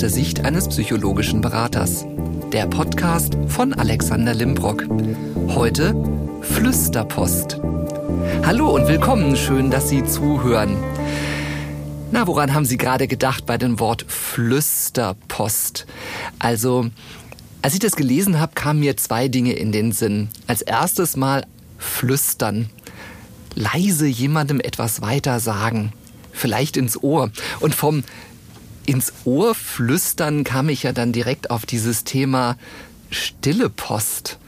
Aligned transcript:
der 0.00 0.08
Sicht 0.08 0.46
eines 0.46 0.66
psychologischen 0.68 1.42
Beraters. 1.42 2.06
Der 2.52 2.66
Podcast 2.66 3.36
von 3.48 3.74
Alexander 3.74 4.32
Limbrock. 4.32 4.86
Heute 5.48 5.94
Flüsterpost. 6.40 7.60
Hallo 8.42 8.74
und 8.74 8.88
willkommen, 8.88 9.36
schön, 9.36 9.70
dass 9.70 9.90
Sie 9.90 10.02
zuhören. 10.06 10.78
Na, 12.12 12.26
woran 12.26 12.54
haben 12.54 12.64
Sie 12.64 12.78
gerade 12.78 13.08
gedacht 13.08 13.44
bei 13.44 13.58
dem 13.58 13.78
Wort 13.78 14.06
Flüsterpost? 14.08 15.86
Also, 16.38 16.86
als 17.60 17.74
ich 17.74 17.80
das 17.80 17.94
gelesen 17.94 18.40
habe, 18.40 18.52
kamen 18.54 18.80
mir 18.80 18.96
zwei 18.96 19.28
Dinge 19.28 19.52
in 19.52 19.70
den 19.70 19.92
Sinn. 19.92 20.28
Als 20.46 20.62
erstes 20.62 21.14
mal 21.14 21.44
flüstern. 21.76 22.70
Leise 23.54 24.06
jemandem 24.06 24.60
etwas 24.60 25.02
weiter 25.02 25.40
sagen 25.40 25.92
vielleicht 26.40 26.76
ins 26.76 27.02
Ohr. 27.02 27.30
Und 27.60 27.74
vom 27.74 28.02
ins 28.90 29.12
Ohr 29.24 29.54
flüstern 29.54 30.42
kam 30.42 30.68
ich 30.68 30.82
ja 30.82 30.90
dann 30.90 31.12
direkt 31.12 31.52
auf 31.52 31.64
dieses 31.64 32.02
Thema 32.02 32.56
stille 33.08 33.70
Post. 33.70 34.40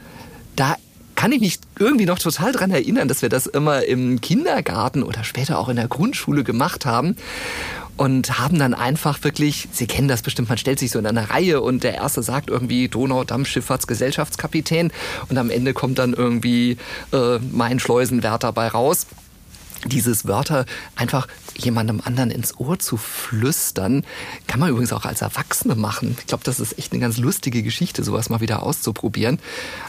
Da 0.57 0.75
kann 1.15 1.31
ich 1.31 1.41
mich 1.41 1.61
irgendwie 1.79 2.07
noch 2.07 2.19
total 2.19 2.51
dran 2.51 2.73
erinnern, 2.73 3.07
dass 3.07 3.23
wir 3.23 3.29
das 3.29 3.47
immer 3.47 3.85
im 3.85 4.21
Kindergarten 4.21 5.05
oder 5.05 5.23
später 5.23 5.61
auch 5.61 5.69
in 5.69 5.77
der 5.77 5.87
Grundschule 5.87 6.43
gemacht 6.43 6.87
haben 6.87 7.15
und 7.97 8.41
haben 8.41 8.59
dann 8.59 8.75
einfach 8.75 9.23
wirklich, 9.23 9.69
Sie 9.71 9.87
kennen 9.87 10.09
das 10.09 10.23
bestimmt, 10.23 10.49
man 10.49 10.59
stellt 10.59 10.81
sich 10.81 10.91
so 10.91 10.99
in 10.99 11.07
einer 11.07 11.31
Reihe 11.31 11.61
und 11.61 11.85
der 11.85 11.95
Erste 11.95 12.25
sagt 12.25 12.51
irgendwie 12.51 12.89
Donaudampfschifffahrtsgesellschaftskapitän 12.89 14.91
und 15.29 15.39
am 15.39 15.51
Ende 15.51 15.73
kommt 15.73 16.01
dann 16.01 16.15
irgendwie 16.15 16.79
äh, 17.13 17.39
mein 17.53 17.79
Schleusenwärter 17.79 18.53
bei 18.53 18.67
raus 18.67 19.07
dieses 19.85 20.27
Wörter 20.27 20.67
einfach 20.97 21.29
jemandem 21.57 22.01
anderen 22.05 22.31
ins 22.31 22.59
Ohr 22.59 22.79
zu 22.79 22.97
flüstern, 22.97 24.05
kann 24.47 24.61
man 24.61 24.71
übrigens 24.71 24.93
auch 24.93 25.05
als 25.05 25.23
Erwachsene 25.23 25.75
machen. 25.75 26.17
Ich 26.21 26.27
glaube, 26.27 26.45
das 26.45 26.61
ist 26.61 26.79
echt 26.79 26.93
eine 26.93 27.01
ganz 27.01 27.19
lustige 27.19 27.63
Geschichte, 27.63 28.05
sowas 28.05 28.31
mal 28.31 28.41
wieder 28.41 28.63
auszuprobieren. 28.63 29.39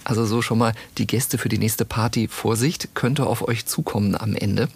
Also 0.04 0.26
so 0.26 0.42
schon 0.42 0.58
mal 0.58 0.74
die 0.98 1.08
Gäste 1.08 1.38
für 1.38 1.50
die 1.50 1.58
nächste 1.58 1.86
Party. 1.86 2.28
Vorsicht, 2.28 2.96
könnte 2.96 3.26
auf 3.26 3.48
euch 3.48 3.66
zukommen 3.66 4.16
am 4.16 4.36
Ende. 4.36 4.70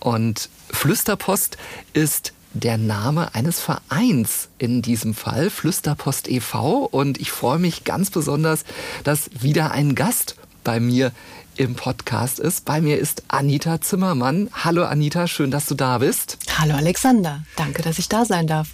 Und 0.00 0.48
Flüsterpost 0.70 1.56
ist 1.92 2.32
der 2.54 2.78
Name 2.78 3.34
eines 3.34 3.60
Vereins 3.60 4.48
in 4.58 4.82
diesem 4.82 5.14
Fall, 5.14 5.50
Flüsterpost 5.50 6.28
e.V. 6.28 6.84
Und 6.84 7.18
ich 7.18 7.30
freue 7.30 7.58
mich 7.58 7.84
ganz 7.84 8.10
besonders, 8.10 8.64
dass 9.04 9.30
wieder 9.38 9.70
ein 9.70 9.94
Gast 9.94 10.36
bei 10.64 10.80
mir 10.80 11.12
im 11.56 11.74
Podcast 11.74 12.38
ist. 12.38 12.64
Bei 12.64 12.80
mir 12.80 12.98
ist 12.98 13.24
Anita 13.28 13.80
Zimmermann. 13.80 14.48
Hallo 14.52 14.84
Anita, 14.84 15.26
schön, 15.26 15.50
dass 15.50 15.66
du 15.66 15.74
da 15.74 15.98
bist. 15.98 16.38
Hallo 16.58 16.74
Alexander, 16.74 17.42
danke, 17.56 17.82
dass 17.82 17.98
ich 17.98 18.08
da 18.08 18.24
sein 18.24 18.46
darf. 18.46 18.68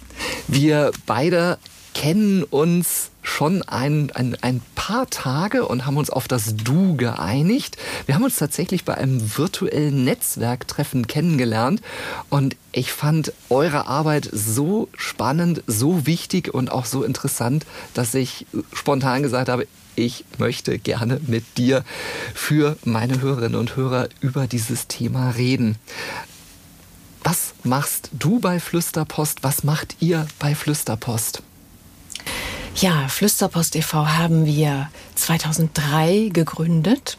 Wir 0.47 0.91
beide 1.05 1.57
kennen 1.93 2.43
uns 2.43 3.09
schon 3.25 3.63
ein, 3.63 4.11
ein, 4.11 4.37
ein 4.41 4.61
paar 4.75 5.09
Tage 5.09 5.67
und 5.67 5.85
haben 5.85 5.97
uns 5.97 6.09
auf 6.09 6.27
das 6.27 6.55
Du 6.55 6.95
geeinigt. 6.95 7.77
Wir 8.05 8.15
haben 8.15 8.23
uns 8.23 8.37
tatsächlich 8.37 8.85
bei 8.85 8.95
einem 8.95 9.37
virtuellen 9.37 10.03
Netzwerktreffen 10.03 11.07
kennengelernt 11.07 11.81
und 12.29 12.55
ich 12.71 12.91
fand 12.91 13.33
eure 13.49 13.87
Arbeit 13.87 14.29
so 14.31 14.89
spannend, 14.95 15.63
so 15.67 16.05
wichtig 16.05 16.53
und 16.53 16.71
auch 16.71 16.85
so 16.85 17.03
interessant, 17.03 17.65
dass 17.93 18.13
ich 18.13 18.45
spontan 18.73 19.23
gesagt 19.23 19.49
habe, 19.49 19.67
ich 19.95 20.25
möchte 20.37 20.77
gerne 20.77 21.21
mit 21.25 21.57
dir 21.57 21.83
für 22.33 22.77
meine 22.83 23.21
Hörerinnen 23.21 23.59
und 23.59 23.75
Hörer 23.75 24.09
über 24.19 24.45
dieses 24.45 24.87
Thema 24.87 25.31
reden. 25.31 25.77
Was 27.23 27.53
machst 27.63 28.09
du 28.13 28.39
bei 28.39 28.59
Flüsterpost? 28.59 29.39
Was 29.41 29.63
macht 29.63 29.95
ihr 29.99 30.27
bei 30.37 30.53
Flüsterpost? 30.53 31.41
Ja, 32.77 33.07
Flüsterpost 33.07 33.77
e.V. 33.77 34.05
haben 34.05 34.45
wir 34.45 34.89
2003 35.15 36.29
gegründet. 36.33 37.17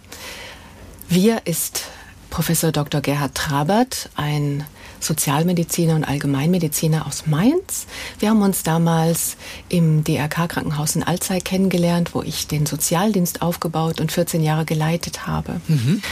Wir 1.08 1.46
ist 1.46 1.84
Professor 2.28 2.72
Dr. 2.72 3.00
Gerhard 3.00 3.34
Trabert, 3.34 4.10
ein 4.16 4.64
Sozialmediziner 5.00 5.94
und 5.94 6.04
Allgemeinmediziner 6.04 7.06
aus 7.06 7.26
Mainz. 7.26 7.86
Wir 8.18 8.28
haben 8.30 8.42
uns 8.42 8.64
damals 8.64 9.38
im 9.70 10.04
DRK-Krankenhaus 10.04 10.94
in 10.94 11.02
Alzey 11.02 11.40
kennengelernt, 11.40 12.14
wo 12.14 12.22
ich 12.22 12.46
den 12.46 12.66
Sozialdienst 12.66 13.40
aufgebaut 13.40 13.98
und 13.98 14.12
14 14.12 14.42
Jahre 14.42 14.66
geleitet 14.66 15.26
habe. 15.26 15.62
Mhm. 15.68 16.02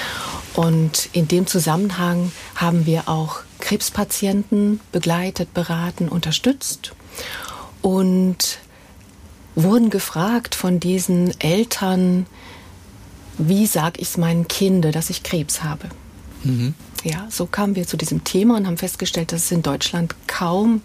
Und 0.54 1.10
in 1.12 1.28
dem 1.28 1.46
Zusammenhang 1.46 2.32
haben 2.54 2.86
wir 2.86 3.10
auch 3.10 3.40
Krebspatienten 3.58 4.80
begleitet, 4.90 5.52
beraten, 5.52 6.08
unterstützt 6.08 6.94
und 7.82 8.58
wurden 9.54 9.90
gefragt 9.90 10.54
von 10.54 10.80
diesen 10.80 11.38
Eltern, 11.40 12.26
wie 13.38 13.66
sage 13.66 14.00
ich 14.00 14.08
es 14.08 14.16
meinen 14.16 14.48
Kindern, 14.48 14.92
dass 14.92 15.10
ich 15.10 15.22
Krebs 15.22 15.62
habe. 15.62 15.88
Mhm. 16.42 16.74
Ja, 17.04 17.26
so 17.30 17.46
kamen 17.46 17.76
wir 17.76 17.86
zu 17.86 17.96
diesem 17.96 18.24
Thema 18.24 18.56
und 18.56 18.66
haben 18.66 18.78
festgestellt, 18.78 19.32
dass 19.32 19.44
es 19.44 19.52
in 19.52 19.62
Deutschland 19.62 20.14
kaum 20.26 20.82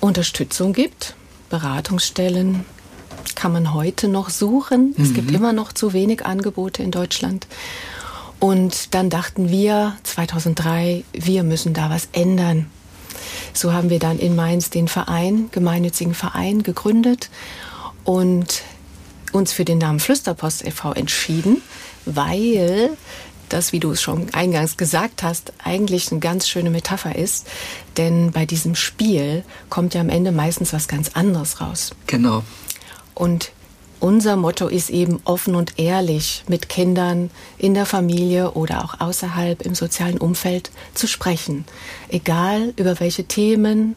Unterstützung 0.00 0.72
gibt. 0.72 1.14
Beratungsstellen 1.50 2.64
kann 3.34 3.52
man 3.52 3.74
heute 3.74 4.08
noch 4.08 4.30
suchen. 4.30 4.94
Mhm. 4.96 5.04
Es 5.04 5.14
gibt 5.14 5.30
mhm. 5.30 5.36
immer 5.36 5.52
noch 5.52 5.72
zu 5.72 5.92
wenig 5.92 6.24
Angebote 6.24 6.82
in 6.82 6.90
Deutschland. 6.90 7.46
Und 8.40 8.94
dann 8.94 9.10
dachten 9.10 9.50
wir 9.50 9.96
2003, 10.04 11.04
wir 11.12 11.42
müssen 11.42 11.74
da 11.74 11.90
was 11.90 12.08
ändern. 12.12 12.66
So 13.52 13.72
haben 13.72 13.90
wir 13.90 13.98
dann 13.98 14.18
in 14.18 14.36
Mainz 14.36 14.70
den 14.70 14.86
Verein, 14.86 15.48
gemeinnützigen 15.50 16.14
Verein 16.14 16.62
gegründet 16.62 17.30
und 18.08 18.62
uns 19.32 19.52
für 19.52 19.66
den 19.66 19.76
Namen 19.76 20.00
Flüsterpost 20.00 20.64
e.V. 20.64 20.94
entschieden, 20.94 21.60
weil 22.06 22.96
das, 23.50 23.74
wie 23.74 23.80
du 23.80 23.90
es 23.90 24.00
schon 24.00 24.32
eingangs 24.32 24.78
gesagt 24.78 25.22
hast, 25.22 25.52
eigentlich 25.62 26.10
eine 26.10 26.18
ganz 26.18 26.48
schöne 26.48 26.70
Metapher 26.70 27.16
ist. 27.16 27.46
Denn 27.98 28.32
bei 28.32 28.46
diesem 28.46 28.76
Spiel 28.76 29.44
kommt 29.68 29.92
ja 29.92 30.00
am 30.00 30.08
Ende 30.08 30.32
meistens 30.32 30.72
was 30.72 30.88
ganz 30.88 31.10
anderes 31.10 31.60
raus. 31.60 31.90
Genau. 32.06 32.44
Und 33.14 33.52
unser 34.00 34.36
Motto 34.36 34.68
ist 34.68 34.88
eben 34.88 35.20
offen 35.24 35.54
und 35.54 35.78
ehrlich 35.78 36.44
mit 36.48 36.70
Kindern 36.70 37.30
in 37.58 37.74
der 37.74 37.84
Familie 37.84 38.52
oder 38.52 38.84
auch 38.84 39.00
außerhalb 39.00 39.60
im 39.60 39.74
sozialen 39.74 40.16
Umfeld 40.16 40.70
zu 40.94 41.06
sprechen. 41.06 41.66
Egal 42.08 42.72
über 42.76 43.00
welche 43.00 43.24
Themen, 43.24 43.96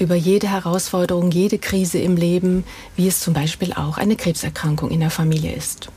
über 0.00 0.14
jede 0.14 0.48
Herausforderung, 0.48 1.30
jede 1.30 1.58
Krise 1.58 1.98
im 1.98 2.16
Leben, 2.16 2.64
wie 2.96 3.08
es 3.08 3.20
zum 3.20 3.34
Beispiel 3.34 3.72
auch 3.72 3.98
eine 3.98 4.16
Krebserkrankung 4.16 4.90
in 4.90 5.00
der 5.00 5.10
Familie 5.10 5.52
ist. 5.52 5.90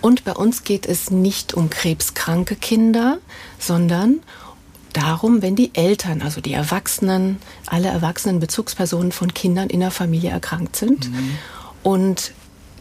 Und 0.00 0.24
bei 0.24 0.32
uns 0.32 0.64
geht 0.64 0.86
es 0.86 1.10
nicht 1.10 1.54
um 1.54 1.70
krebskranke 1.70 2.56
Kinder, 2.56 3.18
sondern 3.58 4.20
darum, 4.92 5.42
wenn 5.42 5.56
die 5.56 5.74
Eltern, 5.74 6.22
also 6.22 6.40
die 6.40 6.52
Erwachsenen, 6.52 7.38
alle 7.66 7.88
erwachsenen 7.88 8.40
Bezugspersonen 8.40 9.12
von 9.12 9.34
Kindern 9.34 9.68
in 9.68 9.80
der 9.80 9.90
Familie 9.90 10.30
erkrankt 10.30 10.76
sind. 10.76 11.10
Mhm. 11.10 11.38
Und 11.82 12.32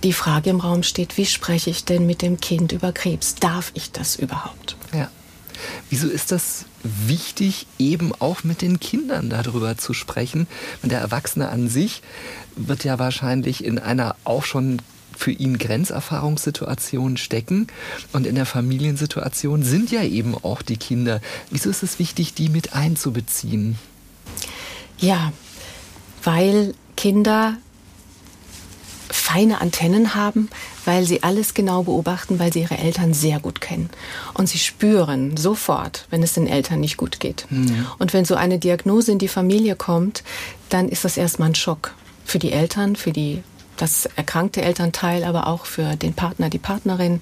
die 0.03 0.13
Frage 0.13 0.49
im 0.49 0.59
Raum 0.59 0.83
steht, 0.83 1.17
wie 1.17 1.25
spreche 1.25 1.69
ich 1.69 1.85
denn 1.85 2.05
mit 2.05 2.21
dem 2.21 2.39
Kind 2.39 2.71
über 2.71 2.91
Krebs? 2.91 3.35
Darf 3.35 3.71
ich 3.73 3.91
das 3.91 4.15
überhaupt? 4.15 4.75
Wieso 5.89 6.07
ist 6.07 6.31
das 6.31 6.65
wichtig, 6.83 7.67
eben 7.79 8.13
auch 8.19 8.43
mit 8.43 8.61
den 8.61 8.79
Kindern 8.79 9.29
darüber 9.29 9.77
zu 9.77 9.93
sprechen? 9.93 10.47
Der 10.83 10.99
Erwachsene 10.99 11.49
an 11.49 11.69
sich 11.69 12.01
wird 12.55 12.83
ja 12.83 12.99
wahrscheinlich 12.99 13.63
in 13.63 13.79
einer 13.79 14.15
auch 14.23 14.43
schon 14.43 14.81
für 15.17 15.31
ihn 15.31 15.57
Grenzerfahrungssituationen 15.57 17.17
stecken. 17.17 17.67
Und 18.11 18.27
in 18.27 18.35
der 18.35 18.45
Familiensituation 18.45 19.63
sind 19.63 19.91
ja 19.91 20.03
eben 20.03 20.35
auch 20.35 20.61
die 20.61 20.77
Kinder. 20.77 21.21
Wieso 21.49 21.69
ist 21.69 21.83
es 21.83 21.99
wichtig, 21.99 22.33
die 22.33 22.49
mit 22.49 22.73
einzubeziehen? 22.73 23.77
Ja, 24.99 25.31
weil 26.23 26.73
Kinder 26.95 27.57
feine 29.25 29.59
Antennen 29.59 30.13
haben, 30.13 30.49
weil 30.85 31.05
sie 31.05 31.23
alles 31.23 31.55
genau 31.55 31.81
beobachten, 31.81 32.37
weil 32.37 32.53
sie 32.53 32.61
ihre 32.61 32.77
Eltern 32.77 33.15
sehr 33.15 33.39
gut 33.39 33.59
kennen. 33.59 33.89
Und 34.35 34.47
sie 34.47 34.59
spüren 34.59 35.35
sofort, 35.35 36.05
wenn 36.11 36.21
es 36.21 36.33
den 36.33 36.45
Eltern 36.45 36.79
nicht 36.79 36.95
gut 36.95 37.19
geht. 37.19 37.47
Mhm. 37.49 37.87
Und 37.97 38.13
wenn 38.13 38.25
so 38.25 38.35
eine 38.35 38.59
Diagnose 38.59 39.11
in 39.11 39.17
die 39.17 39.27
Familie 39.27 39.75
kommt, 39.75 40.23
dann 40.69 40.89
ist 40.89 41.05
das 41.05 41.17
erstmal 41.17 41.49
ein 41.49 41.55
Schock 41.55 41.95
für 42.23 42.37
die 42.37 42.51
Eltern, 42.51 42.95
für 42.95 43.11
die 43.11 43.41
das 43.77 44.05
erkrankte 44.15 44.61
Elternteil, 44.61 45.23
aber 45.23 45.47
auch 45.47 45.65
für 45.65 45.95
den 45.95 46.13
Partner, 46.13 46.51
die 46.51 46.59
Partnerin, 46.59 47.19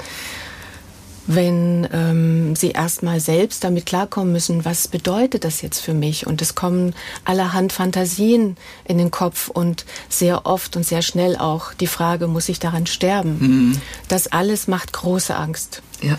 wenn 1.25 1.87
ähm, 1.93 2.55
sie 2.55 2.71
erstmal 2.71 3.19
selbst 3.19 3.63
damit 3.63 3.85
klarkommen 3.85 4.33
müssen, 4.33 4.65
was 4.65 4.87
bedeutet 4.87 5.43
das 5.43 5.61
jetzt 5.61 5.79
für 5.79 5.93
mich? 5.93 6.27
Und 6.27 6.41
es 6.41 6.55
kommen 6.55 6.93
allerhand 7.23 7.71
Fantasien 7.71 8.57
in 8.85 8.97
den 8.97 9.11
Kopf 9.11 9.47
und 9.47 9.85
sehr 10.09 10.45
oft 10.45 10.75
und 10.75 10.85
sehr 10.85 11.01
schnell 11.01 11.37
auch 11.37 11.73
die 11.73 11.87
Frage, 11.87 12.27
muss 12.27 12.49
ich 12.49 12.59
daran 12.59 12.87
sterben? 12.87 13.37
Mhm. 13.39 13.81
Das 14.07 14.27
alles 14.27 14.67
macht 14.67 14.93
große 14.93 15.35
Angst. 15.35 15.81
Ja. 16.01 16.17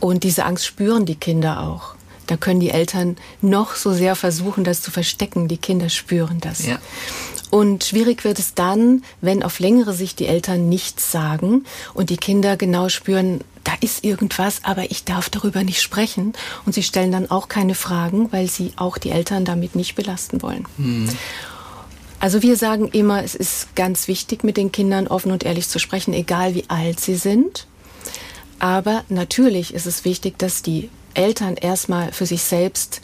Und 0.00 0.24
diese 0.24 0.44
Angst 0.44 0.66
spüren 0.66 1.06
die 1.06 1.16
Kinder 1.16 1.60
auch. 1.62 1.94
Da 2.26 2.36
können 2.36 2.60
die 2.60 2.70
Eltern 2.70 3.16
noch 3.40 3.74
so 3.74 3.92
sehr 3.92 4.14
versuchen, 4.14 4.64
das 4.64 4.82
zu 4.82 4.90
verstecken. 4.90 5.48
Die 5.48 5.58
Kinder 5.58 5.88
spüren 5.88 6.40
das. 6.40 6.66
Ja. 6.66 6.78
Und 7.50 7.84
schwierig 7.84 8.24
wird 8.24 8.38
es 8.38 8.54
dann, 8.54 9.02
wenn 9.20 9.42
auf 9.42 9.58
längere 9.58 9.92
Sicht 9.92 10.18
die 10.20 10.26
Eltern 10.26 10.70
nichts 10.70 11.12
sagen 11.12 11.64
und 11.92 12.08
die 12.08 12.16
Kinder 12.16 12.56
genau 12.56 12.88
spüren, 12.88 13.40
da 13.64 13.72
ist 13.80 14.04
irgendwas, 14.04 14.60
aber 14.64 14.90
ich 14.90 15.04
darf 15.04 15.30
darüber 15.30 15.64
nicht 15.64 15.80
sprechen. 15.80 16.32
Und 16.66 16.74
sie 16.74 16.82
stellen 16.82 17.12
dann 17.12 17.30
auch 17.30 17.48
keine 17.48 17.74
Fragen, 17.74 18.32
weil 18.32 18.48
sie 18.48 18.72
auch 18.76 18.98
die 18.98 19.10
Eltern 19.10 19.44
damit 19.44 19.74
nicht 19.74 19.94
belasten 19.94 20.42
wollen. 20.42 20.66
Mhm. 20.76 21.08
Also 22.20 22.42
wir 22.42 22.56
sagen 22.56 22.88
immer, 22.88 23.24
es 23.24 23.34
ist 23.34 23.74
ganz 23.74 24.06
wichtig, 24.06 24.44
mit 24.44 24.56
den 24.56 24.70
Kindern 24.70 25.08
offen 25.08 25.32
und 25.32 25.42
ehrlich 25.42 25.68
zu 25.68 25.80
sprechen, 25.80 26.14
egal 26.14 26.54
wie 26.54 26.64
alt 26.68 27.00
sie 27.00 27.16
sind. 27.16 27.66
Aber 28.60 29.02
natürlich 29.08 29.74
ist 29.74 29.86
es 29.86 30.04
wichtig, 30.04 30.38
dass 30.38 30.62
die 30.62 30.88
Eltern 31.14 31.56
erstmal 31.56 32.12
für 32.12 32.26
sich 32.26 32.44
selbst 32.44 33.00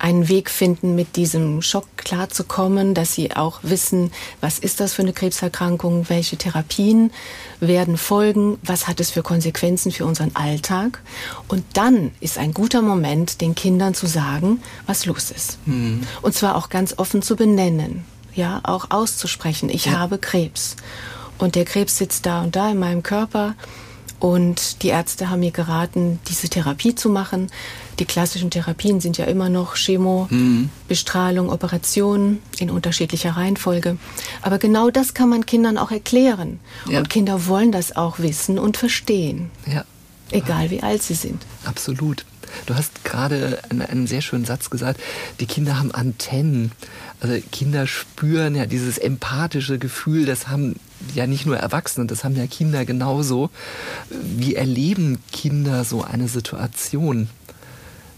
einen 0.00 0.28
Weg 0.28 0.50
finden, 0.50 0.94
mit 0.94 1.16
diesem 1.16 1.62
Schock 1.62 1.86
klarzukommen, 1.96 2.94
dass 2.94 3.14
sie 3.14 3.36
auch 3.36 3.60
wissen, 3.62 4.10
was 4.40 4.58
ist 4.58 4.80
das 4.80 4.94
für 4.94 5.02
eine 5.02 5.12
Krebserkrankung, 5.12 6.08
welche 6.08 6.36
Therapien 6.36 7.12
werden 7.60 7.96
folgen, 7.96 8.58
was 8.62 8.88
hat 8.88 9.00
es 9.00 9.10
für 9.10 9.22
Konsequenzen 9.22 9.92
für 9.92 10.04
unseren 10.06 10.34
Alltag. 10.34 11.02
Und 11.48 11.64
dann 11.74 12.12
ist 12.20 12.38
ein 12.38 12.54
guter 12.54 12.82
Moment, 12.82 13.40
den 13.40 13.54
Kindern 13.54 13.94
zu 13.94 14.06
sagen, 14.06 14.62
was 14.86 15.06
los 15.06 15.30
ist. 15.30 15.58
Mhm. 15.66 16.06
Und 16.22 16.34
zwar 16.34 16.56
auch 16.56 16.68
ganz 16.68 16.94
offen 16.98 17.22
zu 17.22 17.36
benennen, 17.36 18.04
ja, 18.34 18.60
auch 18.62 18.90
auszusprechen, 18.90 19.68
ich 19.68 19.86
ja. 19.86 19.92
habe 19.92 20.18
Krebs. 20.18 20.76
Und 21.38 21.54
der 21.54 21.64
Krebs 21.64 21.96
sitzt 21.96 22.26
da 22.26 22.42
und 22.42 22.54
da 22.56 22.70
in 22.70 22.78
meinem 22.78 23.02
Körper 23.02 23.54
und 24.20 24.82
die 24.82 24.88
Ärzte 24.88 25.30
haben 25.30 25.40
mir 25.40 25.50
geraten, 25.50 26.20
diese 26.28 26.48
Therapie 26.50 26.94
zu 26.94 27.08
machen. 27.08 27.50
Die 27.98 28.04
klassischen 28.04 28.50
Therapien 28.50 29.00
sind 29.00 29.16
ja 29.16 29.24
immer 29.24 29.48
noch 29.48 29.76
Chemo, 29.76 30.28
mhm. 30.30 30.68
Bestrahlung, 30.88 31.48
Operationen 31.48 32.40
in 32.58 32.70
unterschiedlicher 32.70 33.30
Reihenfolge. 33.30 33.96
Aber 34.42 34.58
genau 34.58 34.90
das 34.90 35.14
kann 35.14 35.30
man 35.30 35.46
Kindern 35.46 35.78
auch 35.78 35.90
erklären. 35.90 36.60
Ja. 36.86 36.98
Und 36.98 37.08
Kinder 37.08 37.46
wollen 37.46 37.72
das 37.72 37.96
auch 37.96 38.18
wissen 38.18 38.58
und 38.58 38.76
verstehen. 38.76 39.50
Ja. 39.66 39.84
Egal 40.30 40.70
wie 40.70 40.82
alt 40.82 41.02
sie 41.02 41.14
sind. 41.14 41.44
Absolut. 41.64 42.24
Du 42.66 42.74
hast 42.74 43.04
gerade 43.04 43.60
einen, 43.70 43.82
einen, 43.82 44.06
sehr 44.06 44.20
schönen 44.20 44.44
Satz 44.44 44.70
gesagt, 44.70 45.00
die 45.40 45.46
Kinder 45.46 45.78
haben 45.78 45.92
Antennen. 45.92 46.72
Also 47.20 47.38
Kinder 47.52 47.86
spüren 47.86 48.54
ja 48.54 48.64
dieses 48.64 48.96
empathische 48.96 49.78
Gefühl, 49.78 50.24
das 50.24 50.48
haben 50.48 50.76
ja 51.14 51.26
nicht 51.26 51.44
nur 51.44 51.58
Erwachsene, 51.58 52.06
das 52.06 52.24
haben 52.24 52.34
ja 52.34 52.46
Kinder 52.46 52.84
genauso. 52.86 53.50
Wie 54.10 54.54
erleben 54.54 55.18
Kinder 55.30 55.84
so 55.84 56.02
eine 56.02 56.28
Situation? 56.28 57.28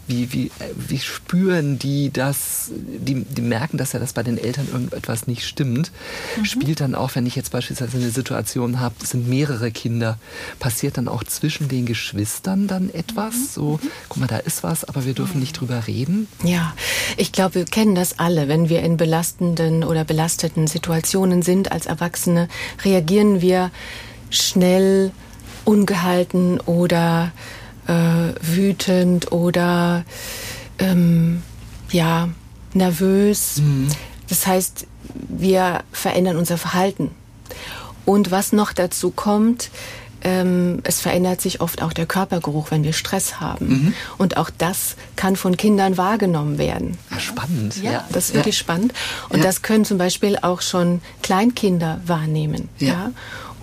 Wie, 0.07 0.33
wie, 0.33 0.51
wie 0.75 0.99
spüren 0.99 1.79
die 1.79 2.11
das? 2.11 2.71
Die, 2.75 3.23
die 3.23 3.41
merken 3.41 3.77
dass 3.77 3.93
ja, 3.93 3.99
dass 3.99 4.13
bei 4.13 4.23
den 4.23 4.37
Eltern 4.37 4.67
irgendetwas 4.71 5.27
nicht 5.27 5.45
stimmt. 5.45 5.91
Mhm. 6.37 6.45
Spielt 6.45 6.81
dann 6.81 6.95
auch, 6.95 7.15
wenn 7.15 7.25
ich 7.25 7.35
jetzt 7.35 7.51
beispielsweise 7.51 7.97
eine 7.97 8.09
Situation 8.09 8.79
habe, 8.79 8.95
es 9.01 9.11
sind 9.11 9.29
mehrere 9.29 9.71
Kinder, 9.71 10.17
passiert 10.59 10.97
dann 10.97 11.07
auch 11.07 11.23
zwischen 11.23 11.69
den 11.69 11.85
Geschwistern 11.85 12.67
dann 12.67 12.89
etwas? 12.89 13.33
Mhm. 13.33 13.47
So, 13.53 13.79
guck 14.09 14.17
mal, 14.19 14.27
da 14.27 14.37
ist 14.37 14.63
was, 14.63 14.83
aber 14.83 15.05
wir 15.05 15.13
dürfen 15.13 15.39
nicht 15.39 15.59
drüber 15.59 15.87
reden? 15.87 16.27
Ja, 16.43 16.73
ich 17.15 17.31
glaube, 17.31 17.55
wir 17.55 17.65
kennen 17.65 17.95
das 17.95 18.19
alle. 18.19 18.47
Wenn 18.47 18.69
wir 18.69 18.81
in 18.81 18.97
belastenden 18.97 19.83
oder 19.83 20.03
belasteten 20.03 20.67
Situationen 20.67 21.41
sind 21.41 21.71
als 21.71 21.85
Erwachsene, 21.85 22.49
reagieren 22.83 23.41
wir 23.41 23.71
schnell, 24.29 25.11
ungehalten 25.65 26.59
oder 26.59 27.31
äh, 27.87 28.33
wütend 28.41 29.31
oder 29.31 30.05
ähm, 30.79 31.43
ja 31.91 32.29
nervös. 32.73 33.57
Mhm. 33.57 33.87
Das 34.29 34.47
heißt, 34.47 34.87
wir 35.13 35.83
verändern 35.91 36.37
unser 36.37 36.57
Verhalten. 36.57 37.11
Und 38.05 38.31
was 38.31 38.51
noch 38.51 38.73
dazu 38.73 39.11
kommt, 39.11 39.69
ähm, 40.23 40.79
es 40.83 41.01
verändert 41.01 41.41
sich 41.41 41.61
oft 41.61 41.81
auch 41.81 41.93
der 41.93 42.05
Körpergeruch, 42.05 42.71
wenn 42.71 42.83
wir 42.83 42.93
Stress 42.93 43.39
haben. 43.39 43.67
Mhm. 43.67 43.93
Und 44.17 44.37
auch 44.37 44.49
das 44.49 44.95
kann 45.15 45.35
von 45.35 45.57
Kindern 45.57 45.97
wahrgenommen 45.97 46.57
werden. 46.57 46.97
Ja, 47.11 47.19
spannend. 47.19 47.83
Ja, 47.83 47.91
ja. 47.91 48.07
das 48.11 48.29
ist 48.29 48.35
wirklich 48.35 48.55
ja. 48.55 48.61
spannend. 48.61 48.93
Und 49.29 49.43
das 49.43 49.61
können 49.61 49.85
zum 49.85 49.97
Beispiel 49.97 50.37
auch 50.41 50.61
schon 50.61 51.01
Kleinkinder 51.21 51.99
wahrnehmen. 52.05 52.69
Ja 52.79 53.11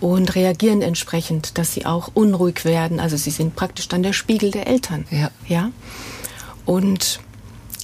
und 0.01 0.35
reagieren 0.35 0.83
entsprechend, 0.83 1.59
dass 1.59 1.75
sie 1.75 1.87
auch 1.87 2.11
unruhig 2.15 2.65
werden. 2.65 3.01
Also 3.01 3.17
sie 3.17 3.31
sind 3.31 3.55
praktisch 3.55 3.89
dann 3.89 4.03
der 4.03 4.13
Spiegel 4.13 4.51
der 4.51 4.67
Eltern. 4.67 5.07
Ja. 5.11 5.31
ja? 5.47 5.71
Und 6.65 7.21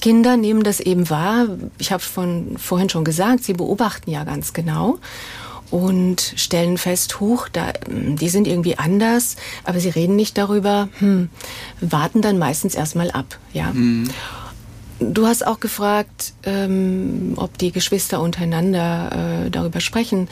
Kinder 0.01 0.37
nehmen 0.37 0.63
das 0.63 0.79
eben 0.79 1.09
wahr. 1.09 1.47
Ich 1.77 1.91
habe 1.91 2.03
von 2.03 2.57
vorhin 2.57 2.89
schon 2.89 3.03
gesagt, 3.03 3.43
sie 3.43 3.53
beobachten 3.53 4.09
ja 4.11 4.23
ganz 4.23 4.53
genau 4.53 4.99
und 5.69 6.33
stellen 6.35 6.77
fest, 6.77 7.19
huch, 7.19 7.49
da, 7.49 7.73
die 7.89 8.29
sind 8.29 8.47
irgendwie 8.47 8.77
anders, 8.77 9.35
aber 9.63 9.79
sie 9.79 9.89
reden 9.89 10.15
nicht 10.15 10.37
darüber, 10.37 10.87
hm, 10.99 11.29
warten 11.81 12.21
dann 12.21 12.37
meistens 12.37 12.73
erstmal 12.73 13.11
ab, 13.11 13.37
ja. 13.53 13.71
Mhm. 13.73 14.09
Du 14.99 15.27
hast 15.27 15.45
auch 15.45 15.59
gefragt, 15.59 16.33
ähm, 16.43 17.33
ob 17.35 17.57
die 17.57 17.71
Geschwister 17.71 18.19
untereinander 18.19 19.45
äh, 19.45 19.49
darüber 19.51 19.79
sprechen. 19.79 20.27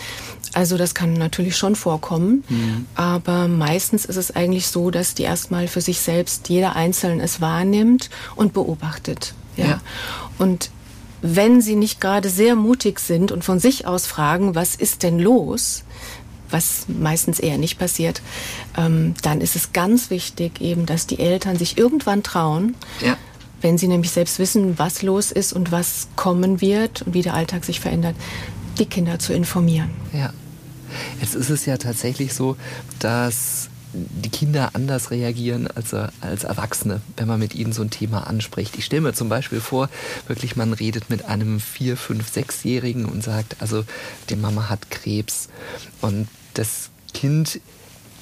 Also 0.53 0.77
das 0.77 0.95
kann 0.95 1.13
natürlich 1.13 1.55
schon 1.55 1.75
vorkommen, 1.75 2.43
mhm. 2.49 2.85
aber 2.95 3.47
meistens 3.47 4.05
ist 4.05 4.15
es 4.15 4.35
eigentlich 4.35 4.67
so, 4.67 4.89
dass 4.89 5.13
die 5.13 5.23
erstmal 5.23 5.67
für 5.67 5.81
sich 5.81 5.99
selbst 5.99 6.49
jeder 6.49 6.75
Einzelne 6.75 7.21
es 7.21 7.41
wahrnimmt 7.41 8.09
und 8.35 8.53
beobachtet. 8.53 9.33
Ja. 9.57 9.65
ja. 9.65 9.81
Und 10.39 10.71
wenn 11.21 11.61
sie 11.61 11.75
nicht 11.75 12.01
gerade 12.01 12.29
sehr 12.29 12.55
mutig 12.55 12.99
sind 12.99 13.31
und 13.31 13.43
von 13.43 13.59
sich 13.59 13.85
aus 13.85 14.07
fragen, 14.07 14.55
was 14.55 14.75
ist 14.75 15.03
denn 15.03 15.19
los, 15.19 15.83
was 16.49 16.85
meistens 16.87 17.39
eher 17.39 17.57
nicht 17.57 17.77
passiert, 17.77 18.21
ähm, 18.77 19.13
dann 19.21 19.41
ist 19.41 19.55
es 19.55 19.73
ganz 19.73 20.09
wichtig 20.09 20.61
eben, 20.61 20.85
dass 20.85 21.05
die 21.05 21.19
Eltern 21.19 21.57
sich 21.57 21.77
irgendwann 21.77 22.23
trauen, 22.23 22.75
ja 23.01 23.17
wenn 23.65 23.79
sie 23.79 23.87
nämlich 23.87 24.11
selbst 24.11 24.37
wissen, 24.37 24.77
was 24.77 25.01
los 25.01 25.31
ist 25.31 25.51
und 25.51 25.71
was 25.71 26.07
kommen 26.15 26.61
wird 26.61 27.01
und 27.01 27.15
wie 27.15 27.23
der 27.23 27.33
Alltag 27.33 27.65
sich 27.65 27.79
verändert, 27.79 28.15
die 28.77 28.85
Kinder 28.85 29.17
zu 29.17 29.33
informieren. 29.33 29.89
Ja. 30.13 30.31
Jetzt 31.19 31.33
ist 31.33 31.49
es 31.49 31.65
ja 31.65 31.77
tatsächlich 31.77 32.35
so, 32.35 32.57
dass 32.99 33.69
die 33.91 34.29
Kinder 34.29 34.69
anders 34.73 35.09
reagieren 35.09 35.67
als, 35.67 35.95
als 35.95 36.43
Erwachsene, 36.43 37.01
wenn 37.17 37.27
man 37.27 37.39
mit 37.39 37.55
ihnen 37.55 37.73
so 37.73 37.81
ein 37.81 37.89
Thema 37.89 38.27
anspricht. 38.27 38.77
Ich 38.77 38.85
stelle 38.85 39.01
mir 39.01 39.13
zum 39.13 39.29
Beispiel 39.29 39.61
vor, 39.61 39.89
wirklich 40.27 40.55
man 40.55 40.71
redet 40.73 41.09
mit 41.09 41.25
einem 41.25 41.59
vier, 41.59 41.97
fünf, 41.97 42.31
sechsjährigen 42.31 43.05
und 43.05 43.23
sagt, 43.23 43.55
also 43.61 43.83
die 44.29 44.35
Mama 44.35 44.69
hat 44.69 44.91
Krebs 44.91 45.49
und 46.01 46.27
das 46.53 46.91
Kind 47.15 47.59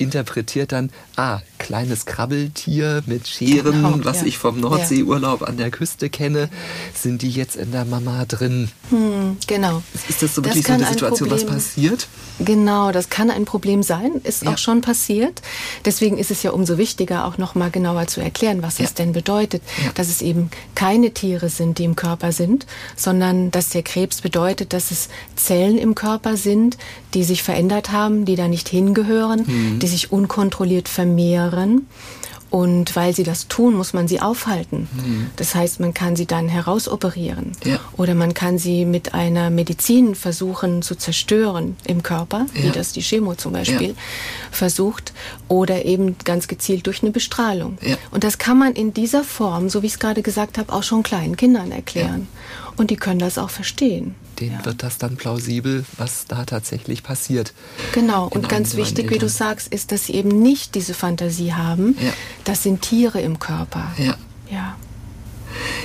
interpretiert 0.04 0.72
dann, 0.72 0.92
ah, 1.16 1.40
kleines 1.58 2.06
Krabbeltier 2.06 3.04
mit 3.06 3.28
Scheren, 3.28 3.84
genau, 3.84 4.00
was 4.04 4.22
ja. 4.22 4.28
ich 4.28 4.38
vom 4.38 4.60
Nordseeurlaub 4.60 5.42
ja. 5.42 5.48
an 5.48 5.58
der 5.58 5.72
Küste 5.72 6.10
kenne, 6.10 6.50
sind 6.94 7.22
die 7.22 7.30
jetzt 7.30 7.56
in 7.56 7.72
der 7.72 7.86
Mama 7.86 8.26
drin? 8.26 8.70
Hm, 8.90 9.38
genau. 9.48 9.82
Ist 10.10 10.22
das 10.22 10.36
so 10.36 10.44
wirklich 10.44 10.66
das 10.66 10.78
so 10.78 10.84
eine 10.84 10.92
Situation, 10.92 11.32
was 11.32 11.46
passiert? 11.46 12.08
Genau, 12.40 12.92
das 12.92 13.10
kann 13.10 13.30
ein 13.30 13.46
Problem 13.46 13.84
sein, 13.84 14.14
ist 14.24 14.44
ja. 14.44 14.52
auch 14.52 14.58
schon 14.58 14.82
passiert. 14.82 15.42
Deswegen 15.86 16.18
ist 16.18 16.32
es 16.32 16.44
ja 16.44 16.52
umso 16.52 16.78
wichtiger, 16.78 17.26
auch 17.26 17.38
noch 17.38 17.56
mal 17.56 17.70
genauer 17.70 18.08
zu 18.08 18.22
erklären, 18.22 18.64
was 18.64 18.76
das 18.76 18.94
denn 18.94 19.14
bedeutet, 19.14 19.62
dass 19.96 20.10
es 20.10 20.22
eben 20.22 20.50
keine 20.76 21.12
Tiere 21.12 21.50
sind, 21.50 21.78
die 21.78 21.84
im 21.84 21.96
Körper 21.96 22.32
sind, 22.32 22.66
sondern 22.96 23.52
dass 23.52 23.70
der 23.70 23.84
Krebs 23.84 24.22
bedeutet, 24.22 24.74
dass 24.74 24.92
es 24.92 25.10
Zellen 25.36 25.78
im 25.78 25.96
Körper 25.96 26.36
sind, 26.38 26.78
die 27.14 27.24
sich 27.24 27.44
verändert 27.44 27.92
haben, 27.92 28.26
die 28.26 28.36
da 28.36 28.48
nicht 28.48 28.68
hingehören, 28.68 29.44
mhm. 29.46 29.80
die 29.80 29.88
sich 29.94 30.12
unkontrolliert 30.12 30.90
vermehren. 30.90 31.88
Und 32.50 32.96
weil 32.96 33.16
sie 33.16 33.24
das 33.24 33.48
tun, 33.48 33.74
muss 33.74 33.94
man 33.94 34.08
sie 34.08 34.22
aufhalten. 34.22 34.88
Mhm. 34.94 35.32
Das 35.38 35.56
heißt, 35.56 35.80
man 35.80 35.96
kann 35.96 36.16
sie 36.16 36.28
dann 36.28 36.48
herausoperieren. 36.48 37.54
Ja. 37.64 37.80
Oder 37.98 38.14
man 38.14 38.36
kann 38.36 38.60
sie 38.60 38.86
mit 38.86 39.16
einer 39.16 39.50
Medizin 39.50 40.14
versuchen 40.14 40.84
zu 40.84 40.94
zerstören 40.94 41.76
im 41.84 42.04
Körper, 42.04 42.46
ja. 42.54 42.64
wie 42.66 42.70
das 42.70 42.92
die 42.92 43.02
Chemo 43.02 43.34
zum 43.34 43.54
Beispiel 43.54 43.90
ja. 43.90 43.96
versucht. 44.52 45.14
Oder 45.48 45.86
eben 45.86 46.16
ganz 46.26 46.48
gezielt 46.48 46.86
durch 46.86 47.02
eine 47.02 47.10
Bestrahlung. 47.10 47.80
Und 48.12 48.24
das 48.24 48.38
kann 48.38 48.60
man 48.60 48.74
in 48.74 48.94
dieser 48.94 49.24
Form, 49.24 49.68
so 49.68 49.82
wie 49.82 49.88
ich 49.88 49.94
es 49.94 50.00
gerade 50.00 50.22
gesagt 50.22 50.60
habe, 50.60 50.72
auch 50.74 50.84
schon 50.84 51.02
kleinen 51.02 51.36
Kindern 51.36 51.72
erklären. 51.72 52.28
Und 52.76 52.90
die 52.90 52.96
können 52.96 53.20
das 53.20 53.38
auch 53.38 53.50
verstehen 53.50 54.16
denen 54.40 54.60
ja. 54.60 54.66
wird 54.66 54.84
das 54.84 54.98
dann 54.98 55.16
plausibel, 55.16 55.86
was 55.98 56.26
da 56.28 56.46
tatsächlich 56.46 57.04
passiert. 57.04 57.54
Genau, 57.94 58.28
und 58.28 58.50
ganz 58.50 58.76
wichtig, 58.76 59.10
wie 59.10 59.18
du 59.18 59.30
sagst, 59.30 59.74
ist, 59.74 59.92
dass 59.92 60.08
sie 60.08 60.14
eben 60.14 60.42
nicht 60.42 60.76
diese 60.76 60.94
Fantasie 60.94 61.54
haben, 61.54 61.96
ja. 62.00 62.12
das 62.44 62.64
sind 62.64 62.82
Tiere 62.82 63.22
im 63.22 63.40
Körper. 63.40 63.92
Ja. 63.98 64.18
ja. 64.52 64.76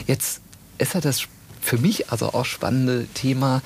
Jetzt 0.06 0.40
ist 0.78 0.94
ja 0.94 1.00
das 1.00 1.26
für 1.60 1.78
mich 1.78 2.10
also 2.10 2.32
auch 2.32 2.44
spannende 2.44 3.06
Thema, 3.14 3.62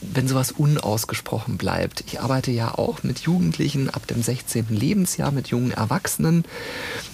wenn 0.00 0.28
sowas 0.28 0.52
unausgesprochen 0.52 1.56
bleibt. 1.56 2.04
Ich 2.06 2.20
arbeite 2.20 2.50
ja 2.50 2.76
auch 2.76 3.02
mit 3.02 3.20
Jugendlichen 3.20 3.90
ab 3.90 4.06
dem 4.06 4.22
16. 4.22 4.66
Lebensjahr, 4.70 5.30
mit 5.30 5.48
jungen 5.48 5.70
Erwachsenen. 5.70 6.44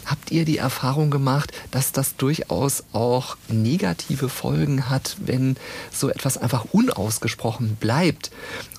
Habt 0.04 0.30
ihr 0.30 0.44
die 0.44 0.58
Erfahrung 0.58 1.10
gemacht, 1.10 1.52
dass 1.70 1.92
das 1.92 2.16
durchaus 2.16 2.84
auch 2.92 3.36
negative 3.48 4.28
Folgen 4.28 4.90
hat, 4.90 5.16
wenn 5.24 5.56
so 5.92 6.08
etwas 6.08 6.38
einfach 6.38 6.66
unausgesprochen 6.72 7.76
bleibt 7.76 8.30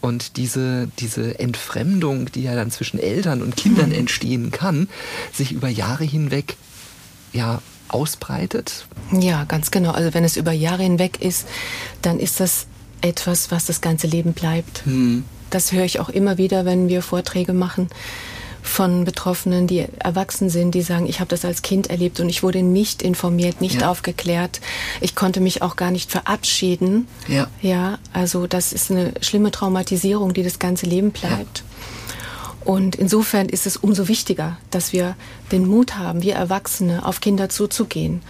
und 0.01 0.38
diese, 0.38 0.89
diese 1.00 1.39
Entfremdung, 1.39 2.31
die 2.31 2.43
ja 2.43 2.55
dann 2.55 2.72
zwischen 2.72 3.00
Eltern 3.00 3.41
und 3.41 3.55
Kindern 3.55 3.91
entstehen 3.93 4.51
kann, 4.51 4.89
sich 5.31 5.51
über 5.51 5.69
Jahre 5.69 6.03
hinweg 6.03 6.57
ja 7.31 7.62
ausbreitet? 7.93 8.85
Ja, 9.12 9.43
ganz 9.45 9.71
genau. 9.71 9.91
Also 9.91 10.13
wenn 10.13 10.23
es 10.23 10.38
über 10.38 10.51
Jahre 10.51 10.83
hinweg 10.83 11.21
ist, 11.21 11.47
dann 12.01 12.19
ist 12.19 12.39
das 12.39 12.67
etwas, 13.01 13.51
was 13.51 13.65
das 13.65 13.81
ganze 13.81 14.07
Leben 14.07 14.33
bleibt. 14.33 14.85
Hm. 14.85 15.25
Das 15.50 15.71
höre 15.71 15.85
ich 15.85 16.00
auch 16.00 16.09
immer 16.09 16.38
wieder, 16.38 16.65
wenn 16.65 16.89
wir 16.89 17.01
Vorträge 17.01 17.53
machen 17.53 17.89
von 18.63 19.03
Betroffenen, 19.03 19.67
die 19.67 19.85
erwachsen 20.00 20.50
sind, 20.50 20.73
die 20.73 20.81
sagen, 20.81 21.05
ich 21.05 21.19
habe 21.19 21.27
das 21.27 21.43
als 21.43 21.62
Kind 21.62 21.88
erlebt 21.88 22.19
und 22.21 22.29
ich 22.29 22.43
wurde 22.43 22.63
nicht 22.63 23.01
informiert, 23.01 23.59
nicht 23.59 23.81
ja. 23.81 23.91
aufgeklärt. 23.91 24.62
Ich 25.01 25.15
konnte 25.15 25.41
mich 25.41 25.62
auch 25.62 25.75
gar 25.75 25.91
nicht 25.91 26.09
verabschieden. 26.09 27.07
Ja. 27.27 27.47
Ja, 27.62 28.00
also 28.13 28.47
das 28.47 28.71
ist 28.71 28.89
eine 28.89 29.13
schlimme 29.21 29.51
Traumatisierung, 29.51 30.33
die 30.33 30.43
das 30.43 30.59
ganze 30.59 30.85
Leben 30.85 31.12
bleibt. 31.12 31.59
Ja. 31.59 31.63
Und 32.63 32.96
insofern 32.96 33.50
ist 33.50 33.65
es 33.65 33.77
umso 33.77 34.08
wichtiger, 34.08 34.58
dass 34.72 34.93
wir 34.93 35.15
den 35.51 35.67
Mut 35.67 35.98
haben, 35.98 36.22
wir 36.24 36.36
Erwachsene 36.36 37.05
auf 37.05 37.22
Kinder 37.22 37.50
zuzugehen 37.50 38.22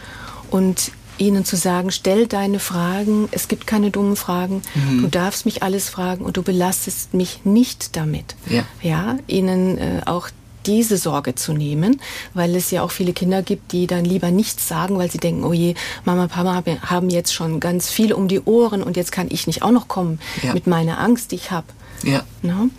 und 0.49 0.91
ihnen 1.17 1.45
zu 1.45 1.55
sagen, 1.55 1.91
stell 1.91 2.27
deine 2.27 2.59
Fragen, 2.59 3.29
es 3.31 3.47
gibt 3.47 3.67
keine 3.67 3.91
dummen 3.91 4.15
Fragen, 4.15 4.63
mhm. 4.73 5.03
du 5.03 5.07
darfst 5.07 5.45
mich 5.45 5.61
alles 5.61 5.89
fragen 5.89 6.25
und 6.25 6.37
du 6.37 6.43
belastest 6.43 7.13
mich 7.13 7.45
nicht 7.45 7.95
damit. 7.95 8.35
Ja, 8.49 8.63
ja 8.81 9.17
ihnen 9.27 9.77
äh, 9.77 10.01
auch 10.05 10.29
diese 10.65 10.97
Sorge 10.97 11.35
zu 11.35 11.53
nehmen, 11.53 11.99
weil 12.33 12.55
es 12.55 12.71
ja 12.71 12.83
auch 12.83 12.91
viele 12.91 13.13
Kinder 13.13 13.41
gibt, 13.41 13.71
die 13.73 13.85
dann 13.85 14.05
lieber 14.05 14.31
nichts 14.31 14.67
sagen, 14.67 14.97
weil 14.97 15.11
sie 15.11 15.17
denken, 15.17 15.43
oh 15.43 15.53
je, 15.53 15.75
Mama, 16.05 16.27
Papa 16.27 16.63
haben 16.83 17.09
jetzt 17.09 17.33
schon 17.33 17.59
ganz 17.59 17.89
viel 17.89 18.13
um 18.13 18.27
die 18.27 18.39
Ohren 18.41 18.81
und 18.81 18.95
jetzt 18.95 19.11
kann 19.11 19.27
ich 19.29 19.45
nicht 19.45 19.61
auch 19.61 19.71
noch 19.71 19.87
kommen 19.87 20.19
ja. 20.41 20.53
mit 20.53 20.65
meiner 20.67 20.99
Angst, 20.99 21.31
die 21.31 21.35
ich 21.35 21.51
habe. 21.51 21.67
Ja. 22.03 22.23
No? 22.41 22.69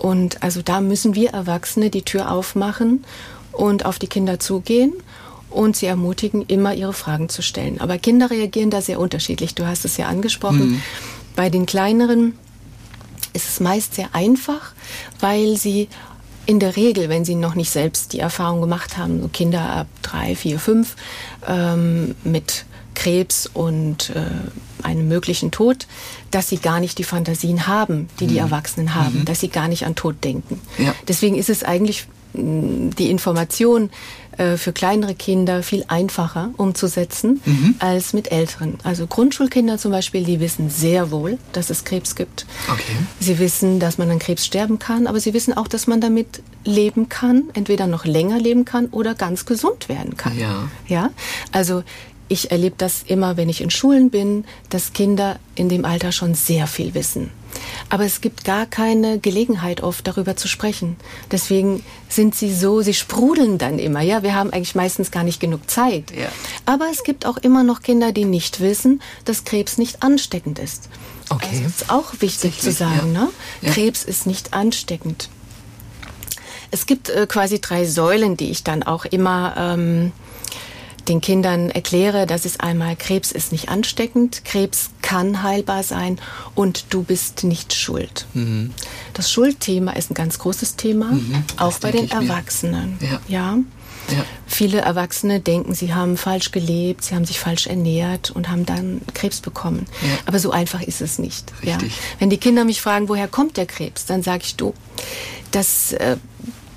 Und 0.00 0.42
also 0.42 0.62
da 0.62 0.80
müssen 0.80 1.14
wir 1.14 1.30
Erwachsene 1.30 1.90
die 1.90 2.02
Tür 2.02 2.30
aufmachen 2.30 3.04
und 3.52 3.84
auf 3.84 3.98
die 3.98 4.06
Kinder 4.06 4.40
zugehen 4.40 4.94
und 5.50 5.76
sie 5.76 5.86
ermutigen, 5.86 6.44
immer 6.46 6.74
ihre 6.74 6.94
Fragen 6.94 7.28
zu 7.28 7.42
stellen. 7.42 7.80
Aber 7.80 7.98
Kinder 7.98 8.30
reagieren 8.30 8.70
da 8.70 8.80
sehr 8.80 8.98
unterschiedlich. 8.98 9.54
Du 9.54 9.66
hast 9.66 9.84
es 9.84 9.96
ja 9.96 10.06
angesprochen. 10.06 10.70
Mhm. 10.70 10.82
Bei 11.36 11.50
den 11.50 11.66
kleineren 11.66 12.34
ist 13.34 13.48
es 13.48 13.60
meist 13.60 13.94
sehr 13.94 14.14
einfach, 14.14 14.72
weil 15.20 15.56
sie 15.56 15.88
in 16.46 16.58
der 16.58 16.76
Regel, 16.76 17.08
wenn 17.08 17.24
sie 17.24 17.34
noch 17.34 17.54
nicht 17.54 17.70
selbst 17.70 18.12
die 18.12 18.20
Erfahrung 18.20 18.60
gemacht 18.60 18.96
haben, 18.96 19.20
so 19.20 19.28
Kinder 19.28 19.60
ab 19.60 19.86
drei, 20.02 20.34
vier, 20.34 20.58
fünf 20.58 20.96
ähm, 21.46 22.14
mit 22.24 22.64
Krebs 23.00 23.46
und 23.46 24.10
äh, 24.10 24.84
einem 24.84 25.08
möglichen 25.08 25.50
Tod, 25.50 25.86
dass 26.30 26.50
sie 26.50 26.58
gar 26.58 26.80
nicht 26.80 26.98
die 26.98 27.04
Fantasien 27.04 27.66
haben, 27.66 28.10
die 28.20 28.24
mhm. 28.24 28.28
die 28.28 28.38
Erwachsenen 28.38 28.94
haben, 28.94 29.20
mhm. 29.20 29.24
dass 29.24 29.40
sie 29.40 29.48
gar 29.48 29.68
nicht 29.68 29.86
an 29.86 29.94
Tod 29.94 30.22
denken. 30.22 30.60
Ja. 30.76 30.94
Deswegen 31.08 31.36
ist 31.36 31.48
es 31.48 31.64
eigentlich 31.64 32.06
mm, 32.34 32.90
die 32.98 33.10
Information 33.10 33.88
äh, 34.36 34.58
für 34.58 34.74
kleinere 34.74 35.14
Kinder 35.14 35.62
viel 35.62 35.84
einfacher 35.88 36.50
umzusetzen 36.58 37.40
mhm. 37.46 37.74
als 37.78 38.12
mit 38.12 38.32
älteren. 38.32 38.78
Also 38.84 39.06
Grundschulkinder 39.06 39.78
zum 39.78 39.92
Beispiel, 39.92 40.24
die 40.24 40.38
wissen 40.38 40.68
sehr 40.68 41.10
wohl, 41.10 41.38
dass 41.52 41.70
es 41.70 41.84
Krebs 41.84 42.14
gibt. 42.16 42.44
Okay. 42.70 42.96
Sie 43.18 43.38
wissen, 43.38 43.80
dass 43.80 43.96
man 43.96 44.10
an 44.10 44.18
Krebs 44.18 44.44
sterben 44.44 44.78
kann, 44.78 45.06
aber 45.06 45.20
sie 45.20 45.32
wissen 45.32 45.56
auch, 45.56 45.68
dass 45.68 45.86
man 45.86 46.02
damit 46.02 46.42
leben 46.64 47.08
kann, 47.08 47.44
entweder 47.54 47.86
noch 47.86 48.04
länger 48.04 48.38
leben 48.38 48.66
kann 48.66 48.86
oder 48.86 49.14
ganz 49.14 49.46
gesund 49.46 49.88
werden 49.88 50.16
kann. 50.18 50.38
Ja. 50.38 50.68
Ja. 50.86 51.10
Also 51.52 51.82
ich 52.30 52.52
erlebe 52.52 52.76
das 52.78 53.02
immer, 53.06 53.36
wenn 53.36 53.48
ich 53.48 53.60
in 53.60 53.70
Schulen 53.70 54.08
bin, 54.08 54.44
dass 54.68 54.92
Kinder 54.92 55.40
in 55.56 55.68
dem 55.68 55.84
Alter 55.84 56.12
schon 56.12 56.34
sehr 56.34 56.68
viel 56.68 56.94
wissen. 56.94 57.32
Aber 57.88 58.04
es 58.04 58.20
gibt 58.20 58.44
gar 58.44 58.66
keine 58.66 59.18
Gelegenheit 59.18 59.82
oft 59.82 60.06
darüber 60.06 60.36
zu 60.36 60.46
sprechen. 60.46 60.96
Deswegen 61.32 61.82
sind 62.08 62.36
sie 62.36 62.54
so, 62.54 62.82
sie 62.82 62.94
sprudeln 62.94 63.58
dann 63.58 63.80
immer. 63.80 64.00
Ja, 64.00 64.22
wir 64.22 64.36
haben 64.36 64.52
eigentlich 64.52 64.76
meistens 64.76 65.10
gar 65.10 65.24
nicht 65.24 65.40
genug 65.40 65.68
Zeit. 65.68 66.12
Ja. 66.16 66.28
Aber 66.66 66.86
es 66.92 67.02
gibt 67.02 67.26
auch 67.26 67.36
immer 67.36 67.64
noch 67.64 67.82
Kinder, 67.82 68.12
die 68.12 68.24
nicht 68.24 68.60
wissen, 68.60 69.02
dass 69.24 69.44
Krebs 69.44 69.76
nicht 69.76 70.04
ansteckend 70.04 70.60
ist. 70.60 70.88
Okay. 71.30 71.62
Das 71.64 71.82
ist 71.82 71.90
auch 71.90 72.12
wichtig 72.20 72.60
zu 72.60 72.70
sagen. 72.70 73.12
Ja. 73.12 73.24
Ne? 73.24 73.28
Ja. 73.62 73.72
Krebs 73.72 74.04
ist 74.04 74.28
nicht 74.28 74.54
ansteckend. 74.54 75.28
Es 76.70 76.86
gibt 76.86 77.08
äh, 77.08 77.26
quasi 77.26 77.60
drei 77.60 77.84
Säulen, 77.86 78.36
die 78.36 78.50
ich 78.50 78.62
dann 78.62 78.84
auch 78.84 79.04
immer 79.04 79.54
ähm, 79.56 80.12
den 81.08 81.20
Kindern 81.20 81.70
erkläre, 81.70 82.26
dass 82.26 82.44
es 82.44 82.60
einmal 82.60 82.96
Krebs 82.96 83.32
ist 83.32 83.52
nicht 83.52 83.68
ansteckend, 83.68 84.44
Krebs 84.44 84.90
kann 85.02 85.42
heilbar 85.42 85.82
sein 85.82 86.18
und 86.54 86.86
du 86.90 87.02
bist 87.02 87.44
nicht 87.44 87.74
schuld. 87.74 88.26
Mhm. 88.34 88.72
Das 89.14 89.30
Schuldthema 89.30 89.92
ist 89.92 90.10
ein 90.10 90.14
ganz 90.14 90.38
großes 90.38 90.76
Thema, 90.76 91.12
mhm, 91.12 91.44
auch 91.56 91.78
bei 91.78 91.90
den 91.90 92.10
Erwachsenen. 92.10 92.98
Ja. 93.00 93.20
ja. 93.28 93.58
Ja. 94.10 94.24
Viele 94.46 94.80
Erwachsene 94.80 95.40
denken, 95.40 95.74
sie 95.74 95.94
haben 95.94 96.16
falsch 96.16 96.50
gelebt, 96.50 97.04
sie 97.04 97.14
haben 97.14 97.24
sich 97.24 97.38
falsch 97.38 97.66
ernährt 97.66 98.30
und 98.30 98.48
haben 98.48 98.66
dann 98.66 99.02
Krebs 99.14 99.40
bekommen. 99.40 99.86
Ja. 100.02 100.18
Aber 100.26 100.38
so 100.38 100.50
einfach 100.50 100.82
ist 100.82 101.00
es 101.00 101.18
nicht. 101.18 101.52
Ja. 101.62 101.78
Wenn 102.18 102.30
die 102.30 102.38
Kinder 102.38 102.64
mich 102.64 102.80
fragen, 102.80 103.08
woher 103.08 103.28
kommt 103.28 103.56
der 103.56 103.66
Krebs, 103.66 104.06
dann 104.06 104.22
sage 104.22 104.42
ich, 104.44 104.56
du, 104.56 104.74
das 105.52 105.92
äh, 105.92 106.16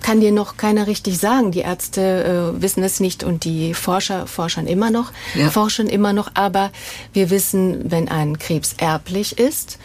kann 0.04 0.20
dir 0.20 0.32
noch 0.32 0.58
keiner 0.58 0.86
richtig 0.86 1.18
sagen. 1.18 1.52
Die 1.52 1.62
Ärzte 1.62 2.54
äh, 2.56 2.62
wissen 2.62 2.84
es 2.84 3.00
nicht 3.00 3.24
und 3.24 3.44
die 3.44 3.74
Forscher 3.74 4.28
forschen 4.28 4.68
immer 4.68 4.92
noch, 4.92 5.12
ja. 5.34 5.50
forschen 5.50 5.88
immer 5.88 6.14
noch. 6.14 6.32
Aber 6.36 6.72
wir 7.14 7.32
wissen, 7.32 7.90
wenn 7.90 8.10
ein 8.10 8.38
Krebs 8.38 8.76
erblich 8.78 9.40
ist, 9.40 9.80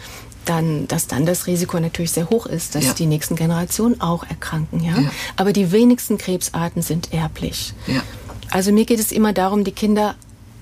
dann, 0.45 0.87
dass 0.87 1.07
dann 1.07 1.25
das 1.25 1.47
Risiko 1.47 1.79
natürlich 1.79 2.11
sehr 2.11 2.29
hoch 2.29 2.45
ist, 2.45 2.75
dass 2.75 2.85
ja. 2.85 2.93
die 2.93 3.05
nächsten 3.05 3.35
Generationen 3.35 4.01
auch 4.01 4.23
erkranken. 4.23 4.83
Ja? 4.83 4.99
ja? 4.99 5.11
Aber 5.35 5.53
die 5.53 5.71
wenigsten 5.71 6.17
Krebsarten 6.17 6.81
sind 6.81 7.13
erblich. 7.13 7.73
Ja. 7.87 8.01
Also 8.51 8.71
mir 8.71 8.85
geht 8.85 8.99
es 8.99 9.11
immer 9.11 9.33
darum, 9.33 9.63
die 9.63 9.71
Kinder 9.71 10.15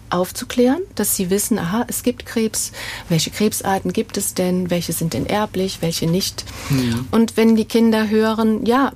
aufzuklären, 0.09 0.81
dass 0.95 1.15
sie 1.15 1.29
wissen, 1.29 1.59
aha, 1.59 1.85
es 1.87 2.03
gibt 2.03 2.25
Krebs, 2.25 2.71
welche 3.09 3.29
Krebsarten 3.29 3.91
gibt 3.93 4.17
es 4.17 4.33
denn, 4.33 4.69
welche 4.69 4.93
sind 4.93 5.13
denn 5.13 5.25
erblich, 5.25 5.79
welche 5.81 6.07
nicht. 6.07 6.45
Mhm. 6.69 7.07
Und 7.11 7.37
wenn 7.37 7.55
die 7.55 7.65
Kinder 7.65 8.09
hören, 8.09 8.65
ja, 8.65 8.93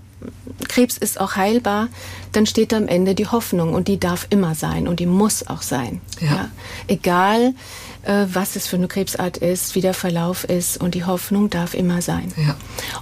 Krebs 0.68 0.98
ist 0.98 1.20
auch 1.20 1.36
heilbar, 1.36 1.88
dann 2.32 2.46
steht 2.46 2.74
am 2.74 2.88
Ende 2.88 3.16
die 3.16 3.28
Hoffnung 3.28 3.74
und 3.74 3.88
die 3.88 4.00
darf 4.00 4.28
immer 4.30 4.56
sein 4.56 4.88
und 4.88 5.00
die 5.00 5.06
muss 5.06 5.48
auch 5.48 5.62
sein. 5.62 6.02
Ja. 6.20 6.28
ja. 6.28 6.50
Egal, 6.88 7.54
äh, 8.04 8.26
was 8.32 8.56
es 8.56 8.68
für 8.68 8.78
eine 8.78 8.88
Krebsart 8.88 9.38
ist, 9.38 9.76
wie 9.76 9.82
der 9.82 9.94
Verlauf 9.94 10.44
ist 10.44 10.78
und 10.78 10.96
die 10.96 11.06
Hoffnung 11.06 11.50
darf 11.50 11.74
immer 11.74 12.02
sein. 12.02 12.32
Ja. 12.38 12.56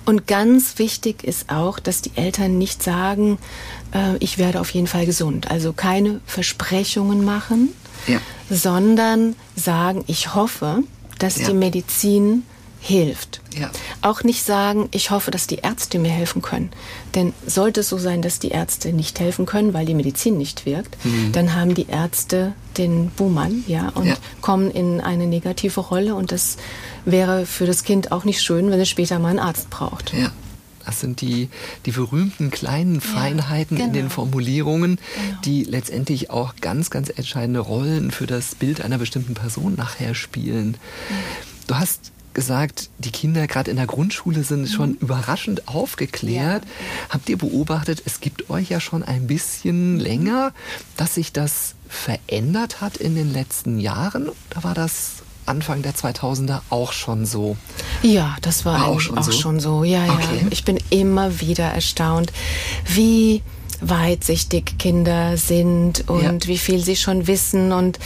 Und 0.06 0.28
ganz 0.28 0.78
wichtig 0.78 1.24
ist 1.24 1.50
auch, 1.50 1.80
dass 1.80 2.02
die 2.02 2.12
Eltern 2.16 2.58
nicht 2.58 2.84
sagen, 2.84 3.38
äh, 3.94 4.18
ich 4.20 4.38
werde 4.38 4.60
auf 4.60 4.72
jeden 4.72 4.88
Fall 4.88 5.06
gesund. 5.06 5.50
Also 5.52 5.74
keine 5.74 6.22
Versprechungen 6.26 7.24
machen, 7.24 7.70
ja. 8.08 8.20
sondern 8.50 9.36
sagen, 9.56 10.04
ich 10.08 10.36
hoffe, 10.36 10.84
dass 11.18 11.36
die 11.36 11.54
Medizin 11.54 12.44
hilft. 12.80 13.42
Ja. 13.58 13.70
Auch 14.02 14.24
nicht 14.24 14.44
sagen, 14.44 14.88
ich 14.92 15.12
hoffe, 15.12 15.32
dass 15.32 15.48
die 15.48 15.58
Ärzte 15.58 16.00
mir 16.00 16.12
helfen 16.12 16.42
können. 16.42 16.70
Denn 17.16 17.34
sollte 17.46 17.82
es 17.82 17.90
so 17.90 17.98
sein, 17.98 18.22
dass 18.22 18.40
die 18.40 18.50
Ärzte 18.50 18.94
nicht 18.94 19.20
helfen 19.20 19.46
können, 19.46 19.74
weil 19.74 19.86
die 19.86 19.94
Medizin 19.94 20.38
nicht 20.38 20.66
wirkt, 20.66 21.04
mhm. 21.04 21.32
dann 21.34 21.56
haben 21.56 21.76
die 21.76 21.88
Ärzte 21.88 22.54
den 22.78 23.10
Buhmann, 23.10 23.64
ja, 23.68 23.90
und 23.90 24.08
ja. 24.08 24.16
kommen 24.42 24.72
in 24.72 25.02
eine 25.02 25.28
negative 25.28 25.82
Rolle. 25.82 26.16
Und 26.16 26.32
das 26.32 26.58
wäre 27.06 27.46
für 27.46 27.66
das 27.66 27.84
Kind 27.84 28.12
auch 28.12 28.24
nicht 28.24 28.42
schön, 28.42 28.72
wenn 28.72 28.80
es 28.80 28.90
später 28.90 29.20
mal 29.20 29.30
einen 29.30 29.40
Arzt 29.40 29.70
braucht. 29.70 30.14
Ja. 30.14 30.32
Das 30.86 31.02
sind 31.02 31.22
die, 31.22 31.50
die 31.86 31.92
berühmten 31.92 32.50
kleinen 32.50 33.00
Feinheiten 33.00 33.78
ja, 33.78 33.84
genau. 33.84 33.88
in 33.90 33.94
den 33.94 34.02
genau. 34.06 34.16
Formulierungen, 34.16 34.96
genau. 34.96 35.42
die 35.46 35.64
letztendlich 35.64 36.32
auch 36.32 36.56
ganz, 36.62 36.90
ganz 36.90 37.10
entscheidende 37.10 37.60
Rollen 37.60 38.10
für 38.10 38.26
das 38.26 38.56
Bild 38.56 38.82
einer 38.82 38.98
bestimmten 38.98 39.36
Person 39.36 39.76
nachher 39.76 40.16
spielen. 40.16 40.78
Du 41.68 41.76
hast 41.76 42.12
gesagt, 42.40 42.90
die 43.00 43.12
Kinder 43.12 43.48
gerade 43.48 43.70
in 43.70 43.76
der 43.76 43.86
Grundschule 43.86 44.46
sind 44.46 44.62
mhm. 44.62 44.68
schon 44.68 44.94
überraschend 45.02 45.68
aufgeklärt. 45.68 46.64
Ja. 46.64 46.70
Habt 47.10 47.28
ihr 47.28 47.38
beobachtet, 47.38 48.02
es 48.06 48.22
gibt 48.22 48.50
euch 48.50 48.70
ja 48.70 48.80
schon 48.80 49.04
ein 49.04 49.28
bisschen 49.28 50.00
länger, 50.00 50.54
dass 50.96 51.16
sich 51.16 51.34
das 51.34 51.76
verändert 51.90 52.80
hat 52.80 52.96
in 52.96 53.16
den 53.16 53.34
letzten 53.34 53.78
Jahren? 53.78 54.30
Da 54.52 54.64
war 54.64 54.74
das 54.74 55.16
Anfang 55.48 55.82
der 55.82 55.94
2000er 55.94 56.62
auch 56.70 56.94
schon 56.94 57.26
so? 57.26 57.58
Ja, 58.04 58.38
das 58.42 58.64
war, 58.64 58.80
war 58.80 58.88
auch, 58.88 59.02
schon, 59.02 59.18
auch 59.18 59.24
so? 59.24 59.34
schon, 59.34 59.60
so? 59.60 59.84
Ja, 59.84 60.06
ja. 60.06 60.14
Okay. 60.14 60.48
Ich 60.50 60.64
bin 60.64 60.80
immer 60.90 61.42
wieder 61.42 61.66
erstaunt, 61.66 62.32
wie 62.86 63.42
weitsichtig 63.82 64.78
Kinder 64.78 65.38
sind 65.38 66.10
und 66.10 66.44
ja. 66.44 66.48
wie 66.48 66.58
viel 66.58 66.84
sie 66.84 66.96
schon 66.96 67.28
wissen 67.28 67.72
und 67.72 68.00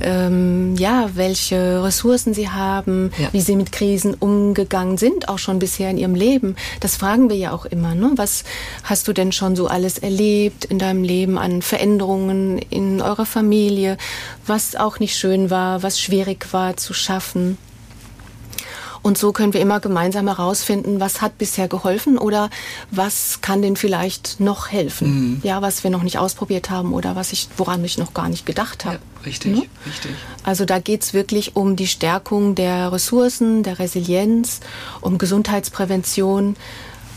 ähm, 0.00 0.76
ja, 0.76 1.10
welche 1.14 1.82
Ressourcen 1.82 2.34
sie 2.34 2.48
haben, 2.48 3.10
ja. 3.18 3.32
wie 3.32 3.40
sie 3.40 3.56
mit 3.56 3.72
Krisen 3.72 4.14
umgegangen 4.14 4.98
sind, 4.98 5.28
auch 5.28 5.38
schon 5.38 5.58
bisher 5.58 5.90
in 5.90 5.98
ihrem 5.98 6.14
Leben. 6.14 6.56
Das 6.80 6.96
fragen 6.96 7.28
wir 7.28 7.36
ja 7.36 7.52
auch 7.52 7.66
immer. 7.66 7.94
Ne? 7.94 8.12
Was 8.16 8.44
hast 8.82 9.08
du 9.08 9.12
denn 9.12 9.32
schon 9.32 9.56
so 9.56 9.66
alles 9.66 9.98
erlebt 9.98 10.64
in 10.64 10.78
deinem 10.78 11.02
Leben 11.02 11.38
an 11.38 11.62
Veränderungen 11.62 12.58
in 12.58 13.00
eurer 13.02 13.26
Familie, 13.26 13.96
was 14.46 14.76
auch 14.76 14.98
nicht 15.00 15.16
schön 15.16 15.50
war, 15.50 15.82
was 15.82 16.00
schwierig 16.00 16.52
war 16.52 16.76
zu 16.76 16.94
schaffen? 16.94 17.58
Und 19.06 19.16
so 19.16 19.30
können 19.30 19.52
wir 19.52 19.60
immer 19.60 19.78
gemeinsam 19.78 20.26
herausfinden, 20.26 20.98
was 20.98 21.22
hat 21.22 21.38
bisher 21.38 21.68
geholfen 21.68 22.18
oder 22.18 22.50
was 22.90 23.40
kann 23.40 23.62
denn 23.62 23.76
vielleicht 23.76 24.40
noch 24.40 24.72
helfen. 24.72 25.34
Mhm. 25.34 25.40
Ja, 25.44 25.62
was 25.62 25.84
wir 25.84 25.92
noch 25.92 26.02
nicht 26.02 26.18
ausprobiert 26.18 26.70
haben 26.70 26.92
oder 26.92 27.14
was 27.14 27.32
ich, 27.32 27.46
woran 27.56 27.84
ich 27.84 27.98
noch 27.98 28.14
gar 28.14 28.28
nicht 28.28 28.46
gedacht 28.46 28.84
habe. 28.84 28.96
Ja, 28.96 29.24
richtig, 29.24 29.58
mhm. 29.58 29.66
richtig. 29.86 30.10
Also 30.42 30.64
da 30.64 30.80
geht 30.80 31.04
es 31.04 31.14
wirklich 31.14 31.54
um 31.54 31.76
die 31.76 31.86
Stärkung 31.86 32.56
der 32.56 32.90
Ressourcen, 32.90 33.62
der 33.62 33.78
Resilienz, 33.78 34.58
um 35.00 35.18
Gesundheitsprävention, 35.18 36.56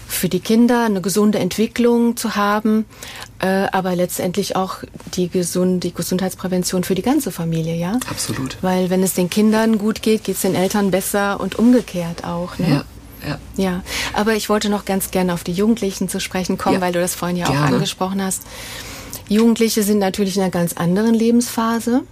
für 0.10 0.28
die 0.28 0.40
Kinder 0.40 0.86
eine 0.86 1.02
gesunde 1.02 1.38
Entwicklung 1.38 2.18
zu 2.18 2.36
haben, 2.36 2.86
äh, 3.40 3.68
aber 3.72 3.96
letztendlich 3.96 4.56
auch 4.56 4.78
die, 5.14 5.30
gesund, 5.30 5.84
die 5.84 5.94
Gesundheitsprävention 5.94 6.84
für 6.84 6.96
die 6.96 7.04
ganze 7.04 7.32
Familie, 7.32 7.76
ja? 7.76 8.00
Absolut. 8.10 8.58
Weil 8.62 8.90
wenn 8.90 9.04
es 9.04 9.14
den 9.14 9.30
Kindern 9.30 9.78
gut 9.78 10.02
geht, 10.02 10.24
geht 10.24 10.36
es 10.36 10.42
den 10.42 10.56
Eltern 10.56 10.90
besser 10.90 11.40
und 11.40 11.58
umgekehrt 11.60 12.24
auch. 12.24 12.58
Ne? 12.58 12.70
Ja. 12.70 12.86
Ja. 13.28 13.38
ja, 13.58 13.84
aber 14.14 14.36
ich 14.36 14.48
wollte 14.48 14.70
noch 14.70 14.86
ganz 14.86 15.12
gerne 15.12 15.34
auf 15.34 15.44
die 15.44 15.52
Jugendlichen 15.52 16.08
zu 16.08 16.22
sprechen 16.22 16.58
kommen, 16.58 16.76
ja. 16.76 16.82
weil 16.82 16.94
du 16.94 17.02
das 17.02 17.16
vorhin 17.16 17.36
ja 17.36 17.48
gerne. 17.48 17.60
auch 17.60 17.72
angesprochen 17.74 18.24
hast. 18.24 18.44
Jugendliche 19.28 19.84
sind 19.84 20.00
natürlich 20.00 20.38
in 20.38 20.42
einer 20.42 20.52
ganz 20.52 20.74
anderen 20.74 21.14
Lebensphase 21.14 22.04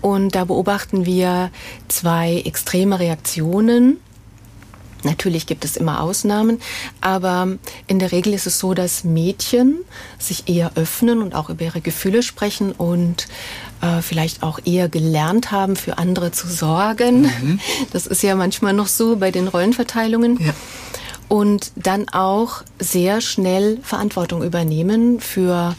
und 0.00 0.36
da 0.36 0.44
beobachten 0.44 1.06
wir 1.06 1.50
zwei 1.88 2.40
extreme 2.44 3.00
Reaktionen 3.00 3.98
Natürlich 5.04 5.46
gibt 5.46 5.64
es 5.64 5.76
immer 5.76 6.00
Ausnahmen, 6.00 6.60
aber 7.00 7.48
in 7.86 7.98
der 7.98 8.12
Regel 8.12 8.34
ist 8.34 8.46
es 8.46 8.58
so, 8.58 8.74
dass 8.74 9.04
Mädchen 9.04 9.78
sich 10.18 10.48
eher 10.48 10.72
öffnen 10.76 11.22
und 11.22 11.34
auch 11.34 11.50
über 11.50 11.64
ihre 11.64 11.80
Gefühle 11.80 12.22
sprechen 12.22 12.72
und 12.72 13.28
äh, 13.80 14.02
vielleicht 14.02 14.42
auch 14.42 14.58
eher 14.64 14.88
gelernt 14.88 15.52
haben, 15.52 15.76
für 15.76 15.98
andere 15.98 16.32
zu 16.32 16.46
sorgen. 16.48 17.22
Mhm. 17.22 17.60
Das 17.92 18.06
ist 18.06 18.22
ja 18.22 18.34
manchmal 18.34 18.72
noch 18.72 18.86
so 18.86 19.16
bei 19.16 19.30
den 19.30 19.48
Rollenverteilungen. 19.48 20.38
Ja. 20.40 20.52
Und 21.28 21.72
dann 21.76 22.08
auch 22.08 22.62
sehr 22.78 23.20
schnell 23.20 23.78
Verantwortung 23.82 24.42
übernehmen 24.42 25.20
für 25.20 25.74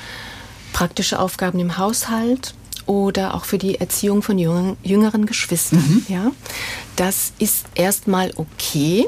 praktische 0.73 1.19
Aufgaben 1.19 1.59
im 1.59 1.77
Haushalt 1.77 2.53
oder 2.89 3.35
auch 3.35 3.45
für 3.45 3.59
die 3.59 3.79
Erziehung 3.79 4.23
von 4.23 4.39
jüngeren 4.39 5.27
Geschwistern. 5.27 5.79
Mhm. 5.79 6.05
Ja, 6.09 6.31
das 6.95 7.33
ist 7.37 7.67
erstmal 7.75 8.33
okay. 8.35 9.05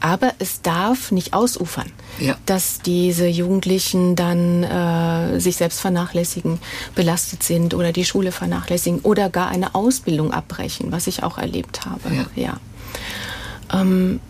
Aber 0.00 0.34
es 0.38 0.60
darf 0.60 1.10
nicht 1.10 1.32
ausufern, 1.32 1.90
ja. 2.20 2.36
dass 2.44 2.80
diese 2.80 3.26
Jugendlichen 3.26 4.14
dann 4.14 4.62
äh, 4.62 5.40
sich 5.40 5.56
selbst 5.56 5.80
vernachlässigen, 5.80 6.58
belastet 6.94 7.42
sind 7.42 7.74
oder 7.74 7.92
die 7.92 8.04
Schule 8.04 8.30
vernachlässigen 8.30 9.00
oder 9.00 9.30
gar 9.30 9.48
eine 9.48 9.74
Ausbildung 9.74 10.32
abbrechen, 10.32 10.92
was 10.92 11.06
ich 11.06 11.22
auch 11.22 11.38
erlebt 11.38 11.86
habe. 11.86 12.14
Ja. 12.14 12.26
ja. 12.36 13.80
Ähm, 13.80 14.20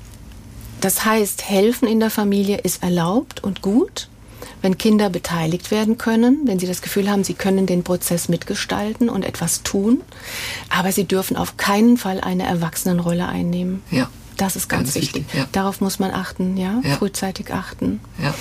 das 0.80 1.04
heißt, 1.04 1.48
helfen 1.48 1.88
in 1.88 1.98
der 1.98 2.10
Familie 2.10 2.58
ist 2.58 2.82
erlaubt 2.82 3.42
und 3.42 3.60
gut 3.60 4.08
wenn 4.62 4.78
Kinder 4.78 5.10
beteiligt 5.10 5.70
werden 5.70 5.98
können, 5.98 6.42
wenn 6.46 6.58
sie 6.58 6.66
das 6.66 6.82
Gefühl 6.82 7.10
haben, 7.10 7.24
sie 7.24 7.34
können 7.34 7.66
den 7.66 7.84
Prozess 7.84 8.28
mitgestalten 8.28 9.08
und 9.08 9.24
etwas 9.24 9.62
tun, 9.62 10.02
aber 10.68 10.92
sie 10.92 11.04
dürfen 11.04 11.36
auf 11.36 11.56
keinen 11.56 11.96
Fall 11.96 12.20
eine 12.20 12.44
Erwachsenenrolle 12.44 13.26
einnehmen. 13.26 13.82
Ja. 13.90 14.10
Das 14.36 14.54
ist 14.54 14.68
ganz, 14.68 14.94
ganz 14.94 14.94
wichtig. 14.94 15.24
wichtig 15.26 15.38
ja. 15.40 15.48
Darauf 15.52 15.80
muss 15.80 15.98
man 15.98 16.12
achten, 16.12 16.56
ja? 16.56 16.80
ja. 16.84 16.96
frühzeitig 16.96 17.52
achten. 17.52 18.00
Ja. 18.22 18.34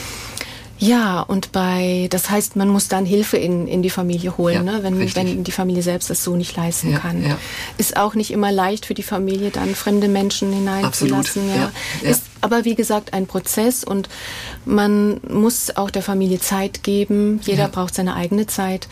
Ja, 0.80 1.22
und 1.22 1.52
bei, 1.52 2.08
das 2.12 2.30
heißt, 2.30 2.56
man 2.56 2.70
muss 2.70 2.88
dann 2.88 3.06
Hilfe 3.06 3.38
in, 3.38 3.68
in 3.68 3.82
die 3.82 3.90
Familie 3.90 4.38
holen, 4.38 4.66
ja, 4.68 4.74
ne? 4.74 4.84
wenn, 4.84 5.16
wenn 5.16 5.44
die 5.44 5.52
Familie 5.52 5.82
selbst 5.82 6.12
es 6.12 6.24
so 6.24 6.36
nicht 6.36 6.56
leisten 6.56 6.92
ja, 6.92 7.00
kann. 7.00 7.26
Ja. 7.26 7.38
Ist 7.78 7.98
auch 7.98 8.14
nicht 8.14 8.30
immer 8.30 8.52
leicht 8.52 8.86
für 8.86 8.94
die 8.94 9.04
Familie, 9.04 9.50
dann 9.50 9.74
fremde 9.74 10.08
Menschen 10.08 10.54
hineinzulassen. 10.54 11.50
Ja. 11.50 11.72
Ist 12.08 12.26
aber 12.42 12.66
wie 12.66 12.76
gesagt 12.76 13.14
ein 13.14 13.28
Prozess 13.28 13.84
und 13.84 14.10
man 14.66 15.20
muss 15.28 15.76
auch 15.76 15.90
der 15.90 16.02
Familie 16.02 16.40
Zeit 16.40 16.84
geben. 16.84 17.40
Jeder 17.44 17.68
braucht 17.68 17.96
seine 17.96 18.16
eigene 18.16 18.48
Zeit. 18.48 18.88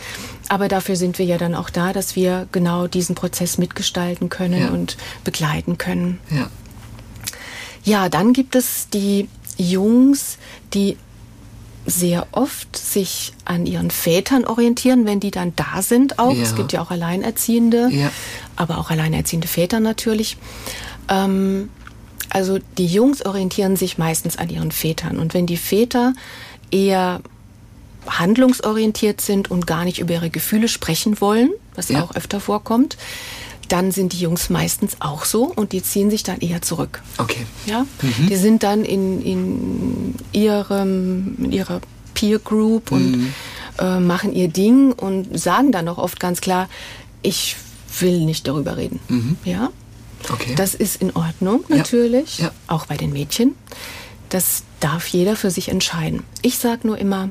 Aber 0.48 0.68
dafür 0.68 0.96
sind 0.96 1.18
wir 1.18 1.26
ja 1.26 1.38
dann 1.38 1.56
auch 1.56 1.70
da, 1.70 1.94
dass 1.94 2.16
wir 2.16 2.48
genau 2.52 2.88
diesen 2.88 3.16
Prozess 3.16 3.58
mitgestalten 3.58 4.30
können 4.30 4.70
und 4.70 4.98
begleiten 5.24 5.78
können. 5.78 6.20
Ja. 6.30 6.50
Ja, 7.84 8.10
dann 8.10 8.34
gibt 8.34 8.56
es 8.56 8.90
die 8.90 9.30
Jungs, 9.58 10.38
die 10.74 10.98
sehr 11.86 12.28
oft 12.32 12.76
sich 12.76 13.34
an 13.46 13.66
ihren 13.66 13.92
Vätern 13.92 14.46
orientieren, 14.46 15.06
wenn 15.06 15.20
die 15.20 15.32
dann 15.32 15.54
da 15.56 15.82
sind 15.82 16.18
auch. 16.18 16.34
Ja. 16.34 16.42
Es 16.42 16.56
gibt 16.56 16.74
ja 16.74 16.82
auch 16.82 16.90
Alleinerziehende, 16.90 17.90
ja. 17.92 18.12
aber 18.56 18.80
auch 18.80 18.90
alleinerziehende 18.90 19.48
Väter 19.48 19.80
natürlich. 19.80 20.38
Ähm, 21.10 21.70
also 22.30 22.60
die 22.78 22.88
Jungs 22.88 23.26
orientieren 23.26 23.76
sich 23.76 23.98
meistens 23.98 24.38
an 24.38 24.50
ihren 24.50 24.72
Vätern. 24.72 25.20
Und 25.20 25.34
wenn 25.34 25.46
die 25.46 25.58
Väter 25.58 26.14
eher 26.72 27.22
handlungsorientiert 28.08 29.22
sind 29.22 29.50
und 29.50 29.68
gar 29.68 29.84
nicht 29.84 30.00
über 30.00 30.14
ihre 30.14 30.30
Gefühle 30.30 30.68
sprechen 30.68 31.20
wollen, 31.22 31.52
was 31.74 31.90
ja 31.90 32.04
auch 32.04 32.16
öfter 32.16 32.40
vorkommt, 32.40 32.98
dann 33.68 33.92
sind 33.92 34.14
die 34.14 34.20
Jungs 34.20 34.50
meistens 34.50 34.98
auch 35.00 35.26
so 35.26 35.46
und 35.46 35.72
die 35.72 35.82
ziehen 35.82 36.10
sich 36.12 36.24
dann 36.24 36.40
eher 36.40 36.62
zurück. 36.62 37.02
Okay. 37.18 37.46
Ja, 37.66 37.86
mhm. 38.02 38.28
die 38.28 38.36
sind 38.36 38.64
dann 38.64 38.86
in, 38.86 39.22
in 39.22 40.16
ihrem 40.32 41.36
in 41.40 41.52
ihrer 41.52 41.82
Peer 42.14 42.40
Group 42.40 42.92
und 42.92 43.12
mhm. 43.12 43.34
äh, 43.80 44.00
machen 44.00 44.34
ihr 44.34 44.48
Ding 44.48 44.92
und 44.94 45.38
sagen 45.38 45.72
dann 45.72 45.88
auch 45.88 45.98
oft 45.98 46.20
ganz 46.20 46.42
klar, 46.42 46.70
ich 47.22 47.56
will 48.00 48.26
nicht 48.26 48.48
darüber 48.48 48.78
reden. 48.78 49.00
Mhm. 49.10 49.38
Ja. 49.44 49.70
Okay. 50.30 50.56
Das 50.56 50.74
ist 50.74 51.02
in 51.02 51.16
Ordnung 51.16 51.64
natürlich, 51.68 52.40
ja. 52.40 52.46
Ja. 52.46 52.52
auch 52.68 52.86
bei 52.86 52.98
den 52.98 53.14
Mädchen. 53.14 53.56
Das 54.30 54.64
darf 54.80 55.08
jeder 55.08 55.36
für 55.36 55.52
sich 55.52 55.70
entscheiden. 55.70 56.24
Ich 56.42 56.58
sage 56.58 56.88
nur 56.88 56.98
immer, 56.98 57.30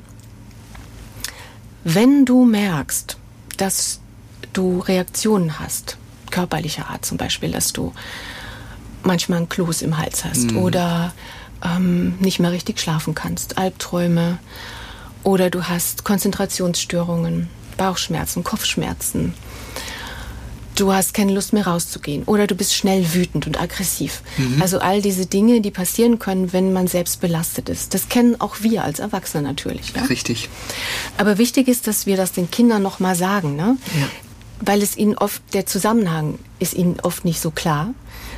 wenn 1.82 2.24
du 2.24 2.44
merkst, 2.44 3.18
dass 3.56 4.00
du 4.52 4.80
Reaktionen 4.80 5.58
hast, 5.58 5.98
körperlicher 6.30 6.88
Art 6.88 7.04
zum 7.04 7.18
Beispiel, 7.18 7.50
dass 7.50 7.72
du 7.72 7.92
manchmal 9.02 9.40
ein 9.40 9.48
Kloß 9.48 9.82
im 9.82 9.98
Hals 9.98 10.24
hast 10.24 10.52
mhm. 10.52 10.58
oder 10.58 11.12
ähm, 11.64 12.16
nicht 12.18 12.40
mehr 12.40 12.52
richtig 12.52 12.80
schlafen 12.80 13.14
kannst, 13.14 13.58
Albträume 13.58 14.38
oder 15.22 15.50
du 15.50 15.64
hast 15.64 16.04
Konzentrationsstörungen, 16.04 17.48
Bauchschmerzen, 17.76 18.44
Kopfschmerzen. 18.44 19.34
Du 20.76 20.92
hast 20.92 21.14
keine 21.14 21.32
Lust 21.32 21.52
mehr 21.52 21.66
rauszugehen 21.66 22.24
oder 22.24 22.46
du 22.46 22.54
bist 22.54 22.74
schnell 22.74 23.14
wütend 23.14 23.46
und 23.46 23.60
aggressiv. 23.60 24.22
Mhm. 24.38 24.60
Also 24.60 24.80
all 24.80 25.02
diese 25.02 25.26
Dinge, 25.26 25.60
die 25.60 25.70
passieren 25.70 26.18
können, 26.18 26.52
wenn 26.52 26.72
man 26.72 26.86
selbst 26.86 27.20
belastet 27.20 27.68
ist. 27.68 27.94
Das 27.94 28.08
kennen 28.08 28.40
auch 28.40 28.56
wir 28.60 28.84
als 28.84 28.98
Erwachsene 28.98 29.42
natürlich. 29.42 29.92
Ja? 29.94 30.04
Richtig. 30.04 30.48
Aber 31.16 31.38
wichtig 31.38 31.68
ist, 31.68 31.86
dass 31.86 32.06
wir 32.06 32.16
das 32.16 32.32
den 32.32 32.50
Kindern 32.50 32.82
noch 32.82 33.00
mal 33.00 33.14
sagen. 33.14 33.56
Ne? 33.56 33.76
Ja 33.98 34.08
weil 34.60 34.82
es 34.82 34.96
ihnen 34.96 35.16
oft, 35.16 35.42
der 35.52 35.66
Zusammenhang 35.66 36.38
ist 36.58 36.74
ihnen 36.74 36.98
oft 37.02 37.24
nicht 37.24 37.40
so 37.40 37.50
klar, 37.50 37.92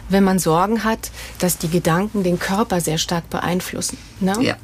wenn 0.08 0.24
man 0.24 0.38
Sorgen 0.38 0.84
hat, 0.84 1.10
dass 1.38 1.58
die 1.58 1.68
Gedanken 1.68 2.22
den 2.22 2.38
Körper 2.38 2.80
sehr 2.80 2.98
stark 2.98 3.28
beeinflussen. 3.30 3.98
Ne? 4.20 4.36
Ja. 4.40 4.56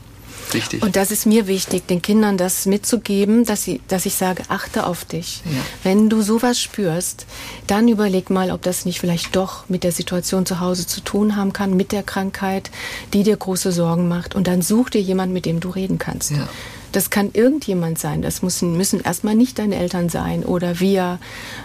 Richtig. 0.55 0.83
Und 0.83 0.97
das 0.97 1.11
ist 1.11 1.27
mir 1.27 1.47
wichtig, 1.47 1.87
den 1.87 2.03
Kindern 2.03 2.37
das 2.37 2.67
mitzugeben, 2.67 3.45
dass, 3.45 3.65
sie, 3.65 3.81
dass 3.89 4.07
ich 4.07 4.15
sage, 4.15 4.43
achte 4.49 4.87
auf 4.87 5.05
dich. 5.05 5.43
Ja. 5.45 5.59
Wenn 5.83 6.09
du 6.09 6.23
sowas 6.23 6.61
spürst, 6.61 7.27
dann 7.67 7.89
überleg 7.89 8.31
mal, 8.31 8.51
ob 8.51 8.63
das 8.63 8.85
nicht 8.85 9.01
vielleicht 9.01 9.37
doch 9.37 9.69
mit 9.69 9.85
der 9.85 9.93
Situation 9.93 10.47
zu 10.47 10.61
Hause 10.61 10.87
zu 10.87 11.01
tun 11.01 11.37
haben 11.37 11.53
kann, 11.53 11.77
mit 11.77 11.93
der 11.93 12.03
Krankheit, 12.03 12.71
die 13.13 13.23
dir 13.23 13.37
große 13.37 13.73
Sorgen 13.73 14.09
macht. 14.09 14.35
Und 14.35 14.47
dann 14.47 14.63
such 14.63 14.91
dir 14.91 15.01
jemand, 15.01 15.33
mit 15.33 15.47
dem 15.47 15.61
du 15.61 15.71
reden 15.71 15.99
kannst. 15.99 16.33
Ja. 16.33 16.49
Das 16.93 17.11
kann 17.11 17.31
irgendjemand 17.33 17.99
sein. 17.99 18.23
Das 18.23 18.43
müssen, 18.43 18.77
müssen 18.77 19.01
erstmal 19.01 19.35
nicht 19.35 19.59
deine 19.59 19.77
Eltern 19.77 20.09
sein 20.09 20.45
oder 20.45 20.79
wir. 20.79 21.19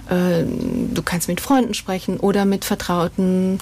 Äh, 0.09 0.43
du 0.93 1.01
kannst 1.03 1.27
mit 1.27 1.41
Freunden 1.41 1.73
sprechen 1.73 2.17
oder 2.17 2.45
mit 2.45 2.65
Vertrauten, 2.65 3.59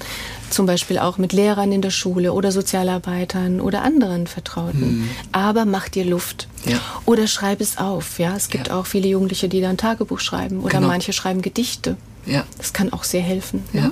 zum 0.50 0.66
Beispiel 0.66 1.00
auch 1.00 1.18
mit 1.18 1.34
Lehrern 1.34 1.72
in 1.72 1.82
der 1.82 1.90
Schule 1.90 2.34
oder 2.34 2.52
Sozialarbeitern 2.52 3.60
oder 3.60 3.82
anderen 3.82 4.28
Vertrauten. 4.28 5.00
Mhm. 5.00 5.10
Aber 5.32 5.66
mach 5.66 5.90
dir 5.90 6.06
Luft. 6.06 6.48
Ja. 6.66 6.80
Oder 7.06 7.28
schreib 7.28 7.62
es 7.62 7.78
auf. 7.78 8.20
Ja, 8.20 8.36
es 8.36 8.50
gibt 8.50 8.68
ja. 8.68 8.80
auch 8.80 8.86
viele 8.86 9.08
Jugendliche, 9.08 9.50
die 9.50 9.62
dann 9.62 9.78
Tagebuch 9.78 10.20
schreiben 10.20 10.62
oder 10.62 10.78
genau. 10.78 10.88
manche 10.88 11.14
schreiben 11.14 11.42
Gedichte. 11.42 11.98
Ja. 12.26 12.46
Das 12.58 12.74
kann 12.74 12.94
auch 12.94 13.04
sehr 13.04 13.22
helfen. 13.22 13.64
Ja. 13.74 13.82
ja? 13.82 13.92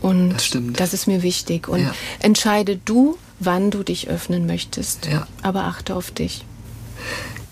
Und 0.00 0.34
das, 0.34 0.50
das, 0.74 0.94
ist 0.94 1.06
mir 1.06 1.22
wichtig. 1.22 1.68
Und 1.68 1.90
entscheide 2.20 2.78
du, 2.84 3.18
wann 3.40 3.70
du 3.70 3.82
dich 3.82 4.08
öffnen 4.08 4.46
möchtest. 4.46 5.06
Ja. 5.06 5.26
Aber 5.42 5.64
achte 5.64 5.94
auf 5.94 6.10
dich. 6.10 6.44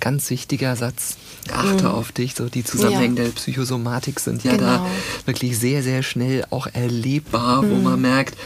Ganz 0.00 0.30
wichtiger 0.30 0.76
Satz. 0.76 1.16
Achte 1.52 1.84
mhm. 1.84 1.90
auf 1.90 2.12
dich. 2.12 2.34
So 2.34 2.48
die 2.48 2.64
Zusammenhänge 2.64 3.16
ja. 3.16 3.24
der 3.24 3.32
Psychosomatik 3.32 4.20
sind 4.20 4.44
ja 4.44 4.52
genau. 4.52 4.66
da 4.66 4.86
wirklich 5.26 5.58
sehr, 5.58 5.82
sehr 5.82 6.02
schnell 6.02 6.44
auch 6.50 6.66
erlebbar, 6.72 7.62
mhm. 7.62 7.70
wo 7.70 7.74
man 7.76 8.00
merkt, 8.00 8.36